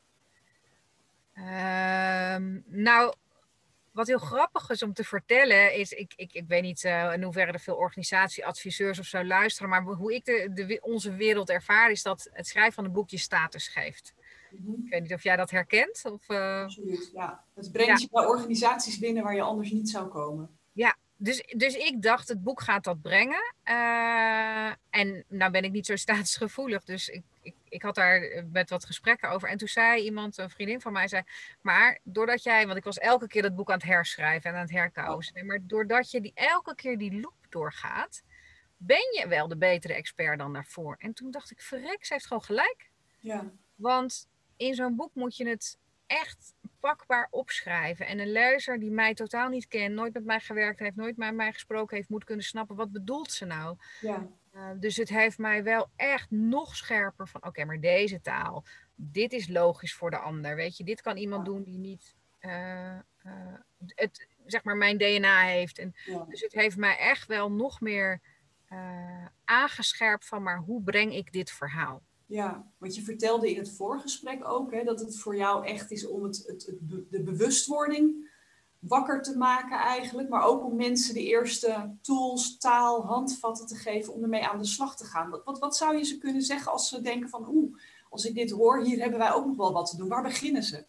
Um, 1.34 2.64
nou, 2.66 3.14
wat 3.92 4.06
heel 4.06 4.18
grappig 4.18 4.70
is 4.70 4.82
om 4.82 4.92
te 4.92 5.04
vertellen, 5.04 5.74
is, 5.74 5.92
ik, 5.92 6.12
ik, 6.16 6.32
ik 6.32 6.44
weet 6.48 6.62
niet 6.62 6.84
uh, 6.84 7.12
in 7.12 7.22
hoeverre 7.22 7.52
er 7.52 7.60
veel 7.60 7.76
organisatieadviseurs 7.76 8.98
of 8.98 9.06
zo 9.06 9.24
luisteren, 9.24 9.68
maar 9.68 9.82
hoe 9.82 10.14
ik 10.14 10.24
de, 10.24 10.50
de, 10.52 10.78
onze 10.82 11.14
wereld 11.14 11.50
ervaar, 11.50 11.90
is 11.90 12.02
dat 12.02 12.28
het 12.32 12.46
schrijven 12.46 12.72
van 12.72 12.84
een 12.84 12.92
boek 12.92 13.10
je 13.10 13.18
status 13.18 13.68
geeft. 13.68 14.14
Mhm. 14.50 14.70
Ik 14.84 14.90
weet 14.90 15.02
niet 15.02 15.14
of 15.14 15.22
jij 15.22 15.36
dat 15.36 15.50
herkent. 15.50 16.02
Of, 16.04 16.28
uh... 16.28 16.62
Absoluut, 16.62 17.10
ja. 17.14 17.44
Het 17.54 17.72
brengt 17.72 18.00
je 18.00 18.08
bij 18.10 18.26
organisaties 18.26 18.98
binnen 18.98 19.22
waar 19.22 19.34
je 19.34 19.42
anders 19.42 19.70
niet 19.70 19.90
zou 19.90 20.08
komen. 20.08 20.58
Ja, 20.72 20.96
dus, 21.22 21.44
dus 21.56 21.74
ik 21.74 22.02
dacht, 22.02 22.28
het 22.28 22.42
boek 22.42 22.60
gaat 22.60 22.84
dat 22.84 23.02
brengen. 23.02 23.54
Uh, 23.64 24.72
en 24.90 25.24
nou 25.28 25.50
ben 25.50 25.64
ik 25.64 25.72
niet 25.72 25.86
zo 25.86 25.96
statusgevoelig, 25.96 26.84
dus 26.84 27.08
ik, 27.08 27.22
ik, 27.42 27.54
ik 27.68 27.82
had 27.82 27.94
daar 27.94 28.22
eh, 28.22 28.42
met 28.52 28.70
wat 28.70 28.84
gesprekken 28.84 29.30
over. 29.30 29.48
En 29.48 29.58
toen 29.58 29.68
zei 29.68 30.02
iemand, 30.02 30.38
een 30.38 30.50
vriendin 30.50 30.80
van 30.80 30.92
mij, 30.92 31.08
zei... 31.08 31.22
Maar 31.60 31.98
doordat 32.02 32.42
jij, 32.42 32.66
want 32.66 32.78
ik 32.78 32.84
was 32.84 32.98
elke 32.98 33.26
keer 33.26 33.42
dat 33.42 33.54
boek 33.54 33.68
aan 33.68 33.78
het 33.78 33.86
herschrijven 33.86 34.50
en 34.50 34.56
aan 34.56 34.62
het 34.62 34.70
herkousen. 34.70 35.46
Maar 35.46 35.58
doordat 35.62 36.10
je 36.10 36.20
die, 36.20 36.32
elke 36.34 36.74
keer 36.74 36.98
die 36.98 37.20
loop 37.20 37.46
doorgaat, 37.48 38.22
ben 38.76 39.16
je 39.18 39.28
wel 39.28 39.48
de 39.48 39.56
betere 39.56 39.94
expert 39.94 40.38
dan 40.38 40.52
daarvoor. 40.52 40.96
En 40.98 41.12
toen 41.12 41.30
dacht 41.30 41.50
ik, 41.50 41.60
verrek, 41.60 42.04
ze 42.04 42.12
heeft 42.12 42.26
gewoon 42.26 42.44
gelijk. 42.44 42.90
Ja. 43.18 43.52
Want 43.74 44.28
in 44.56 44.74
zo'n 44.74 44.96
boek 44.96 45.14
moet 45.14 45.36
je 45.36 45.48
het 45.48 45.78
echt 46.06 46.54
pakbaar 46.80 47.28
opschrijven. 47.30 48.06
En 48.06 48.18
een 48.18 48.32
lezer 48.32 48.78
die 48.78 48.90
mij 48.90 49.14
totaal 49.14 49.48
niet 49.48 49.68
kent, 49.68 49.94
nooit 49.94 50.12
met 50.12 50.24
mij 50.24 50.40
gewerkt 50.40 50.78
heeft, 50.78 50.96
nooit 50.96 51.16
met 51.16 51.34
mij 51.34 51.52
gesproken 51.52 51.96
heeft, 51.96 52.08
moet 52.08 52.24
kunnen 52.24 52.44
snappen 52.44 52.76
wat 52.76 52.92
bedoelt 52.92 53.32
ze 53.32 53.44
nou. 53.44 53.76
Ja. 54.00 54.26
Uh, 54.54 54.70
dus 54.76 54.96
het 54.96 55.08
heeft 55.08 55.38
mij 55.38 55.62
wel 55.62 55.90
echt 55.96 56.30
nog 56.30 56.76
scherper 56.76 57.28
van 57.28 57.46
oké, 57.46 57.64
maar 57.64 57.80
deze 57.80 58.20
taal, 58.20 58.64
dit 58.94 59.32
is 59.32 59.48
logisch 59.48 59.94
voor 59.94 60.10
de 60.10 60.18
ander. 60.18 60.56
Weet 60.56 60.76
je, 60.76 60.84
dit 60.84 61.00
kan 61.00 61.16
iemand 61.16 61.44
doen 61.44 61.62
die 61.62 61.78
niet 61.78 62.14
uh, 62.40 62.98
uh, 63.26 63.54
het, 63.78 64.28
zeg 64.46 64.64
maar, 64.64 64.76
mijn 64.76 64.98
DNA 64.98 65.42
heeft. 65.42 65.78
En, 65.78 65.94
ja. 66.04 66.24
Dus 66.28 66.40
het 66.40 66.52
heeft 66.52 66.76
mij 66.76 66.96
echt 66.96 67.26
wel 67.26 67.52
nog 67.52 67.80
meer 67.80 68.20
aangescherpt 69.44 70.26
van 70.26 70.42
maar 70.42 70.58
hoe 70.58 70.82
breng 70.82 71.14
ik 71.14 71.32
dit 71.32 71.50
verhaal? 71.50 72.02
Ja, 72.30 72.66
want 72.78 72.94
je 72.94 73.02
vertelde 73.02 73.50
in 73.50 73.58
het 73.58 73.70
voorgesprek 73.70 74.48
ook 74.48 74.72
hè, 74.72 74.84
dat 74.84 75.00
het 75.00 75.18
voor 75.18 75.36
jou 75.36 75.66
echt 75.66 75.90
is 75.90 76.06
om 76.06 76.22
het, 76.22 76.44
het, 76.46 76.72
de 77.10 77.22
bewustwording 77.22 78.30
wakker 78.78 79.22
te 79.22 79.36
maken 79.36 79.78
eigenlijk, 79.78 80.28
maar 80.28 80.42
ook 80.42 80.64
om 80.64 80.76
mensen 80.76 81.14
de 81.14 81.24
eerste 81.24 81.96
tools, 82.02 82.58
taal, 82.58 83.06
handvatten 83.06 83.66
te 83.66 83.74
geven 83.74 84.12
om 84.12 84.22
ermee 84.22 84.46
aan 84.46 84.58
de 84.58 84.66
slag 84.66 84.96
te 84.96 85.04
gaan. 85.04 85.30
Wat, 85.30 85.44
wat, 85.44 85.58
wat 85.58 85.76
zou 85.76 85.96
je 85.96 86.04
ze 86.04 86.18
kunnen 86.18 86.42
zeggen 86.42 86.72
als 86.72 86.88
ze 86.88 87.00
denken 87.00 87.28
van 87.28 87.48
oeh, 87.48 87.76
als 88.08 88.24
ik 88.24 88.34
dit 88.34 88.50
hoor, 88.50 88.84
hier 88.84 89.00
hebben 89.00 89.18
wij 89.18 89.32
ook 89.32 89.46
nog 89.46 89.56
wel 89.56 89.72
wat 89.72 89.90
te 89.90 89.96
doen. 89.96 90.08
Waar 90.08 90.22
beginnen 90.22 90.62
ze? 90.62 90.84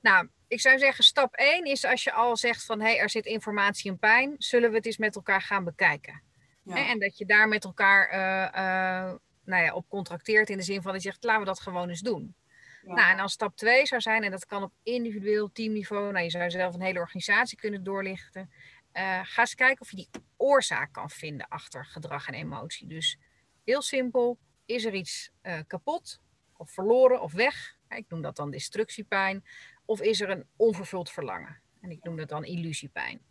Nou, 0.00 0.28
ik 0.48 0.60
zou 0.60 0.78
zeggen, 0.78 1.04
stap 1.04 1.34
1 1.34 1.64
is 1.64 1.84
als 1.84 2.04
je 2.04 2.12
al 2.12 2.36
zegt 2.36 2.64
van 2.64 2.80
hé, 2.80 2.86
hey, 2.86 2.98
er 2.98 3.10
zit 3.10 3.26
informatie 3.26 3.90
en 3.90 3.98
pijn, 3.98 4.34
zullen 4.38 4.70
we 4.70 4.76
het 4.76 4.86
eens 4.86 4.96
met 4.96 5.16
elkaar 5.16 5.42
gaan 5.42 5.64
bekijken. 5.64 6.22
Ja. 6.62 6.88
En 6.88 6.98
dat 6.98 7.18
je 7.18 7.26
daar 7.26 7.48
met 7.48 7.64
elkaar 7.64 8.12
uh, 8.14 9.08
uh, 9.08 9.14
nou 9.44 9.64
ja, 9.64 9.74
op 9.74 9.88
contracteert 9.88 10.50
in 10.50 10.56
de 10.56 10.62
zin 10.62 10.82
van 10.82 10.92
dat 10.92 11.02
je 11.02 11.08
zegt, 11.08 11.24
laten 11.24 11.40
we 11.40 11.46
dat 11.46 11.60
gewoon 11.60 11.88
eens 11.88 12.00
doen. 12.00 12.34
Nou, 12.82 13.10
en 13.10 13.18
als 13.18 13.32
stap 13.32 13.56
2 13.56 13.86
zou 13.86 14.00
zijn, 14.00 14.22
en 14.22 14.30
dat 14.30 14.46
kan 14.46 14.62
op 14.62 14.72
individueel 14.82 15.52
teamniveau, 15.52 16.12
nou, 16.12 16.24
je 16.24 16.30
zou 16.30 16.50
zelf 16.50 16.74
een 16.74 16.82
hele 16.82 16.98
organisatie 16.98 17.58
kunnen 17.58 17.84
doorlichten. 17.84 18.50
Uh, 18.92 19.20
ga 19.22 19.40
eens 19.40 19.54
kijken 19.54 19.80
of 19.80 19.90
je 19.90 19.96
die 19.96 20.08
oorzaak 20.36 20.92
kan 20.92 21.10
vinden 21.10 21.48
achter 21.48 21.84
gedrag 21.84 22.28
en 22.28 22.34
emotie. 22.34 22.86
Dus 22.86 23.18
heel 23.64 23.82
simpel, 23.82 24.38
is 24.66 24.84
er 24.84 24.94
iets 24.94 25.30
uh, 25.42 25.58
kapot 25.66 26.20
of 26.56 26.70
verloren 26.70 27.20
of 27.20 27.32
weg? 27.32 27.76
Ik 27.88 28.04
noem 28.08 28.22
dat 28.22 28.36
dan 28.36 28.50
destructiepijn. 28.50 29.44
Of 29.84 30.00
is 30.00 30.20
er 30.20 30.30
een 30.30 30.46
onvervuld 30.56 31.10
verlangen? 31.10 31.60
En 31.80 31.90
ik 31.90 32.02
noem 32.02 32.16
dat 32.16 32.28
dan 32.28 32.44
illusiepijn. 32.44 33.22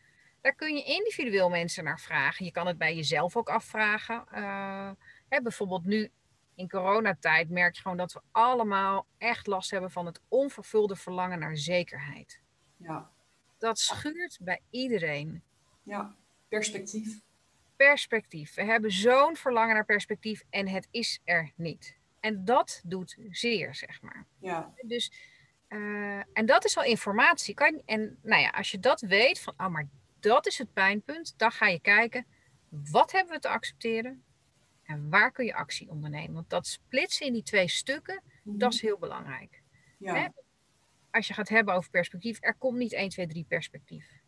Daar 0.42 0.56
kun 0.56 0.76
je 0.76 0.84
individueel 0.84 1.50
mensen 1.50 1.84
naar 1.84 2.00
vragen. 2.00 2.46
Je 2.46 2.52
kan 2.52 2.68
het 2.68 2.78
bij 2.78 2.96
jezelf 2.96 3.36
ook 3.36 3.50
afvragen. 3.50 4.26
Uh, 4.34 4.92
Hè, 5.32 5.42
bijvoorbeeld 5.42 5.86
nu 5.86 6.12
in 6.56 6.70
coronatijd 6.70 7.50
merk 7.50 7.76
je 7.76 7.82
gewoon 7.82 7.98
dat 7.98 8.14
we 8.14 8.22
allemaal 8.32 9.06
echt 9.18 9.48
last 9.48 9.72
hebben 9.72 9.92
van 9.92 10.06
het 10.06 10.22
onvervulde 10.28 10.96
verlangen 10.96 11.40
naar 11.40 11.58
zekerheid. 11.58 12.42
Ja. 12.78 13.10
Dat 13.58 13.80
schuurt 13.80 14.38
bij 14.42 14.62
iedereen. 14.70 15.44
Ja, 15.84 16.16
perspectief. 16.48 17.22
Perspectief. 17.76 18.54
We 18.54 18.64
hebben 18.64 18.92
zo'n 18.92 19.36
verlangen 19.36 19.74
naar 19.74 19.86
perspectief 19.86 20.44
en 20.50 20.68
het 20.68 20.88
is 20.92 21.20
er 21.24 21.52
niet. 21.56 21.98
En 22.20 22.46
dat 22.46 22.82
doet 22.86 23.18
zeer, 23.30 23.76
zeg 23.76 24.02
maar. 24.02 24.26
Ja. 24.40 24.74
Dus, 24.82 25.12
uh, 25.70 26.22
en 26.34 26.46
dat 26.46 26.66
is 26.66 26.78
al 26.78 26.84
informatie. 26.84 27.54
Kan 27.54 27.76
je, 27.76 27.82
en 27.86 28.20
nou 28.22 28.42
ja, 28.42 28.50
als 28.50 28.72
je 28.72 28.80
dat 28.80 29.02
weet, 29.02 29.40
van, 29.40 29.54
oh, 29.58 29.68
maar 29.68 29.88
dat 30.20 30.48
is 30.48 30.58
het 30.58 30.74
pijnpunt, 30.74 31.34
dan 31.38 31.52
ga 31.52 31.68
je 31.68 31.80
kijken, 31.80 32.26
wat 32.70 33.12
hebben 33.12 33.34
we 33.34 33.40
te 33.40 33.50
accepteren? 33.50 34.24
En 34.92 35.10
waar 35.10 35.32
kun 35.32 35.46
je 35.46 35.54
actie 35.54 35.90
ondernemen? 35.90 36.34
Want 36.34 36.50
dat 36.50 36.68
splitsen 36.68 37.26
in 37.26 37.34
die 37.34 37.44
twee 37.44 37.68
stukken, 37.68 38.22
mhm. 38.44 38.58
dat 38.58 38.74
is 38.74 38.82
heel 38.82 38.98
belangrijk. 38.98 39.62
Ja. 39.98 40.34
Als 41.12 41.28
je 41.28 41.34
gaat 41.34 41.50
hebben 41.50 41.74
over 41.74 41.90
perspectief, 41.90 42.38
er 42.42 42.56
komt 42.56 42.78
niet 42.78 42.94
1, 42.94 43.10
2, 43.10 43.28
3 43.28 43.46
perspectief. 43.48 44.22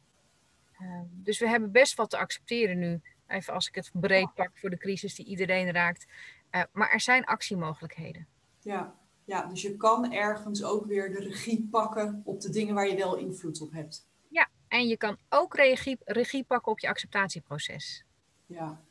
Ehm, 0.72 1.06
dus 1.10 1.40
we 1.40 1.48
hebben 1.48 1.72
best 1.72 1.96
wat 1.96 2.10
te 2.10 2.18
accepteren 2.18 2.80
nu. 2.80 3.02
Even 3.28 3.54
als 3.54 3.68
ik 3.68 3.76
het 3.76 3.92
breed 3.94 4.34
pak 4.34 4.58
voor 4.58 4.70
de 4.70 4.78
crisis 4.78 5.16
die 5.16 5.26
iedereen 5.26 5.72
raakt. 5.72 6.06
Uh, 6.52 6.64
maar 6.72 6.92
er 6.92 7.00
zijn 7.00 7.26
actiemogelijkheden. 7.26 8.28
Ja. 8.60 8.96
ja, 9.26 9.46
dus 9.46 9.62
je 9.62 9.78
kan 9.78 10.12
ergens 10.12 10.64
ook 10.64 10.86
weer 10.86 11.12
de 11.12 11.20
regie 11.20 11.68
pakken 11.72 12.22
op 12.26 12.42
de 12.42 12.50
dingen 12.50 12.76
waar 12.76 12.88
je 12.88 12.96
wel 12.96 13.18
invloed 13.18 13.62
op 13.62 13.72
hebt. 13.72 14.08
Ja, 14.28 14.50
en 14.68 14.88
je 14.88 14.98
kan 14.98 15.18
ook 15.30 15.56
regie, 15.56 15.98
regie 16.04 16.44
pakken 16.44 16.72
op 16.72 16.80
je 16.80 16.88
acceptatieproces. 16.88 18.06
Ja. 18.46 18.84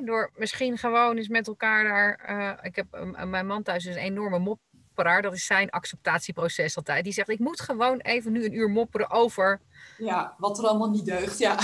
Door 0.00 0.30
misschien 0.36 0.78
gewoon 0.78 1.16
eens 1.16 1.28
met 1.28 1.46
elkaar 1.46 1.84
daar. 1.84 2.30
Uh, 2.30 2.52
ik 2.62 2.76
heb 2.76 2.86
uh, 2.94 3.24
mijn 3.24 3.46
man 3.46 3.62
thuis 3.62 3.86
is 3.86 3.94
een 3.94 4.02
enorme 4.02 4.38
mop 4.38 4.58
dat 4.94 5.32
is 5.32 5.46
zijn 5.46 5.70
acceptatieproces 5.70 6.76
altijd. 6.76 7.04
Die 7.04 7.12
zegt, 7.12 7.28
ik 7.28 7.38
moet 7.38 7.60
gewoon 7.60 7.98
even 7.98 8.32
nu 8.32 8.44
een 8.44 8.54
uur 8.54 8.70
mopperen 8.70 9.10
over... 9.10 9.60
Ja, 9.98 10.34
wat 10.38 10.58
er 10.58 10.66
allemaal 10.66 10.90
niet 10.90 11.04
deugt, 11.04 11.38
ja. 11.38 11.56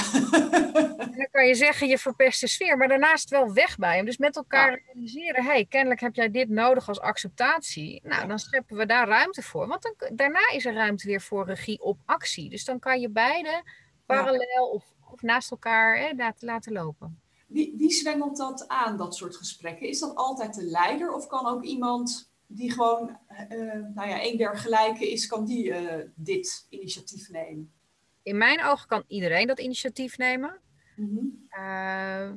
dan 1.16 1.28
kan 1.30 1.46
je 1.46 1.54
zeggen, 1.54 1.88
je 1.88 1.98
verpest 1.98 2.40
de 2.40 2.48
sfeer. 2.48 2.76
Maar 2.76 2.88
daarnaast 2.88 3.30
wel 3.30 3.52
weg 3.52 3.76
bij 3.76 3.96
hem. 3.96 4.04
Dus 4.04 4.16
met 4.16 4.36
elkaar 4.36 4.82
realiseren, 4.86 5.44
hey, 5.44 5.66
kennelijk 5.68 6.00
heb 6.00 6.14
jij 6.14 6.30
dit 6.30 6.48
nodig 6.48 6.88
als 6.88 7.00
acceptatie. 7.00 8.00
Nou, 8.04 8.28
dan 8.28 8.38
scheppen 8.38 8.76
we 8.76 8.86
daar 8.86 9.08
ruimte 9.08 9.42
voor. 9.42 9.66
Want 9.66 9.82
dan, 9.82 10.16
daarna 10.16 10.50
is 10.52 10.66
er 10.66 10.74
ruimte 10.74 11.06
weer 11.06 11.20
voor 11.20 11.46
regie 11.46 11.80
op 11.82 11.98
actie. 12.04 12.50
Dus 12.50 12.64
dan 12.64 12.78
kan 12.78 13.00
je 13.00 13.08
beide 13.08 13.62
parallel 14.06 14.70
of, 14.72 14.84
of 15.10 15.22
naast 15.22 15.50
elkaar 15.50 15.98
hè, 15.98 16.32
laten 16.38 16.72
lopen. 16.72 17.20
Wie, 17.48 17.74
wie 17.76 17.90
zwengelt 17.90 18.36
dat 18.36 18.68
aan, 18.68 18.96
dat 18.96 19.14
soort 19.14 19.36
gesprekken? 19.36 19.88
Is 19.88 19.98
dat 19.98 20.14
altijd 20.14 20.54
de 20.54 20.64
leider 20.64 21.12
of 21.12 21.26
kan 21.26 21.46
ook 21.46 21.62
iemand 21.62 22.32
die 22.46 22.72
gewoon, 22.72 23.18
uh, 23.48 23.74
nou 23.94 24.08
ja, 24.08 24.24
een 24.24 24.36
der 24.36 24.56
gelijke 24.56 25.10
is, 25.10 25.26
kan 25.26 25.44
die 25.44 25.64
uh, 25.64 26.04
dit 26.14 26.66
initiatief 26.68 27.28
nemen? 27.28 27.72
In 28.22 28.38
mijn 28.38 28.64
ogen 28.64 28.88
kan 28.88 29.04
iedereen 29.06 29.46
dat 29.46 29.60
initiatief 29.60 30.18
nemen. 30.18 30.60
Uh, 31.58 32.30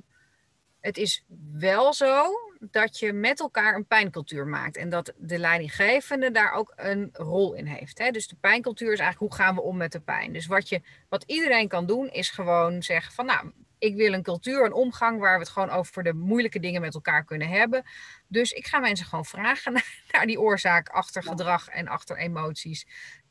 het 0.80 0.98
is 0.98 1.26
wel 1.52 1.94
zo 1.94 2.32
dat 2.60 3.00
je 3.00 3.14
met 3.14 3.40
elkaar 3.40 3.76
een 3.76 3.88
pijncultuur 3.88 4.48
maakt. 4.48 4.78
En 4.78 4.90
dat 4.90 5.14
de 5.18 5.38
leidinggevende 5.38 6.32
daar 6.32 6.52
ook 6.52 6.74
een 6.76 7.10
rol 7.14 7.54
in 7.54 7.66
heeft. 7.66 7.98
Hè? 7.98 8.12
Dus 8.12 8.28
de 8.28 8.36
pijncultuur 8.36 8.94
is 8.94 9.00
eigenlijk 9.00 9.34
hoe 9.34 9.44
gaan 9.44 9.56
we 9.56 9.62
om 9.62 9.78
met 9.78 9.92
de 9.92 10.00
pijn. 10.00 10.34
Dus 10.34 10.46
wat, 10.46 10.70
je, 10.70 10.82
wat 11.10 11.24
iedereen 11.24 11.68
kan 11.68 11.86
doen 11.86 12.10
is 12.10 12.30
gewoon 12.30 12.84
zeggen 12.84 13.14
van 13.14 13.26
nou, 13.26 13.52
ik 13.82 13.96
wil 13.96 14.14
een 14.14 14.24
cultuur, 14.24 14.66
een 14.66 14.74
omgang 14.74 15.20
waar 15.20 15.34
we 15.34 15.44
het 15.44 15.50
gewoon 15.50 15.70
over 15.70 16.04
de 16.04 16.14
moeilijke 16.14 16.60
dingen 16.60 16.82
met 16.82 16.94
elkaar 16.94 17.24
kunnen 17.24 17.48
hebben. 17.48 17.84
Dus 18.28 18.52
ik 18.52 18.68
ga 18.68 18.80
mensen 18.80 19.06
gewoon 19.06 19.26
vragen 19.26 19.74
naar 20.12 20.26
die 20.26 20.40
oorzaak 20.40 20.90
achter 20.90 21.24
gedrag 21.24 21.68
en 21.68 21.88
achter 21.88 22.18
emoties. 22.18 22.88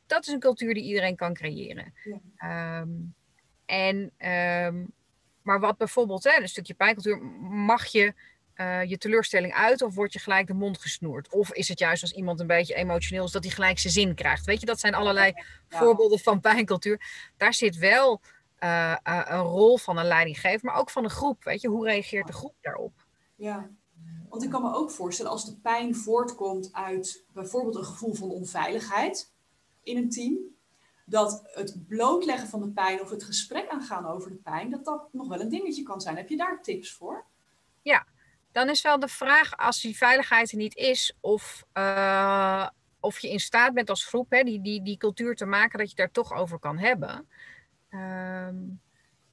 Dat 0.07 0.27
is 0.27 0.33
een 0.33 0.41
cultuur 0.41 0.75
die 0.75 0.83
iedereen 0.83 1.17
kan 1.17 1.35
creëren. 1.35 1.95
Ja. 2.05 2.81
Um, 2.81 3.15
en, 3.67 4.13
um, 4.67 4.93
maar 5.43 5.61
wat 5.61 5.77
bijvoorbeeld, 5.77 6.25
hè, 6.25 6.41
een 6.41 6.49
stukje 6.49 6.75
pijncultuur, 6.75 7.23
mag 7.51 7.87
je 7.87 8.15
uh, 8.57 8.85
je 8.85 8.99
teleurstelling 8.99 9.55
uit 9.55 9.83
of 9.83 9.95
word 9.95 10.13
je 10.13 10.19
gelijk 10.19 10.47
de 10.47 10.55
mond 10.55 10.79
gesnoerd? 10.79 11.33
Of 11.33 11.53
is 11.53 11.69
het 11.69 11.79
juist 11.79 12.03
als 12.03 12.13
iemand 12.13 12.41
een 12.41 12.47
beetje 12.47 12.75
emotioneel 12.75 13.25
is 13.25 13.31
dat 13.31 13.45
hij 13.45 13.53
gelijk 13.53 13.79
zijn 13.79 13.93
zin 13.93 14.15
krijgt? 14.15 14.47
Weet 14.47 14.61
je, 14.61 14.67
dat 14.67 14.81
zijn 14.81 14.95
allerlei 14.95 15.33
ja. 15.35 15.45
voorbeelden 15.69 16.19
van 16.19 16.41
pijncultuur. 16.41 17.01
Daar 17.37 17.55
zit 17.55 17.77
wel 17.77 18.21
uh, 18.64 18.96
uh, 19.05 19.23
een 19.25 19.42
rol 19.42 19.79
van 19.79 19.99
een 19.99 20.07
leidinggever, 20.07 20.66
maar 20.66 20.77
ook 20.77 20.90
van 20.90 21.05
een 21.05 21.11
groep. 21.11 21.44
Weet 21.44 21.61
je, 21.61 21.68
hoe 21.68 21.85
reageert 21.85 22.27
de 22.27 22.33
groep 22.33 22.55
daarop? 22.61 23.07
Ja, 23.37 23.70
want 24.29 24.42
ik 24.42 24.51
kan 24.51 24.62
me 24.62 24.75
ook 24.75 24.90
voorstellen 24.90 25.31
als 25.31 25.44
de 25.44 25.57
pijn 25.57 25.94
voortkomt 25.94 26.73
uit 26.73 27.25
bijvoorbeeld 27.33 27.77
een 27.77 27.85
gevoel 27.85 28.14
van 28.14 28.31
onveiligheid 28.31 29.33
in 29.83 29.96
een 29.96 30.11
team, 30.11 30.38
dat 31.05 31.42
het 31.44 31.87
blootleggen 31.87 32.49
van 32.49 32.61
de 32.61 32.68
pijn 32.68 33.01
of 33.01 33.11
het 33.11 33.25
gesprek 33.25 33.68
aangaan 33.68 34.07
over 34.07 34.31
de 34.31 34.37
pijn, 34.37 34.70
dat 34.70 34.85
dat 34.85 35.09
nog 35.12 35.29
wel 35.29 35.40
een 35.40 35.49
dingetje 35.49 35.83
kan 35.83 36.01
zijn. 36.01 36.16
Heb 36.16 36.29
je 36.29 36.37
daar 36.37 36.62
tips 36.62 36.92
voor? 36.92 37.25
Ja, 37.83 38.07
dan 38.53 38.68
is 38.68 38.83
wel 38.83 38.99
de 38.99 39.09
vraag, 39.09 39.57
als 39.57 39.81
die 39.81 39.96
veiligheid 39.96 40.51
er 40.51 40.57
niet 40.57 40.77
is, 40.77 41.16
of, 41.20 41.64
uh, 41.75 42.68
of 43.01 43.18
je 43.18 43.31
in 43.31 43.40
staat 43.40 43.75
bent 43.75 43.90
als 43.90 44.05
groep 44.05 44.31
hè, 44.31 44.42
die, 44.42 44.61
die, 44.61 44.83
die 44.83 44.96
cultuur 44.96 45.35
te 45.35 45.46
maken 45.46 45.79
dat 45.79 45.90
je 45.90 45.96
daar 45.96 46.11
toch 46.11 46.33
over 46.33 46.59
kan 46.59 46.79
hebben. 46.79 47.29
Um, 47.90 48.81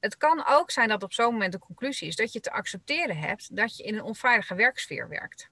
het 0.00 0.16
kan 0.16 0.44
ook 0.46 0.70
zijn 0.70 0.88
dat 0.88 1.02
op 1.02 1.12
zo'n 1.12 1.32
moment 1.32 1.52
de 1.52 1.58
conclusie 1.58 2.08
is 2.08 2.16
dat 2.16 2.32
je 2.32 2.40
te 2.40 2.50
accepteren 2.50 3.18
hebt 3.18 3.56
dat 3.56 3.76
je 3.76 3.82
in 3.82 3.94
een 3.94 4.02
onveilige 4.02 4.54
werksfeer 4.54 5.08
werkt. 5.08 5.50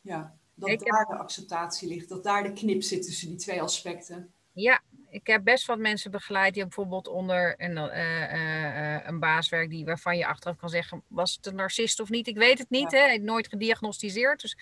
Ja, 0.00 0.36
dat 0.54 0.68
ik 0.68 0.84
daar 0.84 0.98
heb... 0.98 1.08
de 1.08 1.22
acceptatie 1.22 1.88
ligt, 1.88 2.08
dat 2.08 2.24
daar 2.24 2.42
de 2.42 2.52
knip 2.52 2.82
zit 2.82 3.02
tussen 3.02 3.28
die 3.28 3.36
twee 3.36 3.62
aspecten. 3.62 4.32
Ja, 4.52 4.80
ik 5.08 5.26
heb 5.26 5.44
best 5.44 5.66
wat 5.66 5.78
mensen 5.78 6.10
begeleid 6.10 6.54
die 6.54 6.62
bijvoorbeeld 6.62 7.08
onder 7.08 7.54
een, 7.56 7.76
uh, 7.76 8.32
uh, 8.32 9.06
een 9.06 9.18
baas 9.18 9.48
werkt 9.48 9.70
die, 9.70 9.84
waarvan 9.84 10.16
je 10.16 10.26
achteraf 10.26 10.56
kan 10.56 10.68
zeggen, 10.68 11.02
was 11.06 11.36
het 11.36 11.46
een 11.46 11.54
narcist 11.54 12.00
of 12.00 12.08
niet? 12.08 12.26
Ik 12.26 12.36
weet 12.36 12.58
het 12.58 12.70
niet, 12.70 12.90
ja. 12.90 12.98
hè? 12.98 13.16
nooit 13.16 13.48
gediagnosticeerd. 13.48 14.40
Dus, 14.40 14.56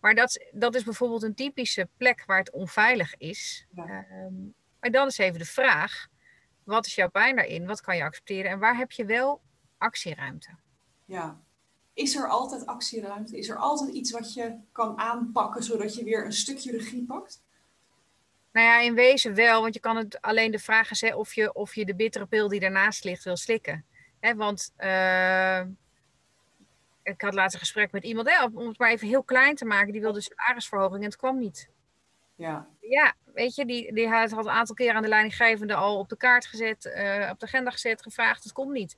maar 0.00 0.14
dat, 0.14 0.44
dat 0.52 0.74
is 0.74 0.84
bijvoorbeeld 0.84 1.22
een 1.22 1.34
typische 1.34 1.88
plek 1.96 2.24
waar 2.26 2.38
het 2.38 2.50
onveilig 2.50 3.16
is. 3.16 3.66
Ja. 3.74 4.06
Um, 4.10 4.54
maar 4.80 4.90
dan 4.90 5.06
is 5.06 5.18
even 5.18 5.38
de 5.38 5.44
vraag, 5.44 6.08
wat 6.70 6.86
is 6.86 6.94
jouw 6.94 7.10
pijn 7.10 7.36
daarin? 7.36 7.66
Wat 7.66 7.80
kan 7.80 7.96
je 7.96 8.04
accepteren? 8.04 8.50
En 8.50 8.58
waar 8.58 8.76
heb 8.76 8.90
je 8.90 9.04
wel 9.04 9.40
actieruimte? 9.78 10.50
Ja. 11.04 11.40
Is 11.94 12.16
er 12.16 12.28
altijd 12.28 12.66
actieruimte? 12.66 13.38
Is 13.38 13.48
er 13.48 13.56
altijd 13.56 13.90
iets 13.90 14.10
wat 14.10 14.34
je 14.34 14.56
kan 14.72 14.98
aanpakken 14.98 15.62
zodat 15.62 15.94
je 15.94 16.04
weer 16.04 16.24
een 16.24 16.32
stukje 16.32 16.70
regie 16.70 17.04
pakt? 17.04 17.42
Nou 18.52 18.66
ja, 18.66 18.80
in 18.80 18.94
wezen 18.94 19.34
wel, 19.34 19.62
want 19.62 19.74
je 19.74 19.80
kan 19.80 19.96
het 19.96 20.20
alleen 20.20 20.50
de 20.50 20.58
vraag 20.58 20.90
is 20.90 21.00
hè, 21.00 21.14
of, 21.14 21.34
je, 21.34 21.52
of 21.52 21.74
je 21.74 21.84
de 21.84 21.94
bittere 21.94 22.26
pil 22.26 22.48
die 22.48 22.60
daarnaast 22.60 23.04
ligt 23.04 23.24
wil 23.24 23.36
slikken. 23.36 23.84
Hè, 24.20 24.34
want 24.34 24.72
uh, 24.78 25.60
ik 27.02 27.20
had 27.20 27.34
laatst 27.34 27.54
een 27.54 27.60
gesprek 27.60 27.92
met 27.92 28.04
iemand, 28.04 28.30
hè, 28.30 28.44
om 28.44 28.68
het 28.68 28.78
maar 28.78 28.90
even 28.90 29.08
heel 29.08 29.22
klein 29.22 29.54
te 29.54 29.64
maken, 29.64 29.92
die 29.92 30.00
wilde 30.00 30.20
salarisverhoging 30.20 31.02
en 31.02 31.08
het 31.08 31.16
kwam 31.16 31.38
niet. 31.38 31.68
Ja. 32.40 32.68
Ja, 32.80 33.14
weet 33.34 33.54
je, 33.54 33.66
die, 33.66 33.94
die 33.94 34.08
had 34.08 34.32
een 34.32 34.48
aantal 34.48 34.74
keer 34.74 34.92
aan 34.92 35.02
de 35.02 35.08
leidinggevende 35.08 35.74
al 35.74 35.98
op 35.98 36.08
de 36.08 36.16
kaart 36.16 36.46
gezet, 36.46 36.84
uh, 36.84 37.28
op 37.30 37.40
de 37.40 37.46
agenda 37.46 37.70
gezet, 37.70 38.02
gevraagd, 38.02 38.42
het 38.42 38.52
komt 38.52 38.72
niet. 38.72 38.96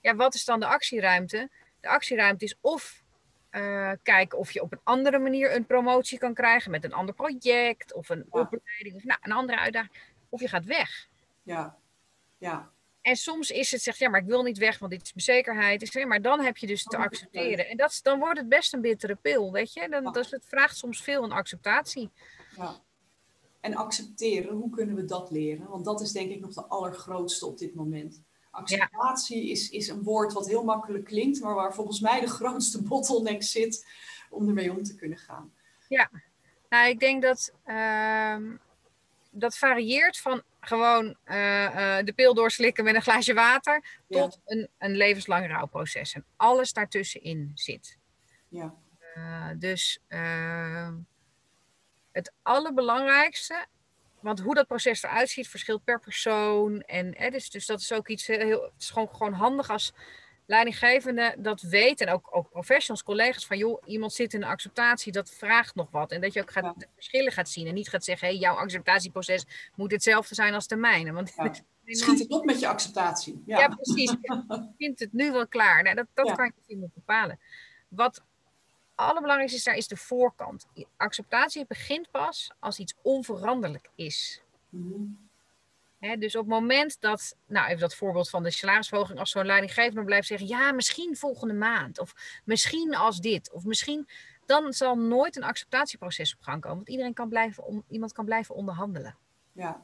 Ja, 0.00 0.14
wat 0.14 0.34
is 0.34 0.44
dan 0.44 0.60
de 0.60 0.66
actieruimte? 0.66 1.50
De 1.80 1.88
actieruimte 1.88 2.44
is 2.44 2.56
of 2.60 3.02
uh, 3.50 3.92
kijken 4.02 4.38
of 4.38 4.50
je 4.50 4.62
op 4.62 4.72
een 4.72 4.80
andere 4.84 5.18
manier 5.18 5.54
een 5.54 5.66
promotie 5.66 6.18
kan 6.18 6.34
krijgen 6.34 6.70
met 6.70 6.84
een 6.84 6.92
ander 6.92 7.14
project 7.14 7.92
of 7.92 8.08
een 8.08 8.26
ja. 8.32 8.40
opleiding 8.40 8.94
of 8.94 9.04
nou, 9.04 9.18
een 9.22 9.32
andere 9.32 9.58
uitdaging. 9.58 9.92
Of 10.28 10.40
je 10.40 10.48
gaat 10.48 10.64
weg. 10.64 11.08
Ja, 11.42 11.76
ja. 12.38 12.70
En 13.02 13.16
soms 13.16 13.50
is 13.50 13.70
het 13.70 13.82
zegt, 13.82 13.98
ja, 13.98 14.08
maar 14.08 14.20
ik 14.20 14.26
wil 14.26 14.42
niet 14.42 14.58
weg, 14.58 14.78
want 14.78 14.92
dit 14.92 15.02
is 15.02 15.12
mijn 15.12 15.24
zekerheid. 15.24 15.82
Is, 15.82 16.04
maar 16.04 16.22
dan 16.22 16.40
heb 16.40 16.56
je 16.56 16.66
dus 16.66 16.82
te 16.82 16.96
accepteren. 16.96 17.68
En 17.68 17.76
dat, 17.76 18.00
dan 18.02 18.18
wordt 18.18 18.38
het 18.38 18.48
best 18.48 18.72
een 18.72 18.80
bittere 18.80 19.14
pil, 19.14 19.52
weet 19.52 19.72
je. 19.72 19.88
Dan, 19.88 20.12
dus 20.12 20.30
het 20.30 20.44
vraagt 20.46 20.76
soms 20.76 21.02
veel 21.02 21.24
een 21.24 21.32
acceptatie. 21.32 22.10
Ja. 22.58 22.82
En 23.60 23.74
accepteren, 23.74 24.54
hoe 24.54 24.70
kunnen 24.70 24.94
we 24.94 25.04
dat 25.04 25.30
leren? 25.30 25.68
Want 25.68 25.84
dat 25.84 26.00
is 26.00 26.12
denk 26.12 26.30
ik 26.30 26.40
nog 26.40 26.54
de 26.54 26.64
allergrootste 26.64 27.46
op 27.46 27.58
dit 27.58 27.74
moment. 27.74 28.22
Acceptatie 28.50 29.44
ja. 29.44 29.52
is, 29.52 29.70
is 29.70 29.88
een 29.88 30.02
woord 30.02 30.32
wat 30.32 30.48
heel 30.48 30.64
makkelijk 30.64 31.04
klinkt, 31.04 31.40
maar 31.40 31.54
waar 31.54 31.74
volgens 31.74 32.00
mij 32.00 32.20
de 32.20 32.26
grootste 32.26 32.82
bottleneck 32.88 33.42
zit 33.42 33.86
om 34.30 34.48
ermee 34.48 34.70
om 34.70 34.82
te 34.82 34.94
kunnen 34.94 35.18
gaan. 35.18 35.52
Ja, 35.88 36.10
nou 36.68 36.88
ik 36.88 37.00
denk 37.00 37.22
dat 37.22 37.52
uh, 37.66 38.36
dat 39.30 39.56
varieert 39.56 40.18
van 40.18 40.42
gewoon 40.60 41.16
uh, 41.24 41.62
uh, 41.62 41.98
de 42.04 42.12
pil 42.14 42.34
doorslikken 42.34 42.84
met 42.84 42.94
een 42.94 43.02
glaasje 43.02 43.34
water 43.34 43.84
tot 44.08 44.40
een, 44.44 44.68
een 44.78 44.96
levenslang 44.96 45.46
rouwproces. 45.46 46.14
En 46.14 46.24
alles 46.36 46.72
daartussenin 46.72 47.50
zit. 47.54 47.98
Ja. 48.48 48.74
Uh, 49.16 49.50
dus 49.58 50.00
ehm, 50.08 50.94
het 52.18 52.32
allerbelangrijkste 52.42 53.66
want 54.20 54.40
hoe 54.40 54.54
dat 54.54 54.66
proces 54.66 55.02
eruit 55.02 55.28
ziet, 55.28 55.48
verschilt 55.48 55.84
per 55.84 56.00
persoon. 56.00 56.80
En, 56.80 57.14
hè, 57.16 57.30
dus, 57.30 57.50
dus 57.50 57.66
dat 57.66 57.80
is 57.80 57.92
ook 57.92 58.08
iets 58.08 58.26
heel. 58.26 58.62
Het 58.62 58.72
is 58.78 58.90
gewoon, 58.90 59.08
gewoon 59.08 59.32
handig 59.32 59.70
als 59.70 59.92
leidinggevende 60.46 61.34
dat 61.38 61.60
weet. 61.60 62.00
En 62.00 62.08
ook, 62.08 62.28
ook 62.30 62.50
professionals, 62.50 63.02
collega's, 63.02 63.46
van 63.46 63.58
joh, 63.58 63.82
iemand 63.84 64.12
zit 64.12 64.34
in 64.34 64.42
een 64.42 64.48
acceptatie, 64.48 65.12
dat 65.12 65.30
vraagt 65.30 65.74
nog 65.74 65.90
wat. 65.90 66.12
En 66.12 66.20
dat 66.20 66.32
je 66.32 66.40
ook 66.40 66.50
gaat, 66.50 66.64
ja. 66.64 66.86
verschillen 66.94 67.32
gaat 67.32 67.48
zien. 67.48 67.66
En 67.66 67.74
niet 67.74 67.88
gaat 67.88 68.04
zeggen, 68.04 68.28
hé, 68.28 68.34
hey, 68.34 68.42
jouw 68.42 68.54
acceptatieproces 68.54 69.46
moet 69.74 69.92
hetzelfde 69.92 70.34
zijn 70.34 70.54
als 70.54 70.66
de 70.66 70.76
mijne. 70.76 71.12
Want 71.12 71.32
ja. 71.36 71.52
Schiet 71.90 72.18
het 72.18 72.30
op 72.30 72.44
met 72.44 72.60
je 72.60 72.68
acceptatie. 72.68 73.42
Ja, 73.46 73.58
ja 73.58 73.68
precies. 73.68 74.16
Je 74.20 74.72
vindt 74.78 75.00
het 75.00 75.12
nu 75.12 75.32
wel 75.32 75.48
klaar. 75.48 75.82
Nou, 75.82 75.94
dat 75.94 76.06
dat 76.14 76.32
kan 76.34 76.44
je 76.44 76.52
natuurlijk 76.60 76.94
bepalen. 76.94 77.40
Wat 77.88 78.22
allerbelangrijkste 78.98 79.58
is 79.58 79.64
daar 79.64 79.76
is 79.76 79.88
de 79.88 79.96
voorkant. 79.96 80.66
Acceptatie 80.96 81.66
begint 81.66 82.10
pas 82.10 82.50
als 82.58 82.78
iets 82.78 82.94
onveranderlijk 83.02 83.90
is. 83.94 84.42
He, 85.98 86.16
dus 86.16 86.36
op 86.36 86.40
het 86.40 86.50
moment 86.50 87.00
dat, 87.00 87.36
nou 87.46 87.66
even 87.66 87.80
dat 87.80 87.94
voorbeeld 87.94 88.30
van 88.30 88.42
de 88.42 88.50
salarisverhoging, 88.50 89.18
als 89.18 89.30
zo'n 89.30 89.46
leidinggevende 89.46 90.04
blijft 90.04 90.26
zeggen, 90.26 90.48
ja, 90.48 90.72
misschien 90.72 91.16
volgende 91.16 91.54
maand, 91.54 91.98
of 91.98 92.40
misschien 92.44 92.96
als 92.96 93.20
dit, 93.20 93.52
of 93.52 93.64
misschien, 93.64 94.08
dan 94.46 94.72
zal 94.72 94.98
nooit 94.98 95.36
een 95.36 95.42
acceptatieproces 95.42 96.34
op 96.34 96.42
gang 96.42 96.60
komen. 96.60 96.76
Want 96.76 96.88
iedereen 96.88 97.14
kan 97.14 97.28
blijven, 97.28 97.64
om, 97.64 97.84
iemand 97.88 98.12
kan 98.12 98.24
blijven 98.24 98.54
onderhandelen. 98.54 99.16
Ja. 99.52 99.82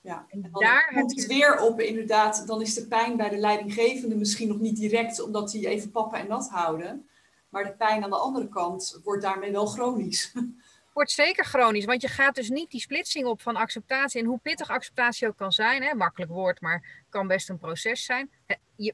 ja. 0.00 0.26
En, 0.28 0.48
daar 0.52 0.92
komt 0.94 1.16
het 1.16 1.26
weer 1.26 1.60
op, 1.60 1.80
inderdaad. 1.80 2.46
Dan 2.46 2.60
is 2.60 2.74
de 2.74 2.86
pijn 2.86 3.16
bij 3.16 3.28
de 3.28 3.38
leidinggevende 3.38 4.16
misschien 4.16 4.48
nog 4.48 4.60
niet 4.60 4.76
direct, 4.76 5.20
omdat 5.20 5.50
die 5.50 5.68
even 5.68 5.90
pappen 5.90 6.18
en 6.18 6.28
nat 6.28 6.48
houden. 6.48 7.08
Maar 7.56 7.64
de 7.64 7.76
pijn 7.76 8.04
aan 8.04 8.10
de 8.10 8.16
andere 8.16 8.48
kant 8.48 9.00
wordt 9.04 9.22
daarmee 9.22 9.52
wel 9.52 9.66
chronisch. 9.66 10.32
Wordt 10.94 11.10
zeker 11.10 11.44
chronisch, 11.44 11.84
want 11.84 12.02
je 12.02 12.08
gaat 12.08 12.34
dus 12.34 12.48
niet 12.48 12.70
die 12.70 12.80
splitsing 12.80 13.26
op 13.26 13.40
van 13.40 13.56
acceptatie. 13.56 14.20
En 14.20 14.26
hoe 14.26 14.38
pittig 14.38 14.70
acceptatie 14.70 15.28
ook 15.28 15.36
kan 15.36 15.52
zijn, 15.52 15.82
hè, 15.82 15.94
makkelijk 15.94 16.30
woord, 16.30 16.60
maar 16.60 17.04
kan 17.08 17.26
best 17.26 17.48
een 17.48 17.58
proces 17.58 18.04
zijn. 18.04 18.30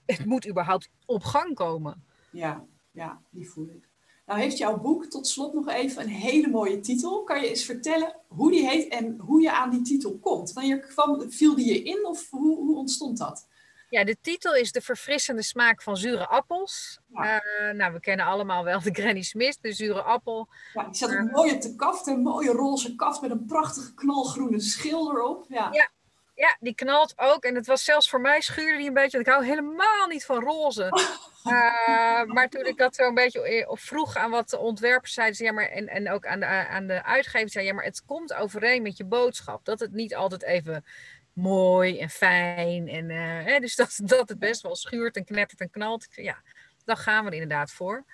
het 0.06 0.24
moet 0.24 0.48
überhaupt 0.48 0.88
op 1.06 1.22
gang 1.22 1.54
komen. 1.54 2.04
Ja, 2.30 2.64
ja, 2.90 3.20
die 3.30 3.50
voel 3.50 3.68
ik. 3.68 3.88
Nou 4.26 4.40
heeft 4.40 4.58
jouw 4.58 4.80
boek 4.80 5.04
tot 5.04 5.26
slot 5.26 5.54
nog 5.54 5.68
even 5.68 6.02
een 6.02 6.08
hele 6.08 6.48
mooie 6.48 6.80
titel. 6.80 7.24
Kan 7.24 7.40
je 7.40 7.48
eens 7.48 7.64
vertellen 7.64 8.16
hoe 8.28 8.50
die 8.50 8.68
heet 8.68 8.92
en 8.92 9.18
hoe 9.18 9.40
je 9.40 9.52
aan 9.52 9.70
die 9.70 9.82
titel 9.82 10.18
komt? 10.18 10.52
Wanneer 10.52 10.80
kwam, 10.80 11.30
viel 11.30 11.54
die 11.54 11.66
je 11.66 11.82
in 11.82 12.06
of 12.06 12.30
hoe, 12.30 12.56
hoe 12.56 12.76
ontstond 12.76 13.18
dat? 13.18 13.46
Ja, 13.92 14.04
de 14.04 14.16
titel 14.20 14.54
is 14.54 14.72
De 14.72 14.80
verfrissende 14.80 15.42
smaak 15.42 15.82
van 15.82 15.96
zure 15.96 16.26
appels. 16.26 17.00
Ja. 17.08 17.40
Eh, 17.40 17.74
nou, 17.74 17.92
we 17.92 18.00
kennen 18.00 18.26
allemaal 18.26 18.64
wel 18.64 18.80
de 18.80 18.90
Granny 18.92 19.22
Smith, 19.22 19.58
de 19.60 19.72
zure 19.72 20.02
appel. 20.02 20.48
Ja, 20.72 20.84
die 20.84 20.94
zat 20.94 21.10
een 21.10 21.30
mooie 21.30 21.58
te 21.58 21.76
kaft, 21.76 22.06
een 22.06 22.22
mooie 22.22 22.50
roze 22.50 22.94
kaft 22.94 23.20
met 23.20 23.30
een 23.30 23.46
prachtige 23.46 23.94
knalgroene 23.94 24.60
schil 24.60 25.10
erop. 25.10 25.44
Ja. 25.48 25.68
ja. 25.72 25.90
Ja, 26.34 26.56
die 26.60 26.74
knalt 26.74 27.12
ook. 27.16 27.44
En 27.44 27.54
het 27.54 27.66
was 27.66 27.84
zelfs 27.84 28.10
voor 28.10 28.20
mij 28.20 28.40
schuurde 28.40 28.76
die 28.76 28.86
een 28.86 28.94
beetje. 28.94 29.16
Want 29.16 29.26
ik 29.26 29.32
hou 29.32 29.44
helemaal 29.44 30.06
niet 30.06 30.24
van 30.24 30.40
roze. 30.40 30.82
Uh, 31.44 32.24
maar 32.34 32.48
toen 32.48 32.66
ik 32.66 32.76
dat 32.76 32.94
zo 32.94 33.02
een 33.02 33.14
beetje 33.14 33.68
vroeg 33.70 34.16
aan 34.16 34.30
wat 34.30 34.50
de 34.50 34.58
ontwerpers 34.58 35.14
zeiden, 35.14 35.44
ja, 35.44 35.52
maar, 35.52 35.68
en, 35.68 35.88
en 35.88 36.10
ook 36.10 36.26
aan 36.26 36.40
de, 36.40 36.46
aan 36.46 36.86
de 36.86 37.04
uitgever 37.04 37.50
zei, 37.50 37.66
ja, 37.66 37.74
maar 37.74 37.84
het 37.84 38.04
komt 38.04 38.34
overeen 38.34 38.82
met 38.82 38.96
je 38.96 39.04
boodschap. 39.04 39.64
Dat 39.64 39.80
het 39.80 39.92
niet 39.92 40.14
altijd 40.14 40.42
even 40.42 40.84
mooi 41.32 41.98
en 41.98 42.10
fijn. 42.10 42.88
En, 42.88 43.10
hè, 43.44 43.60
dus 43.60 43.76
dat, 43.82 44.00
dat 44.04 44.28
het 44.28 44.38
best 44.38 44.62
wel 44.62 44.76
schuurt 44.76 45.16
en 45.16 45.24
knettert 45.24 45.60
en 45.60 45.70
knalt. 45.70 46.06
Ja, 46.10 46.42
dan 46.84 46.96
gaan 46.96 47.24
we 47.24 47.30
er 47.30 47.36
inderdaad 47.36 47.72
voor. 47.72 48.04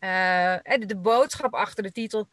Uh, 0.00 0.56
de, 0.86 0.96
boodschap 0.96 1.54
achter 1.54 1.82
de 1.82 1.92
titel 1.92 2.28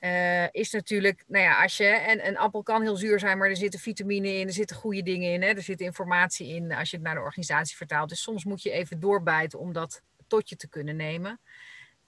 uh, 0.00 0.46
is 0.50 0.70
natuurlijk, 0.70 1.24
nou 1.26 1.44
ja, 1.44 1.62
als 1.62 1.76
je, 1.76 1.84
en 1.84 2.26
een 2.26 2.38
appel 2.38 2.62
kan 2.62 2.82
heel 2.82 2.96
zuur 2.96 3.18
zijn, 3.18 3.38
maar 3.38 3.48
er 3.48 3.56
zitten 3.56 3.80
vitamine 3.80 4.28
in, 4.28 4.46
er 4.46 4.52
zitten 4.52 4.76
goede 4.76 5.02
dingen 5.02 5.32
in, 5.32 5.42
hè, 5.42 5.48
er 5.48 5.62
zit 5.62 5.80
informatie 5.80 6.48
in 6.48 6.72
als 6.72 6.90
je 6.90 6.96
het 6.96 7.04
naar 7.04 7.14
de 7.14 7.20
organisatie 7.20 7.76
vertaalt. 7.76 8.08
Dus 8.08 8.22
soms 8.22 8.44
moet 8.44 8.62
je 8.62 8.70
even 8.70 9.00
doorbijten 9.00 9.58
om 9.58 9.72
dat 9.72 10.02
tot 10.26 10.48
je 10.48 10.56
te 10.56 10.68
kunnen 10.68 10.96
nemen. 10.96 11.40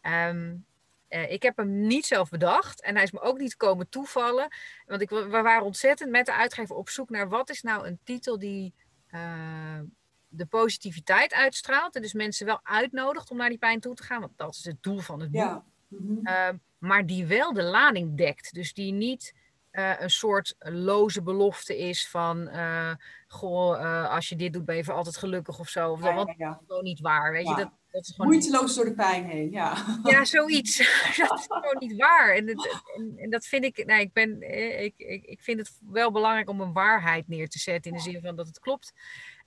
Um, 0.03 0.67
uh, 1.09 1.33
ik 1.33 1.43
heb 1.43 1.57
hem 1.57 1.87
niet 1.87 2.07
zelf 2.07 2.29
bedacht 2.29 2.83
en 2.83 2.95
hij 2.95 3.05
is 3.05 3.11
me 3.11 3.21
ook 3.21 3.39
niet 3.39 3.57
komen 3.57 3.89
toevallen. 3.89 4.49
Want 4.87 5.01
ik, 5.01 5.09
we 5.09 5.29
waren 5.29 5.65
ontzettend 5.65 6.11
met 6.11 6.27
de 6.27 6.33
uitgever 6.33 6.77
op 6.77 6.89
zoek 6.89 7.11
naar 7.11 7.29
wat 7.29 7.51
is 7.51 7.63
nou 7.63 7.87
een 7.87 7.99
titel 8.05 8.39
die 8.39 8.75
uh, 9.11 9.81
de 10.29 10.47
positiviteit 10.47 11.33
uitstraalt. 11.33 11.97
En 11.97 12.03
dus 12.03 12.13
mensen 12.13 12.47
wel 12.47 12.61
uitnodigt 12.63 13.31
om 13.31 13.37
naar 13.37 13.49
die 13.49 13.59
pijn 13.59 13.81
toe 13.81 13.95
te 13.95 14.03
gaan, 14.03 14.21
want 14.21 14.33
dat 14.37 14.55
is 14.55 14.65
het 14.65 14.83
doel 14.83 14.99
van 14.99 15.21
het 15.21 15.31
boek. 15.31 15.41
Ja. 15.41 15.65
Mm 15.89 16.21
-hmm 16.25 16.61
maar 16.79 17.07
die 17.07 17.27
wel 17.27 17.53
de 17.53 17.63
lading 17.63 18.17
dekt. 18.17 18.55
Dus 18.55 18.75
die 18.75 18.93
niet 18.93 19.35
uh, 19.73 20.01
een 20.01 20.11
soort 20.11 20.55
loze 20.59 21.23
belofte 21.23 21.79
is 21.79 22.09
van, 22.09 22.49
uh, 22.49 22.91
goh, 23.29 24.11
als 24.11 24.29
je 24.29 24.37
dit 24.37 24.53
doet 24.53 24.65
ben 24.65 24.77
je 24.77 24.85
voor 24.85 24.95
altijd 24.95 25.17
gelukkig 25.17 25.59
of 25.59 25.69
zo. 25.69 25.91
Of 25.91 26.03
ja, 26.03 26.15
dat, 26.15 26.35
ja, 26.37 26.51
is 26.51 26.67
gewoon 26.67 26.85
niet 26.85 27.01
waar, 27.01 27.33
weet 27.33 27.49
je. 27.49 27.55
Dat, 27.55 27.71
dat 27.97 28.07
is 28.07 28.15
gewoon 28.15 28.31
Moeiteloos 28.33 28.75
door 28.75 28.85
de 28.85 28.95
pijn 28.95 29.25
heen, 29.25 29.51
ja. 29.51 29.85
Ja, 30.03 30.25
zoiets. 30.25 30.77
dat 31.29 31.39
is 31.39 31.45
gewoon 31.49 31.77
niet 31.79 31.97
waar. 31.97 32.35
En, 32.35 32.49
het, 32.49 32.83
en, 32.97 33.13
en, 33.17 33.31
dat 33.31 33.47
vind 33.47 33.65
ik, 33.65 33.87
nou, 33.87 34.01
ik, 34.01 34.13
ben, 34.13 34.43
ik, 34.83 34.95
ik, 34.97 35.25
ik 35.25 35.41
vind 35.43 35.59
het 35.59 35.79
wel 35.91 36.13
belangrijk 36.13 36.49
om 36.49 36.61
een 36.61 36.73
waarheid 36.73 37.29
neer 37.29 37.49
te 37.49 37.59
zetten 37.59 37.91
in 37.91 37.97
de 37.97 38.03
zin 38.03 38.21
van 38.21 38.37
dat 38.37 38.47
het 38.47 38.59
klopt. 38.59 38.93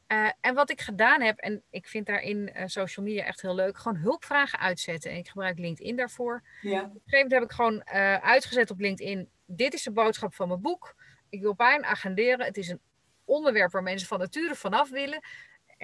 Uh, 0.08 0.30
en 0.42 0.54
wat 0.54 0.70
ik 0.70 0.82
gedaan 0.82 1.22
heb, 1.22 1.38
en 1.38 1.64
ik 1.70 1.88
vind 1.88 2.06
daarin 2.06 2.52
uh, 2.56 2.64
social 2.66 3.06
media 3.06 3.24
echt 3.24 3.42
heel 3.42 3.56
leuk, 3.56 3.78
gewoon 3.78 3.98
hulpvragen 3.98 4.60
uitzetten. 4.60 5.12
En 5.12 5.18
ik 5.18 5.28
gebruik 5.28 5.60
LinkedIn 5.60 5.96
daarvoor. 5.96 6.44
Ja. 6.62 6.80
Op 6.80 6.86
een 6.86 7.02
gegeven 7.06 7.12
moment 7.12 7.32
heb 7.32 7.44
ik 7.44 7.52
gewoon 7.52 7.84
uh, 7.94 8.16
uitgezet 8.16 8.72
op 8.72 8.80
LinkedIn. 8.80 9.30
Dit 9.46 9.74
is 9.74 9.84
de 9.84 9.92
boodschap 9.92 10.34
van 10.34 10.48
mijn 10.48 10.62
boek. 10.62 10.96
Ik 11.30 11.42
wil 11.42 11.54
pijn 11.54 11.86
agenderen. 11.86 12.46
Het 12.46 12.58
is 12.58 12.70
een 12.70 12.82
onderwerp 13.26 13.72
waar 13.72 13.84
mensen 13.84 14.08
van 14.08 14.20
nature 14.20 14.56
vanaf 14.56 14.90
willen. 14.90 15.20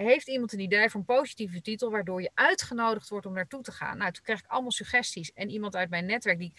Heeft 0.04 0.28
iemand 0.28 0.52
een 0.52 0.60
idee 0.60 0.90
voor 0.90 1.00
een 1.00 1.06
positieve 1.06 1.60
titel, 1.60 1.90
waardoor 1.90 2.22
je 2.22 2.30
uitgenodigd 2.34 3.08
wordt 3.08 3.26
om 3.26 3.32
naartoe 3.32 3.62
te 3.62 3.72
gaan? 3.72 3.98
Nou, 3.98 4.12
toen 4.12 4.22
kreeg 4.22 4.38
ik 4.38 4.46
allemaal 4.46 4.70
suggesties. 4.70 5.32
En 5.32 5.50
iemand 5.50 5.76
uit 5.76 5.90
mijn 5.90 6.06
netwerk, 6.06 6.38
die 6.38 6.52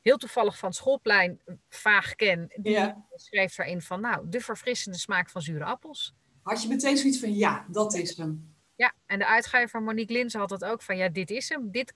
heel 0.00 0.16
toevallig 0.16 0.58
van 0.58 0.72
schoolplein 0.72 1.40
vaag 1.68 2.14
ken, 2.14 2.52
die 2.56 2.72
ja. 2.72 3.06
schreef 3.14 3.54
daarin 3.54 3.82
van, 3.82 4.00
nou, 4.00 4.28
de 4.28 4.40
verfrissende 4.40 4.98
smaak 4.98 5.30
van 5.30 5.42
zure 5.42 5.64
appels 5.64 6.14
had 6.44 6.62
je 6.62 6.68
meteen 6.68 6.96
zoiets 6.96 7.18
van 7.20 7.34
ja, 7.34 7.66
dat 7.70 7.94
is 7.94 8.16
hem. 8.16 8.54
Ja, 8.76 8.94
en 9.06 9.18
de 9.18 9.26
uitgever 9.26 9.82
Monique 9.82 10.12
Linzen 10.12 10.40
had 10.40 10.48
dat 10.48 10.64
ook 10.64 10.82
van 10.82 10.96
ja, 10.96 11.08
dit 11.08 11.30
is 11.30 11.48
hem. 11.48 11.70
Dit, 11.70 11.92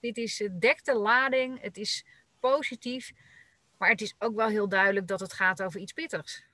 dit 0.00 0.16
is, 0.16 0.38
het 0.38 0.60
dekt 0.60 0.84
de 0.84 0.94
lading, 0.94 1.60
het 1.62 1.76
is 1.76 2.04
positief. 2.40 3.12
Maar 3.78 3.90
het 3.90 4.00
is 4.00 4.14
ook 4.18 4.34
wel 4.34 4.48
heel 4.48 4.68
duidelijk 4.68 5.06
dat 5.06 5.20
het 5.20 5.32
gaat 5.32 5.62
over 5.62 5.80
iets 5.80 5.92
pittigs. 5.92 6.44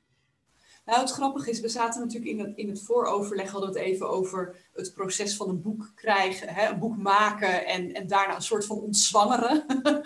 Nou, 0.85 1.01
het 1.01 1.11
grappige 1.11 1.51
is, 1.51 1.61
we 1.61 1.69
zaten 1.69 2.01
natuurlijk 2.01 2.31
in 2.31 2.39
het, 2.39 2.57
in 2.57 2.69
het 2.69 2.83
vooroverleg, 2.83 3.51
hadden 3.51 3.73
we 3.73 3.79
het 3.79 3.89
even 3.89 4.09
over 4.09 4.57
het 4.73 4.95
proces 4.95 5.37
van 5.37 5.49
een 5.49 5.63
boek 5.63 5.93
krijgen, 5.95 6.49
hè, 6.49 6.69
een 6.69 6.79
boek 6.79 6.97
maken 6.97 7.67
en, 7.67 7.93
en 7.93 8.07
daarna 8.07 8.35
een 8.35 8.43
soort 8.43 8.67
van 8.67 8.81
ontzwangeren. 8.81 9.65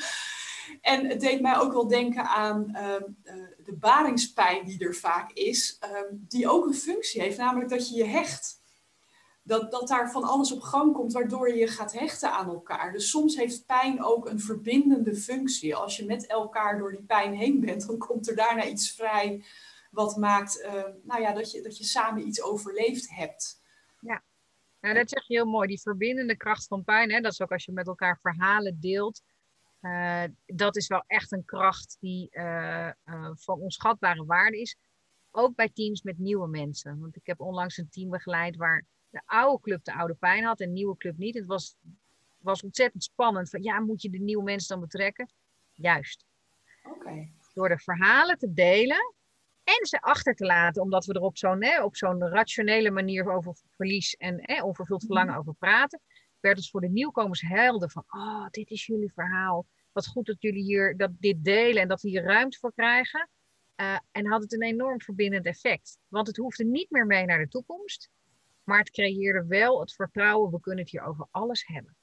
En 0.81 1.07
het 1.07 1.21
deed 1.21 1.41
mij 1.41 1.59
ook 1.59 1.73
wel 1.73 1.89
denken 1.89 2.25
aan 2.29 2.75
ehm, 2.75 3.03
eh, 3.23 3.35
de 3.65 3.77
baringspijn 3.81 4.65
die 4.65 4.85
er 4.85 4.95
vaak 4.95 5.33
is, 5.33 5.77
ehm, 5.81 6.07
die 6.11 6.49
ook 6.49 6.67
een 6.67 6.75
functie 6.75 7.21
heeft, 7.21 7.39
namelijk 7.39 7.71
dat 7.71 7.89
je 7.89 7.97
je 7.97 8.05
hecht. 8.05 8.57
Dat, 9.43 9.71
dat 9.71 9.89
daar 9.89 10.11
van 10.11 10.25
alles 10.25 10.53
op 10.53 10.61
gang 10.61 10.93
komt 10.93 11.13
waardoor 11.13 11.49
je 11.49 11.57
je 11.57 11.67
gaat 11.67 11.93
hechten 11.93 12.33
aan 12.33 12.49
elkaar. 12.49 12.93
Dus 12.93 13.11
soms 13.11 13.37
heeft 13.37 13.67
pijn 13.67 14.05
ook 14.05 14.29
een 14.29 14.41
verbindende 14.41 15.15
functie. 15.15 15.77
Als 15.77 15.97
je 15.97 16.05
met 16.05 16.27
elkaar 16.27 16.79
door 16.79 16.91
die 16.91 17.03
pijn 17.03 17.35
heen 17.35 17.61
bent, 17.61 17.87
dan 17.87 17.99
komt 17.99 18.29
er 18.29 18.37
daarna 18.37 18.67
iets 18.67 18.93
vrij 18.93 19.45
wat 19.91 20.17
maakt 20.17 20.63
ehm, 20.63 20.91
nou 21.03 21.21
ja, 21.21 21.33
dat, 21.33 21.51
je, 21.51 21.63
dat 21.63 21.79
je 21.79 21.85
samen 21.85 22.27
iets 22.27 22.43
overleefd 22.43 23.11
hebt. 23.11 23.63
Ja, 24.01 24.23
nou, 24.81 24.95
dat 24.95 25.09
zeg 25.09 25.27
je 25.27 25.35
heel 25.35 25.47
mooi. 25.47 25.69
Die 25.69 25.81
verbindende 25.81 26.37
kracht 26.37 26.67
van 26.67 26.85
pijn, 26.85 27.11
hè, 27.11 27.21
dat 27.21 27.33
is 27.33 27.41
ook 27.41 27.53
als 27.53 27.65
je 27.65 27.73
met 27.73 27.87
elkaar 27.87 28.19
verhalen 28.21 28.81
deelt 28.81 29.23
uh, 29.83 30.25
dat 30.47 30.77
is 30.77 30.87
wel 30.87 31.05
echt 31.07 31.33
een 31.33 31.45
kracht 31.45 31.97
die 32.01 32.29
uh, 32.33 32.91
uh, 33.05 33.31
van 33.35 33.61
onschatbare 33.61 34.25
waarde 34.25 34.61
is. 34.61 34.77
Ook 35.31 35.55
bij 35.55 35.69
teams 35.69 36.03
met 36.03 36.19
nieuwe 36.19 36.49
mensen. 36.49 37.01
Want 37.01 37.17
ik 37.17 37.27
heb 37.27 37.41
onlangs 37.41 37.77
een 37.77 37.89
team 37.89 38.11
begeleid 38.11 38.57
waar 38.57 38.85
de 39.11 39.23
oude 39.25 39.63
club 39.63 39.85
de 39.85 39.95
oude 39.95 40.15
pijn 40.15 40.45
had 40.45 40.61
en 40.61 40.67
de 40.67 40.73
nieuwe 40.73 40.97
club 40.97 41.17
niet. 41.17 41.35
Het 41.35 41.47
was, 41.47 41.77
was 42.39 42.63
ontzettend 42.63 43.03
spannend. 43.03 43.51
Van, 43.51 43.63
ja, 43.63 43.81
moet 43.81 44.03
je 44.03 44.11
de 44.11 44.19
nieuwe 44.19 44.43
mensen 44.43 44.69
dan 44.69 44.81
betrekken? 44.81 45.31
Juist. 45.73 46.25
Okay. 46.83 47.33
Door 47.55 47.69
de 47.69 47.79
verhalen 47.79 48.39
te 48.39 48.53
delen 48.53 49.15
en 49.69 49.87
ze 49.87 50.01
achter 50.01 50.35
te 50.35 50.45
laten, 50.45 50.83
omdat 50.83 51.05
we 51.05 51.13
er 51.13 51.21
op 51.21 51.37
zo'n, 51.37 51.83
op 51.83 51.97
zo'n 51.97 52.29
rationele 52.29 52.91
manier 52.91 53.33
over 53.33 53.57
verlies 53.77 54.15
en 54.15 54.39
eh, 54.39 54.65
onvervuld 54.65 55.05
verlangen 55.05 55.31
mhm. 55.31 55.39
over 55.39 55.55
praten 55.55 56.01
werd 56.41 56.57
het 56.59 56.71
voor 56.71 56.81
de 56.81 56.89
nieuwkomers 56.89 57.41
helder 57.41 57.91
van, 57.91 58.05
oh, 58.09 58.47
dit 58.51 58.71
is 58.71 58.87
jullie 58.87 59.13
verhaal. 59.13 59.67
Wat 59.93 60.07
goed 60.07 60.27
dat 60.27 60.43
jullie 60.43 60.63
hier 60.63 60.97
dat 60.97 61.11
dit 61.19 61.45
delen 61.45 61.83
en 61.83 61.89
dat 61.89 62.03
we 62.03 62.09
hier 62.09 62.23
ruimte 62.23 62.59
voor 62.59 62.73
krijgen. 62.73 63.29
Uh, 63.77 63.99
en 64.11 64.27
had 64.27 64.43
het 64.43 64.53
een 64.53 64.63
enorm 64.63 65.01
verbindend 65.01 65.47
effect. 65.47 65.99
Want 66.09 66.27
het 66.27 66.37
hoefde 66.37 66.65
niet 66.65 66.91
meer 66.91 67.07
mee 67.07 67.25
naar 67.25 67.39
de 67.39 67.49
toekomst, 67.49 68.11
maar 68.65 68.79
het 68.79 68.91
creëerde 68.91 69.47
wel 69.47 69.81
het 69.81 69.93
vertrouwen, 69.93 70.51
we 70.51 70.61
kunnen 70.61 70.85
het 70.85 70.93
hier 70.93 71.03
over 71.03 71.27
alles 71.31 71.67
hebben. 71.67 71.97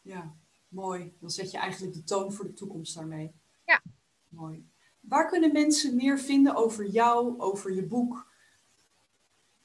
Ja, 0.00 0.36
mooi. 0.68 1.16
Dan 1.20 1.30
zet 1.30 1.50
je 1.50 1.58
eigenlijk 1.58 1.94
de 1.94 2.04
toon 2.04 2.32
voor 2.32 2.44
de 2.44 2.52
toekomst 2.52 2.94
daarmee. 2.94 3.32
Ja. 3.64 3.82
Mooi. 4.28 4.71
Waar 5.02 5.28
kunnen 5.28 5.52
mensen 5.52 5.96
meer 5.96 6.18
vinden 6.18 6.54
over 6.54 6.86
jou, 6.86 7.38
over 7.38 7.74
je 7.74 7.86
boek? 7.86 8.30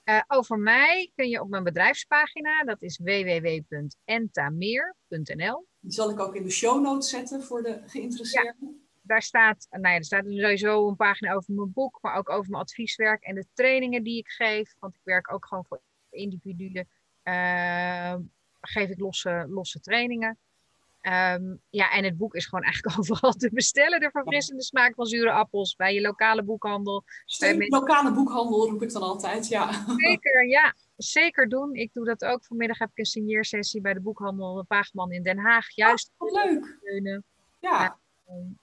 Uh, 0.06 0.22
over 0.28 0.60
mij 0.60 1.12
kun 1.16 1.30
je 1.30 1.42
op 1.42 1.50
mijn 1.50 1.64
bedrijfspagina, 1.64 2.64
dat 2.64 2.82
is 2.82 2.98
www.entameer.nl. 2.98 5.68
Die 5.80 5.92
zal 5.92 6.10
ik 6.10 6.20
ook 6.20 6.36
in 6.36 6.44
de 6.44 6.50
show 6.50 6.82
notes 6.82 7.10
zetten 7.10 7.44
voor 7.44 7.64
de 7.64 7.82
geïnteresseerden. 7.86 8.56
Ja, 8.60 8.68
daar 9.02 9.22
staat, 9.22 9.68
nou 9.70 9.88
ja, 9.88 9.96
er 9.96 10.04
staat 10.04 10.26
sowieso 10.26 10.88
een 10.88 10.96
pagina 10.96 11.34
over 11.34 11.54
mijn 11.54 11.74
boek, 11.74 11.98
maar 12.02 12.18
ook 12.18 12.30
over 12.30 12.50
mijn 12.50 12.64
advieswerk 12.64 13.24
en 13.24 13.36
de 13.36 13.46
trainingen 13.54 14.04
die 14.04 14.18
ik 14.18 14.28
geef. 14.28 14.76
Want 14.80 14.96
ik 14.96 15.02
werk 15.04 15.34
ook 15.34 15.46
gewoon 15.46 15.66
voor 15.66 15.82
individuen. 16.10 16.88
Uh, 17.24 18.16
geef 18.62 18.90
ik 18.90 19.00
losse, 19.00 19.46
losse 19.50 19.80
trainingen. 19.80 20.38
Um, 21.08 21.62
ja, 21.70 21.92
en 21.92 22.04
het 22.04 22.18
boek 22.18 22.36
is 22.36 22.46
gewoon 22.46 22.64
eigenlijk 22.64 22.98
overal 23.00 23.32
te 23.32 23.50
bestellen. 23.54 24.00
De 24.00 24.10
verfrissende 24.12 24.64
smaak 24.64 24.94
van 24.96 25.06
zure 25.06 25.32
appels. 25.32 25.76
Bij 25.76 25.94
je 25.94 26.02
lokale 26.02 26.44
boekhandel. 26.44 27.04
Lokale 27.68 28.14
boekhandel 28.14 28.70
roep 28.70 28.82
ik 28.82 28.92
dan 28.92 29.02
altijd, 29.02 29.48
ja. 29.48 29.86
Zeker, 29.96 30.48
ja. 30.48 30.74
Zeker 30.98 31.50
doen. 31.50 31.74
Ik 31.74 31.94
doe 31.94 32.06
dat 32.06 32.24
ook. 32.24 32.46
Vanmiddag 32.46 32.78
heb 32.78 32.90
ik 32.90 32.98
een 32.98 33.06
signeersessie 33.06 33.82
bij 33.82 33.94
de 33.94 34.02
boekhandel 34.02 34.66
Paagman 34.68 35.12
in 35.12 35.24
Den 35.24 35.38
Haag. 35.38 35.76
Juist. 35.76 36.12
Oh, 36.18 36.32
leuk. 36.32 36.80
Ja. 37.60 37.82
ja. 37.82 37.98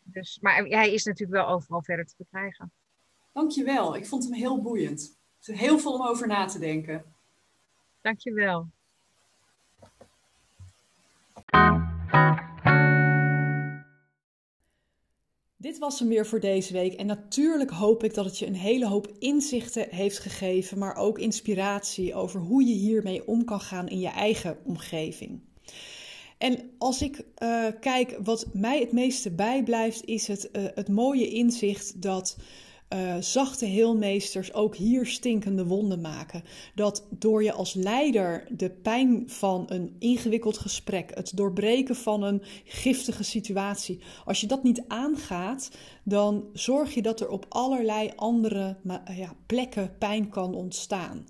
dus, 0.02 0.38
maar 0.40 0.64
hij 0.64 0.92
is 0.92 1.04
natuurlijk 1.04 1.42
wel 1.42 1.54
overal 1.54 1.82
verder 1.82 2.06
te 2.06 2.14
bekrijgen. 2.16 2.72
Dankjewel. 3.32 3.96
Ik 3.96 4.06
vond 4.06 4.24
hem 4.24 4.32
heel 4.32 4.62
boeiend. 4.62 5.18
Heel 5.40 5.78
veel 5.78 5.92
om 5.92 6.06
over 6.06 6.26
na 6.26 6.44
te 6.44 6.58
denken. 6.58 7.04
Dankjewel. 8.00 8.68
Dit 15.56 15.78
was 15.78 15.98
hem 15.98 16.08
weer 16.08 16.26
voor 16.26 16.40
deze 16.40 16.72
week. 16.72 16.94
En 16.94 17.06
natuurlijk 17.06 17.70
hoop 17.70 18.04
ik 18.04 18.14
dat 18.14 18.24
het 18.24 18.38
je 18.38 18.46
een 18.46 18.54
hele 18.54 18.86
hoop 18.86 19.12
inzichten 19.18 19.86
heeft 19.90 20.18
gegeven, 20.18 20.78
maar 20.78 20.96
ook 20.96 21.18
inspiratie 21.18 22.14
over 22.14 22.40
hoe 22.40 22.64
je 22.64 22.74
hiermee 22.74 23.26
om 23.26 23.44
kan 23.44 23.60
gaan 23.60 23.88
in 23.88 24.00
je 24.00 24.08
eigen 24.08 24.56
omgeving. 24.64 25.40
En 26.38 26.70
als 26.78 27.02
ik 27.02 27.24
uh, 27.42 27.66
kijk, 27.80 28.18
wat 28.22 28.46
mij 28.52 28.80
het 28.80 28.92
meeste 28.92 29.30
bijblijft, 29.30 30.04
is 30.04 30.26
het, 30.26 30.48
uh, 30.52 30.64
het 30.74 30.88
mooie 30.88 31.28
inzicht 31.28 32.02
dat 32.02 32.36
uh, 32.94 33.16
zachte 33.20 33.64
heelmeesters 33.64 34.52
ook 34.52 34.76
hier 34.76 35.06
stinkende 35.06 35.66
wonden 35.66 36.00
maken. 36.00 36.42
Dat 36.74 37.06
door 37.10 37.42
je 37.42 37.52
als 37.52 37.74
leider 37.74 38.46
de 38.50 38.70
pijn 38.70 39.22
van 39.26 39.64
een 39.68 39.96
ingewikkeld 39.98 40.58
gesprek, 40.58 41.10
het 41.14 41.32
doorbreken 41.34 41.96
van 41.96 42.22
een 42.22 42.42
giftige 42.64 43.24
situatie, 43.24 44.00
als 44.24 44.40
je 44.40 44.46
dat 44.46 44.62
niet 44.62 44.84
aangaat, 44.88 45.70
dan 46.02 46.44
zorg 46.52 46.94
je 46.94 47.02
dat 47.02 47.20
er 47.20 47.28
op 47.28 47.46
allerlei 47.48 48.12
andere 48.16 48.76
ja, 49.16 49.34
plekken 49.46 49.94
pijn 49.98 50.28
kan 50.28 50.54
ontstaan. 50.54 51.26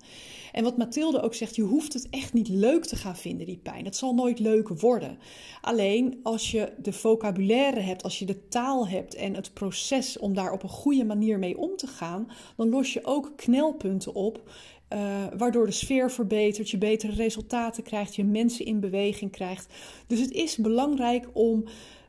En 0.54 0.64
wat 0.64 0.76
Mathilde 0.76 1.20
ook 1.20 1.34
zegt, 1.34 1.56
je 1.56 1.62
hoeft 1.62 1.92
het 1.92 2.08
echt 2.10 2.32
niet 2.32 2.48
leuk 2.48 2.84
te 2.84 2.96
gaan 2.96 3.16
vinden, 3.16 3.46
die 3.46 3.58
pijn. 3.62 3.84
Het 3.84 3.96
zal 3.96 4.14
nooit 4.14 4.38
leuk 4.38 4.68
worden. 4.68 5.18
Alleen 5.60 6.20
als 6.22 6.50
je 6.50 6.72
de 6.78 6.92
vocabulaire 6.92 7.80
hebt, 7.80 8.02
als 8.02 8.18
je 8.18 8.24
de 8.24 8.48
taal 8.48 8.88
hebt 8.88 9.14
en 9.14 9.34
het 9.34 9.54
proces 9.54 10.18
om 10.18 10.34
daar 10.34 10.52
op 10.52 10.62
een 10.62 10.68
goede 10.68 11.04
manier 11.04 11.38
mee 11.38 11.58
om 11.58 11.76
te 11.76 11.86
gaan, 11.86 12.30
dan 12.56 12.68
los 12.68 12.92
je 12.92 13.04
ook 13.04 13.32
knelpunten 13.36 14.14
op. 14.14 14.50
Uh, 14.92 15.24
waardoor 15.36 15.66
de 15.66 15.72
sfeer 15.72 16.10
verbetert, 16.10 16.70
je 16.70 16.78
betere 16.78 17.12
resultaten 17.12 17.82
krijgt, 17.82 18.16
je 18.16 18.24
mensen 18.24 18.64
in 18.64 18.80
beweging 18.80 19.30
krijgt. 19.30 19.74
Dus 20.06 20.20
het 20.20 20.30
is 20.30 20.56
belangrijk 20.56 21.28
om 21.32 21.64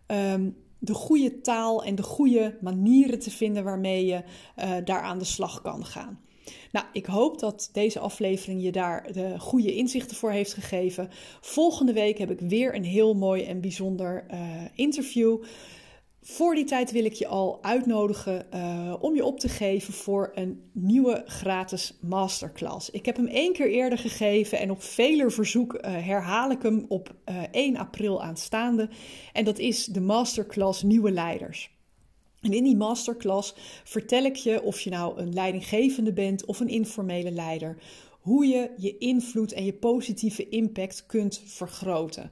um, 0.07 0.55
de 0.79 0.93
goede 0.93 1.41
taal 1.41 1.83
en 1.83 1.95
de 1.95 2.03
goede 2.03 2.57
manieren 2.61 3.19
te 3.19 3.31
vinden 3.31 3.63
waarmee 3.63 4.05
je 4.05 4.23
uh, 4.57 4.75
daar 4.83 5.01
aan 5.01 5.19
de 5.19 5.25
slag 5.25 5.61
kan 5.61 5.85
gaan. 5.85 6.19
Nou, 6.75 6.87
ik 6.91 7.05
hoop 7.05 7.39
dat 7.39 7.69
deze 7.73 7.99
aflevering 7.99 8.63
je 8.63 8.71
daar 8.71 9.11
de 9.13 9.39
goede 9.39 9.75
inzichten 9.75 10.17
voor 10.17 10.31
heeft 10.31 10.53
gegeven. 10.53 11.09
Volgende 11.41 11.93
week 11.93 12.17
heb 12.17 12.31
ik 12.31 12.39
weer 12.39 12.75
een 12.75 12.83
heel 12.83 13.13
mooi 13.13 13.43
en 13.43 13.61
bijzonder 13.61 14.25
uh, 14.31 14.39
interview. 14.73 15.43
Voor 16.21 16.55
die 16.55 16.63
tijd 16.63 16.91
wil 16.91 17.05
ik 17.05 17.13
je 17.13 17.27
al 17.27 17.63
uitnodigen 17.63 18.47
uh, 18.53 18.93
om 18.99 19.15
je 19.15 19.25
op 19.25 19.39
te 19.39 19.49
geven 19.49 19.93
voor 19.93 20.31
een 20.33 20.69
nieuwe 20.73 21.23
gratis 21.25 21.97
masterclass. 22.01 22.89
Ik 22.89 23.05
heb 23.05 23.15
hem 23.15 23.27
één 23.27 23.53
keer 23.53 23.69
eerder 23.69 23.97
gegeven 23.97 24.59
en 24.59 24.71
op 24.71 24.83
veler 24.83 25.31
verzoek 25.31 25.73
uh, 25.73 25.81
herhaal 25.81 26.51
ik 26.51 26.61
hem 26.61 26.85
op 26.87 27.15
uh, 27.29 27.43
1 27.51 27.77
april 27.77 28.23
aanstaande. 28.23 28.89
En 29.33 29.45
dat 29.45 29.59
is 29.59 29.85
de 29.85 30.01
masterclass 30.01 30.83
Nieuwe 30.83 31.11
Leiders. 31.11 31.74
En 32.45 32.53
in 32.53 32.63
die 32.63 32.75
masterclass 32.75 33.53
vertel 33.83 34.23
ik 34.23 34.35
je 34.35 34.63
of 34.63 34.79
je 34.79 34.89
nou 34.89 35.19
een 35.19 35.33
leidinggevende 35.33 36.13
bent 36.13 36.45
of 36.45 36.59
een 36.59 36.67
informele 36.67 37.31
leider, 37.31 37.77
hoe 38.21 38.45
je 38.45 38.71
je 38.77 38.97
invloed 38.97 39.51
en 39.53 39.65
je 39.65 39.73
positieve 39.73 40.49
impact 40.49 41.05
kunt 41.05 41.41
vergroten. 41.45 42.31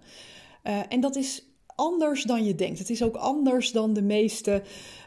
Uh, 0.63 0.79
en 0.89 0.99
dat 0.99 1.15
is 1.15 1.47
anders 1.75 2.23
dan 2.23 2.45
je 2.45 2.55
denkt. 2.55 2.79
Het 2.79 2.89
is 2.89 3.03
ook 3.03 3.15
anders 3.15 3.71
dan 3.71 3.93
de 3.93 4.01
meeste 4.01 4.63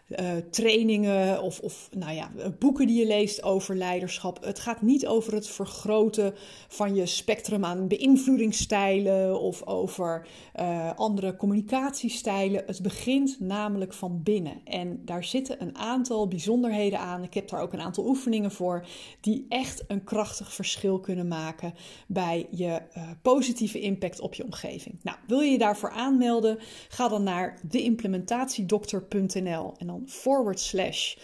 uh, 0.09 0.30
trainingen 0.50 1.42
of, 1.42 1.61
of 1.61 1.88
nou 1.96 2.14
ja, 2.14 2.30
boeken 2.59 2.86
die 2.86 2.98
je 2.98 3.07
leest 3.07 3.42
over 3.42 3.76
leiderschap. 3.76 4.44
Het 4.44 4.59
gaat 4.59 4.82
niet 4.82 5.07
over 5.07 5.34
het 5.34 5.48
vergroten 5.48 6.34
van 6.68 6.94
je 6.94 7.07
spectrum 7.07 7.64
aan 7.64 7.88
beïnvloedingsstijlen 7.88 9.40
of 9.40 9.66
over 9.66 10.26
uh, 10.61 10.90
andere 10.96 11.36
communicatiestijlen. 11.36 12.62
Het 12.66 12.82
begint 12.82 13.40
namelijk 13.40 13.92
van 13.92 14.22
binnen. 14.22 14.61
En 14.64 15.02
daar 15.04 15.24
zitten 15.24 15.62
een 15.62 15.76
aantal 15.76 16.28
bijzonderheden 16.28 16.98
aan. 16.98 17.22
Ik 17.22 17.34
heb 17.34 17.48
daar 17.48 17.61
ook 17.61 17.72
een 17.72 17.80
aantal 17.80 18.07
oefeningen 18.07 18.50
voor 18.50 18.86
die 19.20 19.46
echt 19.48 19.84
een 19.88 20.04
krachtig 20.04 20.52
verschil 20.52 21.00
kunnen 21.00 21.28
maken 21.28 21.74
bij 22.07 22.46
je 22.50 22.80
uh, 22.96 23.02
positieve 23.22 23.80
impact 23.80 24.20
op 24.20 24.34
je 24.34 24.44
omgeving. 24.44 24.98
Nou, 25.02 25.18
wil 25.26 25.40
je 25.40 25.50
je 25.50 25.59
daarvoor 25.59 25.90
aanmelden? 25.90 26.59
Ga 26.88 27.09
dan 27.09 27.22
naar 27.22 27.61
deimplementatiedokter.nl 27.62 29.74
en 29.76 29.95
forward 30.07 30.61
slash 30.61 31.14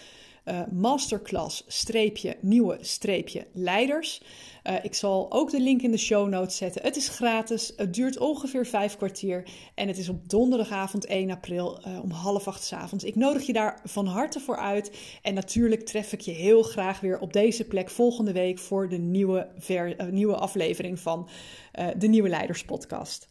uh, 0.45 0.61
masterclass 0.71 1.65
streepje 1.67 2.37
nieuwe 2.41 2.79
streepje 2.81 3.47
leiders. 3.53 4.23
Uh, 4.65 4.75
ik 4.83 4.95
zal 4.95 5.27
ook 5.33 5.51
de 5.51 5.61
link 5.61 5.83
in 5.83 5.91
de 5.91 5.97
show 5.97 6.29
notes 6.29 6.57
zetten. 6.57 6.83
Het 6.83 6.97
is 6.97 7.09
gratis, 7.09 7.73
het 7.77 7.95
duurt 7.95 8.19
ongeveer 8.19 8.67
vijf 8.67 8.97
kwartier 8.97 9.49
en 9.75 9.89
het 9.89 9.99
is 9.99 10.09
op 10.09 10.29
donderdagavond 10.29 11.07
1 11.07 11.31
april 11.31 11.81
uh, 11.87 12.03
om 12.03 12.11
half 12.11 12.49
acht 12.49 12.65
s 12.65 12.73
avonds. 12.73 13.05
Ik 13.05 13.15
nodig 13.15 13.47
je 13.47 13.53
daar 13.53 13.81
van 13.85 14.07
harte 14.07 14.41
voor 14.41 14.57
uit 14.57 15.19
en 15.23 15.35
natuurlijk 15.35 15.87
tref 15.87 16.13
ik 16.13 16.21
je 16.21 16.33
heel 16.33 16.63
graag 16.63 17.01
weer 17.01 17.19
op 17.19 17.33
deze 17.33 17.65
plek 17.65 17.91
volgende 17.91 18.33
week 18.33 18.59
voor 18.59 18.89
de 18.89 18.99
nieuwe, 18.99 19.49
ver, 19.59 20.13
nieuwe 20.13 20.37
aflevering 20.37 21.01
van 21.01 21.29
de 21.97 22.07
Nieuwe 22.07 22.29
Leiders 22.29 22.65
podcast. 22.65 23.29